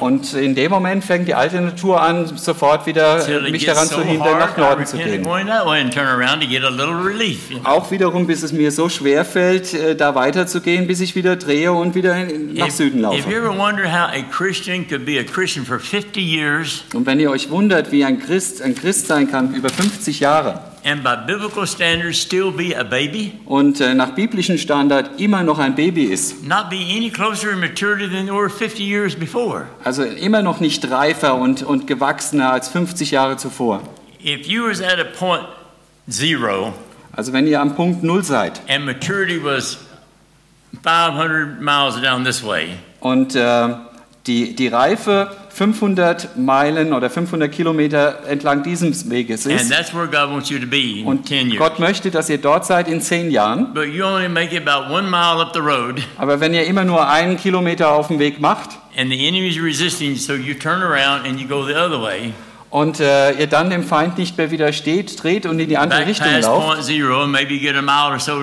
[0.00, 4.38] Und in dem Moment fängt die alte Natur an, sofort wieder mich daran zu hindern,
[4.38, 5.26] nach Norden zu gehen.
[7.64, 11.72] Auch wiederum, bis es mir so schwer fällt, äh, da weiterzugehen, bis ich wieder drehe
[11.72, 13.28] und wieder nach If, Süden laufe.
[13.28, 17.30] ever wonder how a Christian could be a Christian for 50 years Und wenn ihr
[17.30, 21.66] euch wundert, wie ein Christ ein Christ sein kann über 50 Jahre and by biblical
[21.66, 26.44] standards still be a baby, und äh, nach biblischen Standard immer noch ein Baby ist,
[26.44, 29.66] not be any closer in maturity than they were 50 years before.
[29.84, 33.82] also immer noch nicht reifer und, und gewachsener als 50 Jahre zuvor.
[34.24, 35.44] If you was at a point
[36.10, 36.72] zero
[37.14, 39.78] Also wenn ihr am Punkt Null seid and maturity was
[40.82, 43.68] 500 miles down this way, und äh,
[44.26, 50.30] die, die Reife 500 Meilen oder 500 Kilometer entlang dieses Weges and that's where God
[50.32, 51.58] wants you to be in und 10 years.
[51.58, 54.92] Gott möchte, dass ihr dort seid in zehn Jahren, But you only make it about
[54.92, 58.40] one mile up the road, aber wenn ihr immer nur einen Kilometer auf dem Weg
[58.40, 62.00] macht and the enemy is resisting, so you turn around and you go the other
[62.02, 62.32] way,
[62.72, 66.08] und äh, ihr dann dem Feind nicht mehr widersteht, dreht und in die andere back
[66.08, 68.42] Richtung lauft, zero, so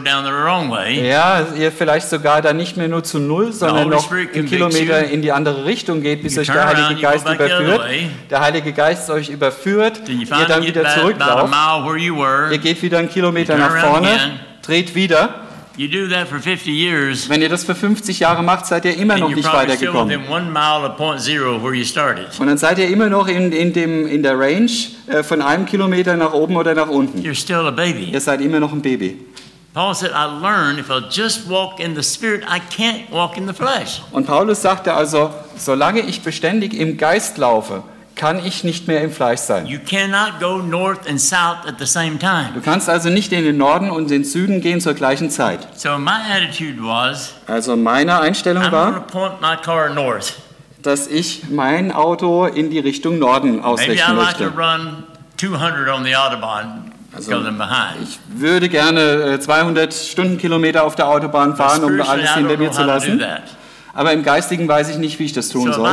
[1.03, 5.13] ja, ihr vielleicht sogar dann nicht mehr nur zu Null, sondern noch einen Kilometer you.
[5.15, 7.81] in die andere Richtung geht, bis euch der Heilige Geist überführt.
[8.29, 11.51] Der Heilige Geist euch überführt, ihr dann wieder zurücklauft,
[12.51, 14.09] ihr geht wieder einen Kilometer nach vorne,
[14.61, 15.48] dreht wieder,
[15.79, 18.97] You do that for 50 years, Wenn ihr das für 50 Jahre macht, seid ihr
[18.97, 20.09] immer and noch you're nicht weitergekommen.
[20.09, 22.37] within one mile of point zero where you started.
[22.37, 24.69] Und dann seid ihr immer noch in, in, dem, in der Range
[25.07, 27.19] äh, von einem Kilometer nach oben oder nach unten.
[27.21, 28.09] You're still a baby.
[28.11, 29.25] Ihr seid immer noch ein Baby.
[29.73, 33.47] Paul said, I learned if I'll just walk in the spirit, I can't walk in
[33.47, 34.01] the flesh.
[34.11, 37.83] Und Paulus sagte also, solange ich beständig im Geist laufe,
[38.19, 39.65] kann ich nicht mehr im Fleisch sein.
[39.65, 42.49] You cannot go north and south at the same time.
[42.53, 45.65] Du kannst also nicht in den Norden und den Süden gehen zur gleichen Zeit.
[45.73, 49.05] So my attitude was, Also meine Einstellung I'm war,
[50.81, 54.59] dass ich mein Auto in die Richtung Norden Maybe I ausrichten like to möchte.
[54.59, 55.03] run
[55.37, 57.31] 200 on the Autobahn Also.
[58.03, 62.83] Ich würde gerne äh, 200 Stundenkilometer auf der Autobahn fahren, um alles hinter mir zu
[62.83, 63.23] lassen.
[63.93, 65.89] Aber im Geistigen weiß ich nicht, wie ich das tun soll.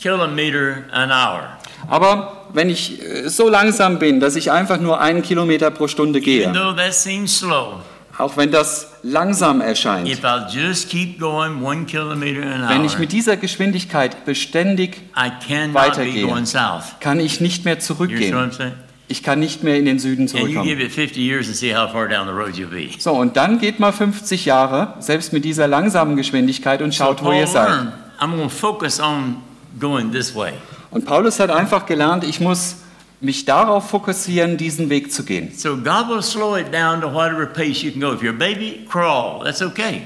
[0.00, 1.48] Kilometer an hour,
[1.88, 6.18] Aber wenn ich äh, so langsam bin, dass ich einfach nur einen Kilometer pro Stunde
[6.18, 7.80] even gehe, though that seems slow,
[8.18, 12.92] auch wenn das langsam erscheint, if I'll just keep going one kilometer an wenn ich
[12.94, 16.84] hour, mit dieser Geschwindigkeit beständig, I cannot be weitergehe, going south.
[17.00, 18.52] kann ich nicht mehr You see what zurückgehen.
[18.52, 18.72] Saying?
[19.08, 20.80] Ich kann nicht mehr in den Süden And you give zurückkommen.
[20.86, 22.90] it 50 years and see how far down the road you'll be.
[22.98, 27.24] So, und dann geht mal 50 Jahre, selbst mit dieser langsamen Geschwindigkeit und schaut, wo
[27.26, 27.68] Paul ihr seid.
[27.68, 29.36] learned, I'm going to focus on
[29.78, 30.52] going this way.
[30.90, 32.76] Und Paulus hat einfach gelernt, ich muss
[33.20, 35.52] mich darauf fokussieren, diesen Weg zu gehen.
[35.54, 38.12] So God will slow it down to whatever pace you can go.
[38.12, 39.44] If you're a baby, crawl.
[39.44, 40.02] That's okay.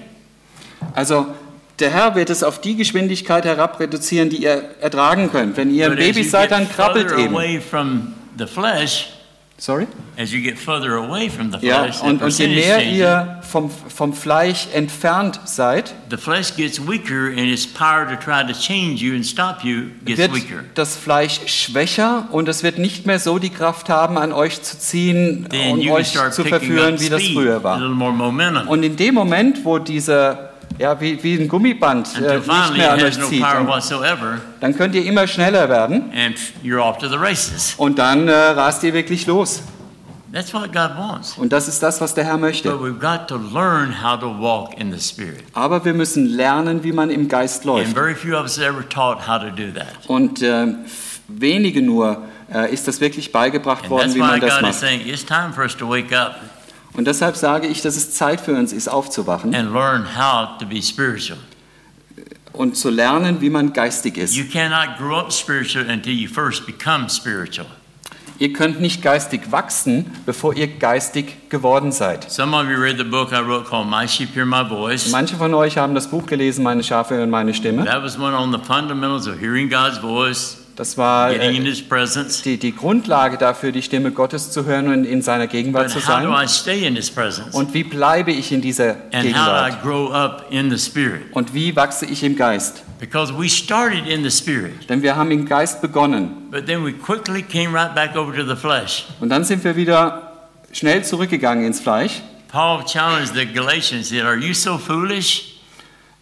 [0.94, 1.26] Also
[1.78, 5.56] der Herr wird es auf die Geschwindigkeit herabreduzieren, die ihr ertragen könnt.
[5.56, 7.34] Wenn ihr ein Baby seid, dann krabbelt eben.
[7.34, 9.10] away from the flesh,
[9.56, 9.86] Sorry?
[10.16, 13.40] as you get further away from the Ja, flesh, the und, und je mehr ihr
[13.42, 18.52] vom, vom Fleisch entfernt seid, the flesh gets weaker and its power to try to
[18.52, 20.64] change you and stop you gets wird weaker.
[20.74, 24.78] das Fleisch schwächer und es wird nicht mehr so die Kraft haben, an euch zu
[24.78, 27.80] ziehen Then und euch zu verführen, wie das früher war.
[28.68, 33.00] Und in dem Moment, wo dieser, ja, wie, wie ein Gummiband äh, nicht mehr an
[33.00, 37.74] euch zieht, dann, dann könnt ihr immer schneller werden and you're off to the races.
[37.76, 39.62] und dann äh, rast ihr wirklich los.
[40.32, 41.38] That's what God wants.
[41.38, 42.68] Und das ist das, was der Herr möchte.
[45.52, 47.92] Aber wir müssen lernen, wie man im Geist läuft.
[47.94, 49.86] very few of us ever taught how to do that.
[50.08, 50.74] Und äh,
[51.28, 54.74] wenige nur äh, ist das wirklich beigebracht worden, wie man das macht.
[56.96, 60.66] Und deshalb sage ich, dass es Zeit für uns ist, aufzuwachen and learn how to
[60.66, 61.38] be spiritual.
[62.52, 64.36] und zu lernen, wie man geistig ist.
[64.36, 67.66] You cannot grow up spiritual until you first become spiritual.
[68.38, 72.28] Ihr könnt nicht geistig wachsen, bevor ihr geistig geworden seid.
[72.30, 75.10] Some of you read the book I wrote called My Sheep Hear My Voice.
[75.10, 77.84] Manche von euch haben das Buch gelesen, Meine Schafe hören meine Stimme.
[77.84, 81.52] That was one on the fundamentals of hearing God's voice, Das war äh,
[82.44, 86.00] die, die Grundlage dafür, die Stimme Gottes zu hören und in seiner Gegenwart But zu
[86.00, 86.26] sein.
[87.52, 89.46] Und wie bleibe ich in dieser And how
[89.82, 91.20] do I Gegenwart?
[91.32, 92.82] Und wie wachse ich im Geist?
[92.98, 96.48] Because we started in the Spirit, Denn wir haben im Geist begonnen.
[96.50, 99.06] but then we quickly came right back over to the flesh.
[99.20, 100.32] Und dann sind wir wieder
[100.72, 102.22] schnell zurückgegangen ins Fleisch.
[102.48, 105.53] Paul challenged the Galatians, Are you so foolish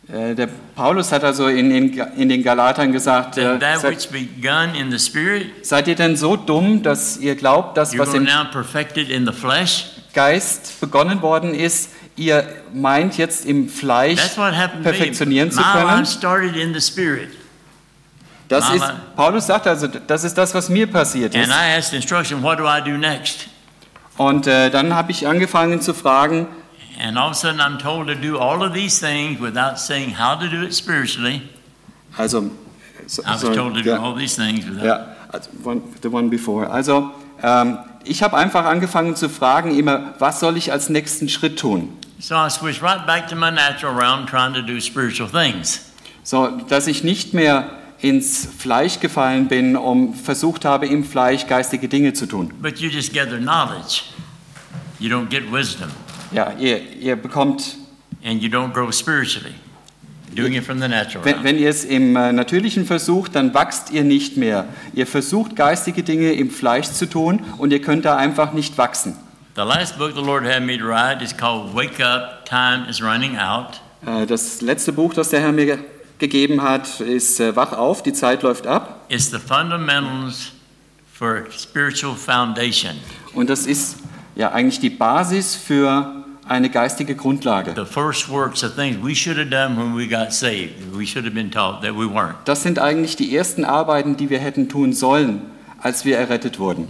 [0.08, 4.10] Der Paulus hat also in den, in den Galatern gesagt, äh, that that seid, which
[4.10, 8.24] begun in the Spirit, seid ihr denn so dumm, dass ihr glaubt, dass was im
[8.24, 9.86] now perfected in the flesh?
[10.12, 14.20] Geist begonnen worden ist, ihr meint jetzt im Fleisch
[14.82, 16.06] perfektionieren zu können?
[18.48, 18.84] Das ist.
[19.16, 21.50] Paulus sagt also, das ist das, was mir passiert And ist.
[21.50, 23.46] I asked instruction, what do I do next?
[24.18, 26.48] Und äh, dann habe ich angefangen zu fragen,
[26.98, 30.10] And all of a sudden I'm told to do all of these things without saying
[30.10, 31.42] how to do it spiritually.
[32.18, 32.50] also,
[33.06, 34.84] so, I was so, told to do ja, all these things without.
[34.84, 36.68] ja, also, one, the one before.
[36.68, 37.12] Also,
[37.42, 41.88] ähm, ich habe einfach angefangen zu fragen immer, was soll ich als nächsten Schritt tun?
[42.18, 45.92] So I switched right back to my natural realm trying to do spiritual things.
[46.22, 47.70] So, dass ich nicht mehr
[48.00, 52.52] ins Fleisch gefallen bin, um versucht habe, im Fleisch geistige Dinge zu tun.
[52.60, 54.02] But you just gather knowledge.
[54.98, 55.90] You don't get wisdom.
[56.32, 57.76] Ja, ihr, ihr bekommt,
[58.24, 59.54] And you don't grow spiritually.
[60.34, 63.90] Doing it from the natural wenn, wenn ihr es im äh, Natürlichen versucht, dann wachst
[63.90, 64.64] ihr nicht mehr.
[64.94, 69.16] Ihr versucht geistige Dinge im Fleisch zu tun und ihr könnt da einfach nicht wachsen.
[69.56, 73.02] The last book the Lord had me to write is called Wake Up, Time is
[73.02, 73.80] Running Out.
[74.06, 75.78] Äh, Das letzte Buch, das der Herr mir ge-
[76.18, 79.04] gegeben hat, ist äh, Wach auf, die Zeit läuft ab.
[79.10, 80.52] It's the fundamentals
[81.12, 82.92] for spiritual foundation.
[83.34, 83.96] Und das ist
[84.34, 87.72] ja eigentlich die Basis für eine geistige Grundlage.
[92.44, 95.42] Das sind eigentlich die ersten Arbeiten, die wir hätten tun sollen,
[95.78, 96.88] als wir errettet wurden.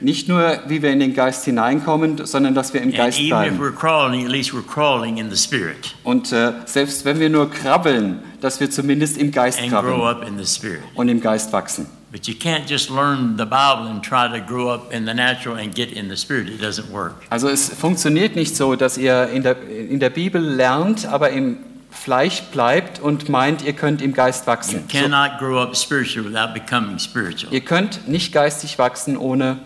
[0.00, 3.56] Nicht nur, wie wir in den Geist hineinkommen, sondern dass wir im Geist bleiben.
[6.04, 9.94] Und äh, selbst wenn wir nur krabbeln, dass wir zumindest im Geist krabbeln
[10.94, 11.86] und im Geist wachsen.
[12.12, 15.56] But you can't just learn the Bible and try to grow up in the natural
[15.56, 16.50] and get in the Spirit.
[16.50, 17.14] It doesn't work.
[17.30, 21.56] Also es funktioniert nicht so, dass ihr in der, in der Bibel lernt, aber im
[21.90, 24.84] Fleisch bleibt und meint, ihr könnt im Geist You wachsen.
[24.90, 27.52] So, cannot grow up spiritually without becoming spiritual.
[27.52, 29.60] ihr könnt nicht geistig wachsen, ohne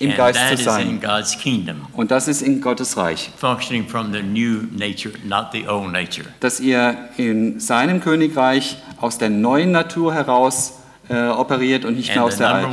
[0.00, 1.00] im And Geist that zu is in sein.
[1.00, 3.30] God's kingdom, Und das ist in Gottes Reich.
[3.36, 6.26] functioning from the new nature, not the old nature.
[6.40, 10.78] Dass ihr in seinem Königreich aus der neuen Natur heraus
[11.12, 12.70] äh, operiert und nicht mehr And aus the der alten.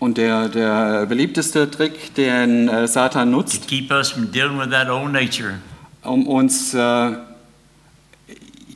[0.00, 4.70] Und der, der beliebteste Trick, den äh, Satan to nutzt, keep us from dealing with
[4.70, 5.54] that old nature,
[6.02, 6.78] um uns, äh,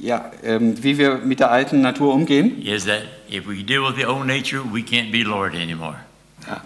[0.01, 3.97] ja, ähm, wie wir mit der alten Natur umgehen, is that if we deal with
[3.97, 5.97] the old nature, we can't be Lord anymore.
[6.47, 6.63] ja,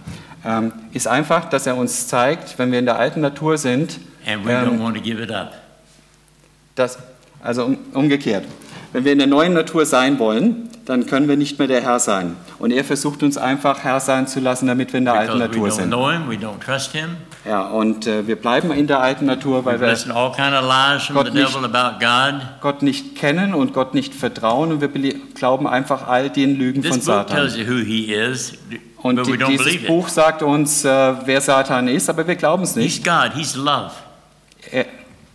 [0.58, 4.44] ähm, ist einfach, dass er uns zeigt, wenn wir in der alten Natur sind, And
[4.46, 5.54] we Ähm, don't want to give it up.
[6.76, 6.98] dass,
[7.42, 8.44] also um, umgekehrt,
[8.92, 11.98] wenn wir in der neuen Natur sein wollen, dann können wir nicht mehr der Herr
[12.00, 12.36] sein.
[12.58, 15.54] Und er versucht uns einfach Herr sein zu lassen, damit wir in der alten Because
[15.54, 16.92] we Natur sind.
[16.92, 17.16] him.
[17.44, 21.02] Ja, und äh, wir bleiben in der alten Natur, weil We wir kind of lies
[21.04, 22.40] from Gott the nicht- devil about God.
[22.60, 24.88] Gott nicht kennen und Gott nicht vertrauen und wir
[25.34, 27.46] glauben einfach all den Lügen von This book Satan.
[27.46, 28.52] is,
[29.02, 32.76] Und die, dieses Buch sagt uns, äh, wer Satan ist, aber wir glauben es He's
[32.76, 33.04] nicht.
[33.04, 33.90] God, he's love.
[34.70, 34.86] Er,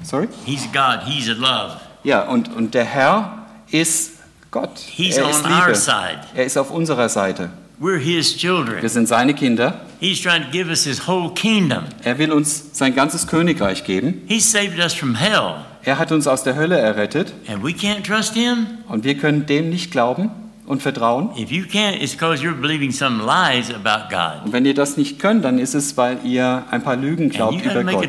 [0.04, 0.28] sorry?
[0.46, 1.78] He's God, he's love.
[2.04, 4.12] Ja, und, und der Herr ist
[4.52, 4.78] Gott.
[4.80, 5.76] He's er ist on our Liebe.
[5.76, 6.20] side.
[6.36, 7.50] Er ist auf unserer Seite.
[7.80, 8.90] We're his Wir children.
[8.90, 9.82] sind seine Kinder.
[10.00, 11.84] He's trying to give us his whole kingdom.
[12.04, 14.24] Er will uns sein ganzes Königreich geben.
[14.28, 15.58] He saved us from hell.
[15.84, 18.66] Er hat uns aus der Hölle errettet And we can't trust him?
[18.90, 20.32] und wir können dem nicht glauben
[20.68, 21.30] und vertrauen.
[21.38, 24.46] If you can't, it's because you're believing some lies about God.
[24.46, 27.66] Und wenn ihr das nicht könnt, dann ist es, weil ihr ein paar Lügen glaubt
[27.66, 28.04] über Gott.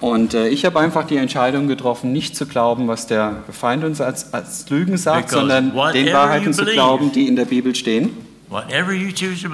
[0.00, 4.00] Und äh, ich habe einfach die Entscheidung getroffen, nicht zu glauben, was der Feind uns
[4.00, 8.33] als, als Lügen sagt, Because sondern den Wahrheiten zu glauben, die in der Bibel stehen.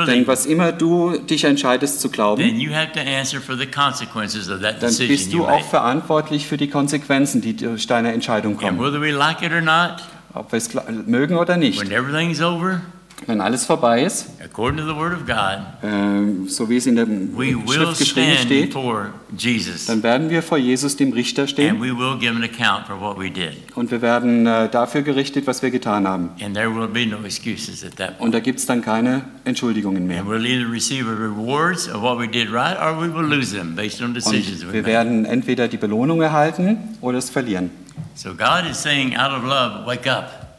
[0.06, 2.42] Denn was immer du dich entscheidest zu glauben,
[4.80, 8.78] dann bist du auch verantwortlich für die Konsequenzen, die durch deine Entscheidung kommen.
[10.34, 10.70] Ob wir es
[11.06, 11.80] mögen oder nicht.
[13.26, 16.96] Wenn alles vorbei ist, according to the word of God, äh, so wie es in
[16.96, 21.12] der we will Schrift geschrieben stand steht, before Jesus dann werden wir vor Jesus, dem
[21.12, 23.52] Richter, and stehen we will give an account for what we did.
[23.74, 26.30] und wir werden äh, dafür gerichtet, was wir getan haben.
[26.42, 28.20] And there will be no excuses at that point.
[28.20, 30.20] Und da gibt es dann keine Entschuldigungen mehr.
[30.20, 33.54] And we'll either receive the rewards of what we did right or we will lose
[33.54, 34.86] them based on decisions Und we wir made.
[34.92, 37.70] werden entweder die Belohnung erhalten oder es verlieren.
[38.14, 40.49] So God is saying, out of love, wake up.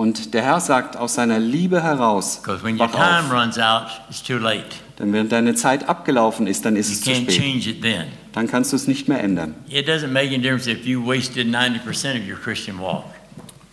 [0.00, 3.32] Und der Herr sagt aus seiner Liebe heraus, Because when your wach time auf.
[3.32, 4.64] runs out, it's too late.
[4.98, 7.38] Denn wenn deine Zeit abgelaufen ist, dann ist You es zu can't spät.
[7.38, 8.06] change it then.
[8.32, 9.54] Dann kannst du es nicht mehr ändern.
[9.68, 13.04] It doesn't make any difference if you wasted 90% of your Christian walk.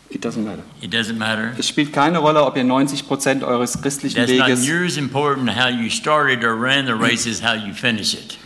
[0.09, 0.63] It doesn't matter.
[0.81, 1.53] It doesn't matter.
[1.57, 4.97] Es spielt keine Rolle, ob ihr 90 Prozent eures christlichen That's not Weges, near as
[4.97, 8.37] important how you started or ran the race as how you finish it.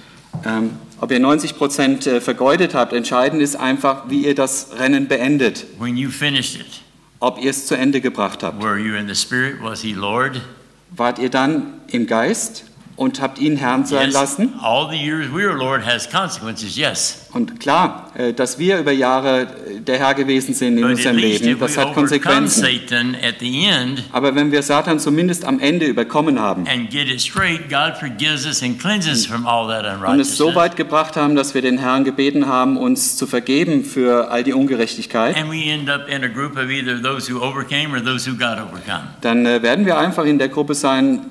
[0.46, 2.94] ähm, ob ihr 90 Prozent äh, vergeudet habt.
[2.94, 5.66] Entscheidend ist einfach, wie ihr das Rennen beendet.
[5.80, 6.82] When you finished it,
[7.24, 8.64] Ob ihr es zu Ende gebracht habt.
[8.64, 9.62] were you in the Spirit?
[9.62, 10.42] Was He Lord?
[10.90, 12.66] Wart ihr dann im Geist
[13.02, 14.14] und habt ihn Herrn sein Yes.
[14.14, 14.54] lassen?
[14.62, 17.18] All the years we were Lord has consequences, yes.
[17.34, 21.18] Und klar, äh, dass wir über Jahre äh, der Herr gewesen sind in But unserem
[21.18, 22.64] Leben, das hat Konsequenzen.
[22.64, 27.08] Satan at the end Aber wenn wir Satan zumindest am Ende überkommen haben and get
[27.10, 30.76] it straight, God forgives us and cleanses us from all that und es so weit
[30.76, 35.36] gebracht haben, dass wir den Herrn gebeten haben, uns zu vergeben für all die Ungerechtigkeit,
[35.36, 38.36] And we end up in a group of either those who overcame or those who
[38.36, 39.08] got overcome.
[39.22, 41.22] dann äh, werden wir einfach in der Gruppe sein,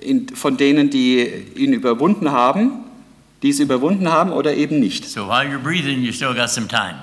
[0.00, 2.84] in, von denen, die ihn überwunden haben,
[3.42, 5.04] die es überwunden haben oder eben nicht.
[5.06, 6.96] So while you're breathing, you still got some time.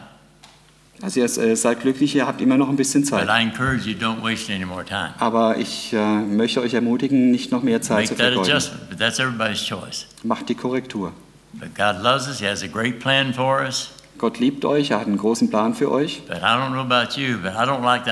[1.02, 3.30] Also ihr äh, seid glücklich, ihr habt immer noch ein bisschen But Zeit.
[3.30, 5.14] I encourage you, don't waste any more time.
[5.19, 8.40] Aber ich äh, möchte euch ermutigen, nicht noch mehr Zeit Make zu vergeuden.
[8.41, 10.07] adjustment, but that's everybody's choice.
[10.24, 11.14] Macht die Korrektur.
[11.53, 12.40] But God loves us.
[12.40, 13.91] He has a great plan for us.
[14.18, 16.24] Gott liebt euch, er hat einen großen Plan für euch.
[16.28, 18.06] But I don't know about you, but I don't like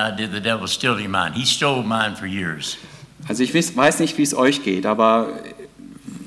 [3.27, 5.29] Also ich weiß nicht, wie es euch geht, aber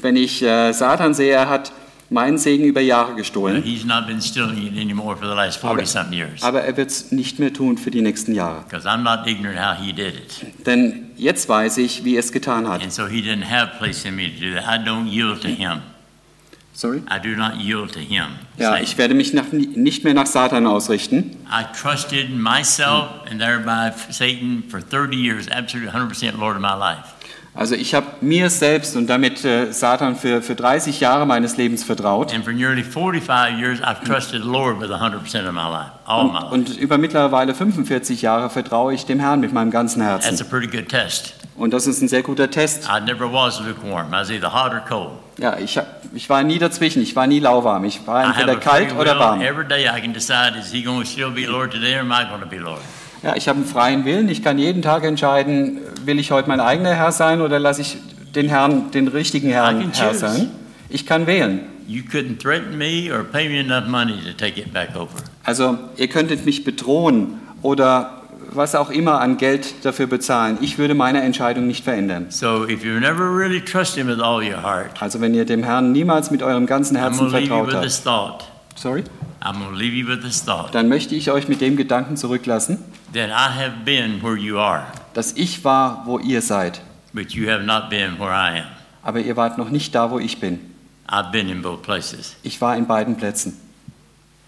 [0.01, 1.73] wenn ich äh, Satan sehe, er hat
[2.11, 5.87] meinen Segen über Jahre gestohlen, he's not been stealing it anymore for the last 40
[5.87, 6.43] something years.
[6.43, 8.65] aber er wird es nicht mehr tun für die nächsten Jahre.
[8.69, 10.47] Because I'm not ignorant how he did it.
[10.67, 12.83] Denn jetzt weiß ich, wie er es getan hat.
[12.83, 14.65] And so he didn't have place in me to do that.
[14.65, 15.83] I don't yield to him.
[16.79, 17.03] Sorry?
[17.09, 18.39] I do not yield to him.
[18.57, 21.35] Ja, ich werde mich nach, nicht mehr nach Satan ausrichten.
[21.51, 27.18] I trusted myself and thereby Satan for 30 years, absolutely 100% Lord of my life.
[27.59, 31.83] Also ich habe mir selbst und damit äh, Satan für, für 30 Jahre meines Lebens
[31.83, 32.33] vertraut.
[32.33, 36.27] And for nearly 45 years, I've trusted the Lord with 100% of my life, all
[36.27, 36.53] of my life.
[36.53, 40.49] Und über mittlerweile 45 Jahre vertraue ich dem Herrn mit meinem ganzen That's a Herzen.
[40.49, 41.35] pretty good test.
[41.57, 42.89] Und das ist ein sehr guter Test.
[42.89, 44.11] I never was lukewarm.
[44.11, 45.11] I was either hot or cold.
[45.39, 45.81] Ja, ich,
[46.15, 47.85] ich war nie dazwischen, ich war nie lauwarm.
[47.87, 49.41] Ich war entweder kalt oder warm.
[49.41, 52.13] Every day I can decide, is he going to still be Lord today or am
[52.13, 52.83] I going to be Lord?
[53.23, 54.29] Ja, ich habe einen freien Willen.
[54.29, 57.97] Ich kann jeden Tag entscheiden, will ich heute mein eigener Herr sein oder lasse ich
[58.35, 60.51] den Herrn, den richtigen Herrn Herr sein.
[60.89, 61.61] Ich kann wählen.
[65.45, 68.19] Also ihr könntet mich bedrohen oder
[68.51, 70.59] was auch immer an Geld dafür bezahlen.
[70.61, 72.27] Ich würde meine Entscheidung nicht verändern.
[72.31, 75.65] So if you never really trust him with all your heart, Also wenn ihr dem
[75.65, 79.05] Herrn niemals mit eurem ganzen Herzen vertraut habt, sorry,
[79.43, 80.75] I'm going to leave you with this thought.
[80.75, 82.79] dann möchte ich euch mit dem Gedanken zurücklassen,
[83.15, 86.81] That I have been where you are, dass ich war, wo ihr seid,
[87.15, 88.67] but you have not been where I am.
[89.03, 90.61] aber ihr wart noch nicht da, wo ich bin.
[91.09, 92.37] I've been in both places.
[92.43, 93.57] Ich war in beiden Plätzen.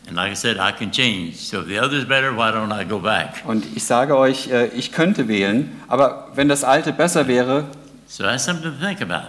[0.07, 1.37] And like I said, I can change.
[1.37, 3.43] So if the other's better, why don't I go back?
[3.47, 7.65] Und ich sage euch, äh, ich könnte wählen, aber wenn das Alte besser wäre,
[8.07, 9.29] So that's something to think about.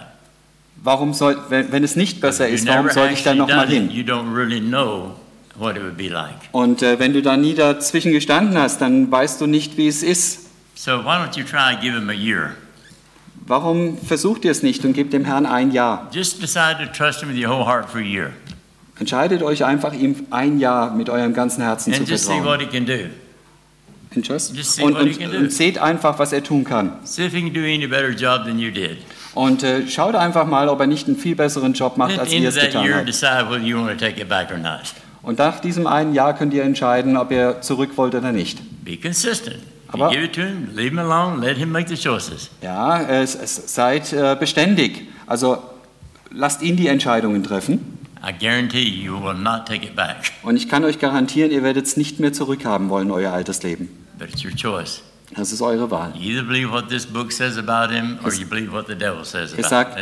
[0.82, 3.70] warum soll, wenn, wenn es nicht besser ist, warum soll ich dann done it.
[3.70, 3.90] hin?
[3.90, 5.14] You don't really know
[5.56, 6.34] what it would be like.
[6.52, 10.02] Und äh, wenn du da nie dazwischen gestanden hast, dann weißt du nicht, wie es
[10.02, 10.46] ist.
[10.74, 12.52] So why don't you try give him a year?
[13.46, 16.08] Warum versucht ihr es nicht und gebt dem Herrn ein Jahr?
[16.12, 18.30] Just decide to trust him with your whole heart for a year.
[18.98, 22.46] Entscheidet euch einfach, ihm ein Jahr mit eurem ganzen Herzen zu And just see vertrauen.
[22.46, 23.08] what he can do.
[24.14, 25.38] And just- just see Und, what he und, can do.
[25.38, 26.92] und seht einfach, was er tun kann.
[27.04, 28.98] See if he can do any better job than you did.
[29.34, 32.46] Und äh, schaut einfach mal, ob er nicht einen viel besseren Job macht, als ihr
[32.48, 33.08] es getan habt.
[35.22, 38.58] Und nach diesem einen Jahr könnt ihr entscheiden, ob ihr zurück wollt oder nicht.
[38.84, 39.58] Be consistent.
[39.88, 42.50] Aber- give it to him, leave him alone, let him make the choices.
[42.62, 45.02] Ja, es, es, seid äh, beständig.
[45.26, 45.58] Also
[46.30, 47.98] lasst ihn die Entscheidungen treffen.
[48.26, 51.86] I guarantee you will not take it back, Und ich kann euch garantieren, ihr werdet
[51.86, 53.88] es nicht mehr zurückhaben wollen, euer altes Leben.
[54.18, 55.02] but it's your choice.
[55.36, 56.12] Das ist eure Wahl.
[56.16, 59.24] You either believe what this book says about him or you believe what the devil
[59.24, 59.96] says Ihr sagt,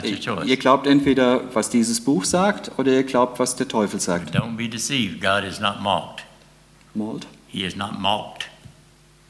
[0.60, 4.34] glaubt entweder, was dieses Buch sagt, oder ihr glaubt, was der Teufel sagt.
[4.34, 5.20] Don't be deceived.
[5.20, 6.24] God is not mocked.
[6.94, 7.26] Mold?
[7.48, 8.48] He is not mocked.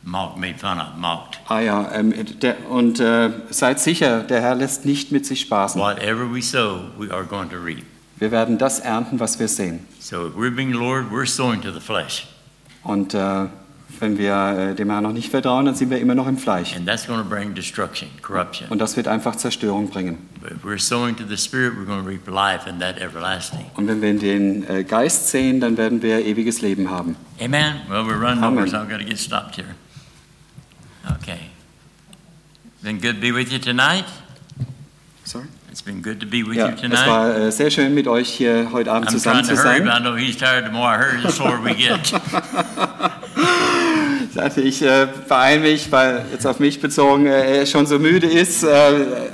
[0.03, 1.39] Mocked, made fun of, mocked.
[1.49, 5.81] Ah ja, ähm, der, und äh, seid sicher, der Herr lässt nicht mit sich spaßen.
[5.81, 7.85] Whatever we sow, we are going to reap.
[8.17, 9.87] Wir werden das ernten, was wir sehen.
[9.99, 12.27] So if we're being Lord, we're sowing to the flesh.
[12.83, 13.47] Und äh,
[14.01, 16.75] wenn wir äh, dem Herrn noch nicht vertrauen, dann sind wir immer noch im Fleisch.
[16.75, 18.69] And that's going to bring destruction, corruption.
[18.71, 20.19] Und das wird einfach Zerstörung bringen.
[20.41, 23.67] But if we're sowing to the Spirit, we're going to reap life and that everlasting.
[23.77, 27.17] Und wenn wir in den äh, Geist sehen, dann werden wir ewiges Leben haben.
[27.41, 27.77] Amen.
[27.89, 28.59] Well, we're running Amen.
[28.59, 29.75] over, so I've got to get stopped here.
[31.21, 31.39] Okay.
[32.83, 34.05] Been good to be with you tonight.
[35.25, 35.45] Sorry?
[35.71, 37.07] It's been good to be with Ja, you es tonight.
[37.07, 39.85] war äh, sehr schön, mit euch hier heute Abend I'm zusammen zu to hurry, sein.
[39.85, 40.65] but I know he's tired.
[40.65, 42.13] The more I hurry, the slower we get.
[44.37, 48.27] Also ich äh, beeile mich, weil jetzt auf mich bezogen äh, er schon so müde
[48.27, 48.63] ist.
[48.63, 48.69] Äh,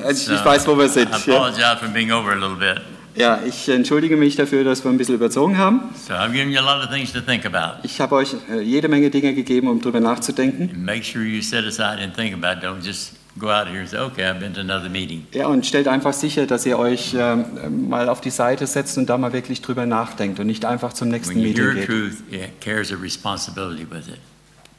[0.05, 1.09] also ich, weiß, wo wir sind.
[1.11, 1.37] I Ja.
[1.37, 2.81] apologize for being over a little bit.
[3.15, 5.81] ja, ich entschuldige mich dafür, dass wir ein bisschen überzogen haben.
[6.07, 7.81] So I've given you a lot of things to think about.
[7.83, 10.71] Ich habe euch äh, jede Menge Dinge gegeben, um drüber nachzudenken.
[10.73, 12.65] And make sure you set aside and think about it.
[12.65, 15.27] Don't just go out here and say, okay, I've been to another meeting.
[15.33, 19.11] Ja, und stellt einfach sicher, dass ihr euch ähm, mal auf die Seite setzt und
[19.11, 21.87] da mal wirklich drüber nachdenkt und nicht einfach zum nächsten Meeting geht.
[21.87, 24.19] truth, it carries a responsibility with it.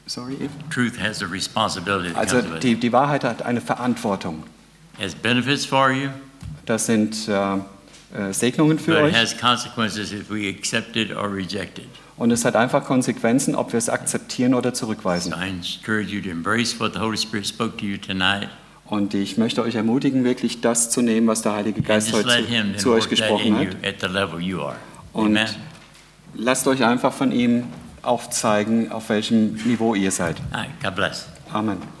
[0.08, 0.36] Sorry?
[0.70, 2.82] Truth has a responsibility Also die, it.
[2.82, 4.42] die Wahrheit hat eine Verantwortung.
[4.98, 6.08] Has benefits for you,
[6.66, 11.14] Das sind äh, äh, Segnungen für but it euch has consequences if we accept it
[11.14, 11.88] or reject it.
[12.16, 15.32] und es hat einfach Konsequenzen, ob wir es akzeptieren oder So zurückweisen.
[15.32, 18.48] I encourage you to embrace what the Holy Spirit spoke to you tonight
[18.86, 22.46] Und ich möchte euch ermutigen, wirklich das zu nehmen, was der Heilige and Geist heute
[22.76, 24.02] zu, zu euch gesprochen hat.
[25.12, 25.38] Und
[26.34, 27.64] lasst euch einfach von ihm
[28.08, 30.36] aufzeigen, auf welchem Niveau ihr seid.
[30.52, 31.26] Right, God bless.
[31.52, 31.97] Amen.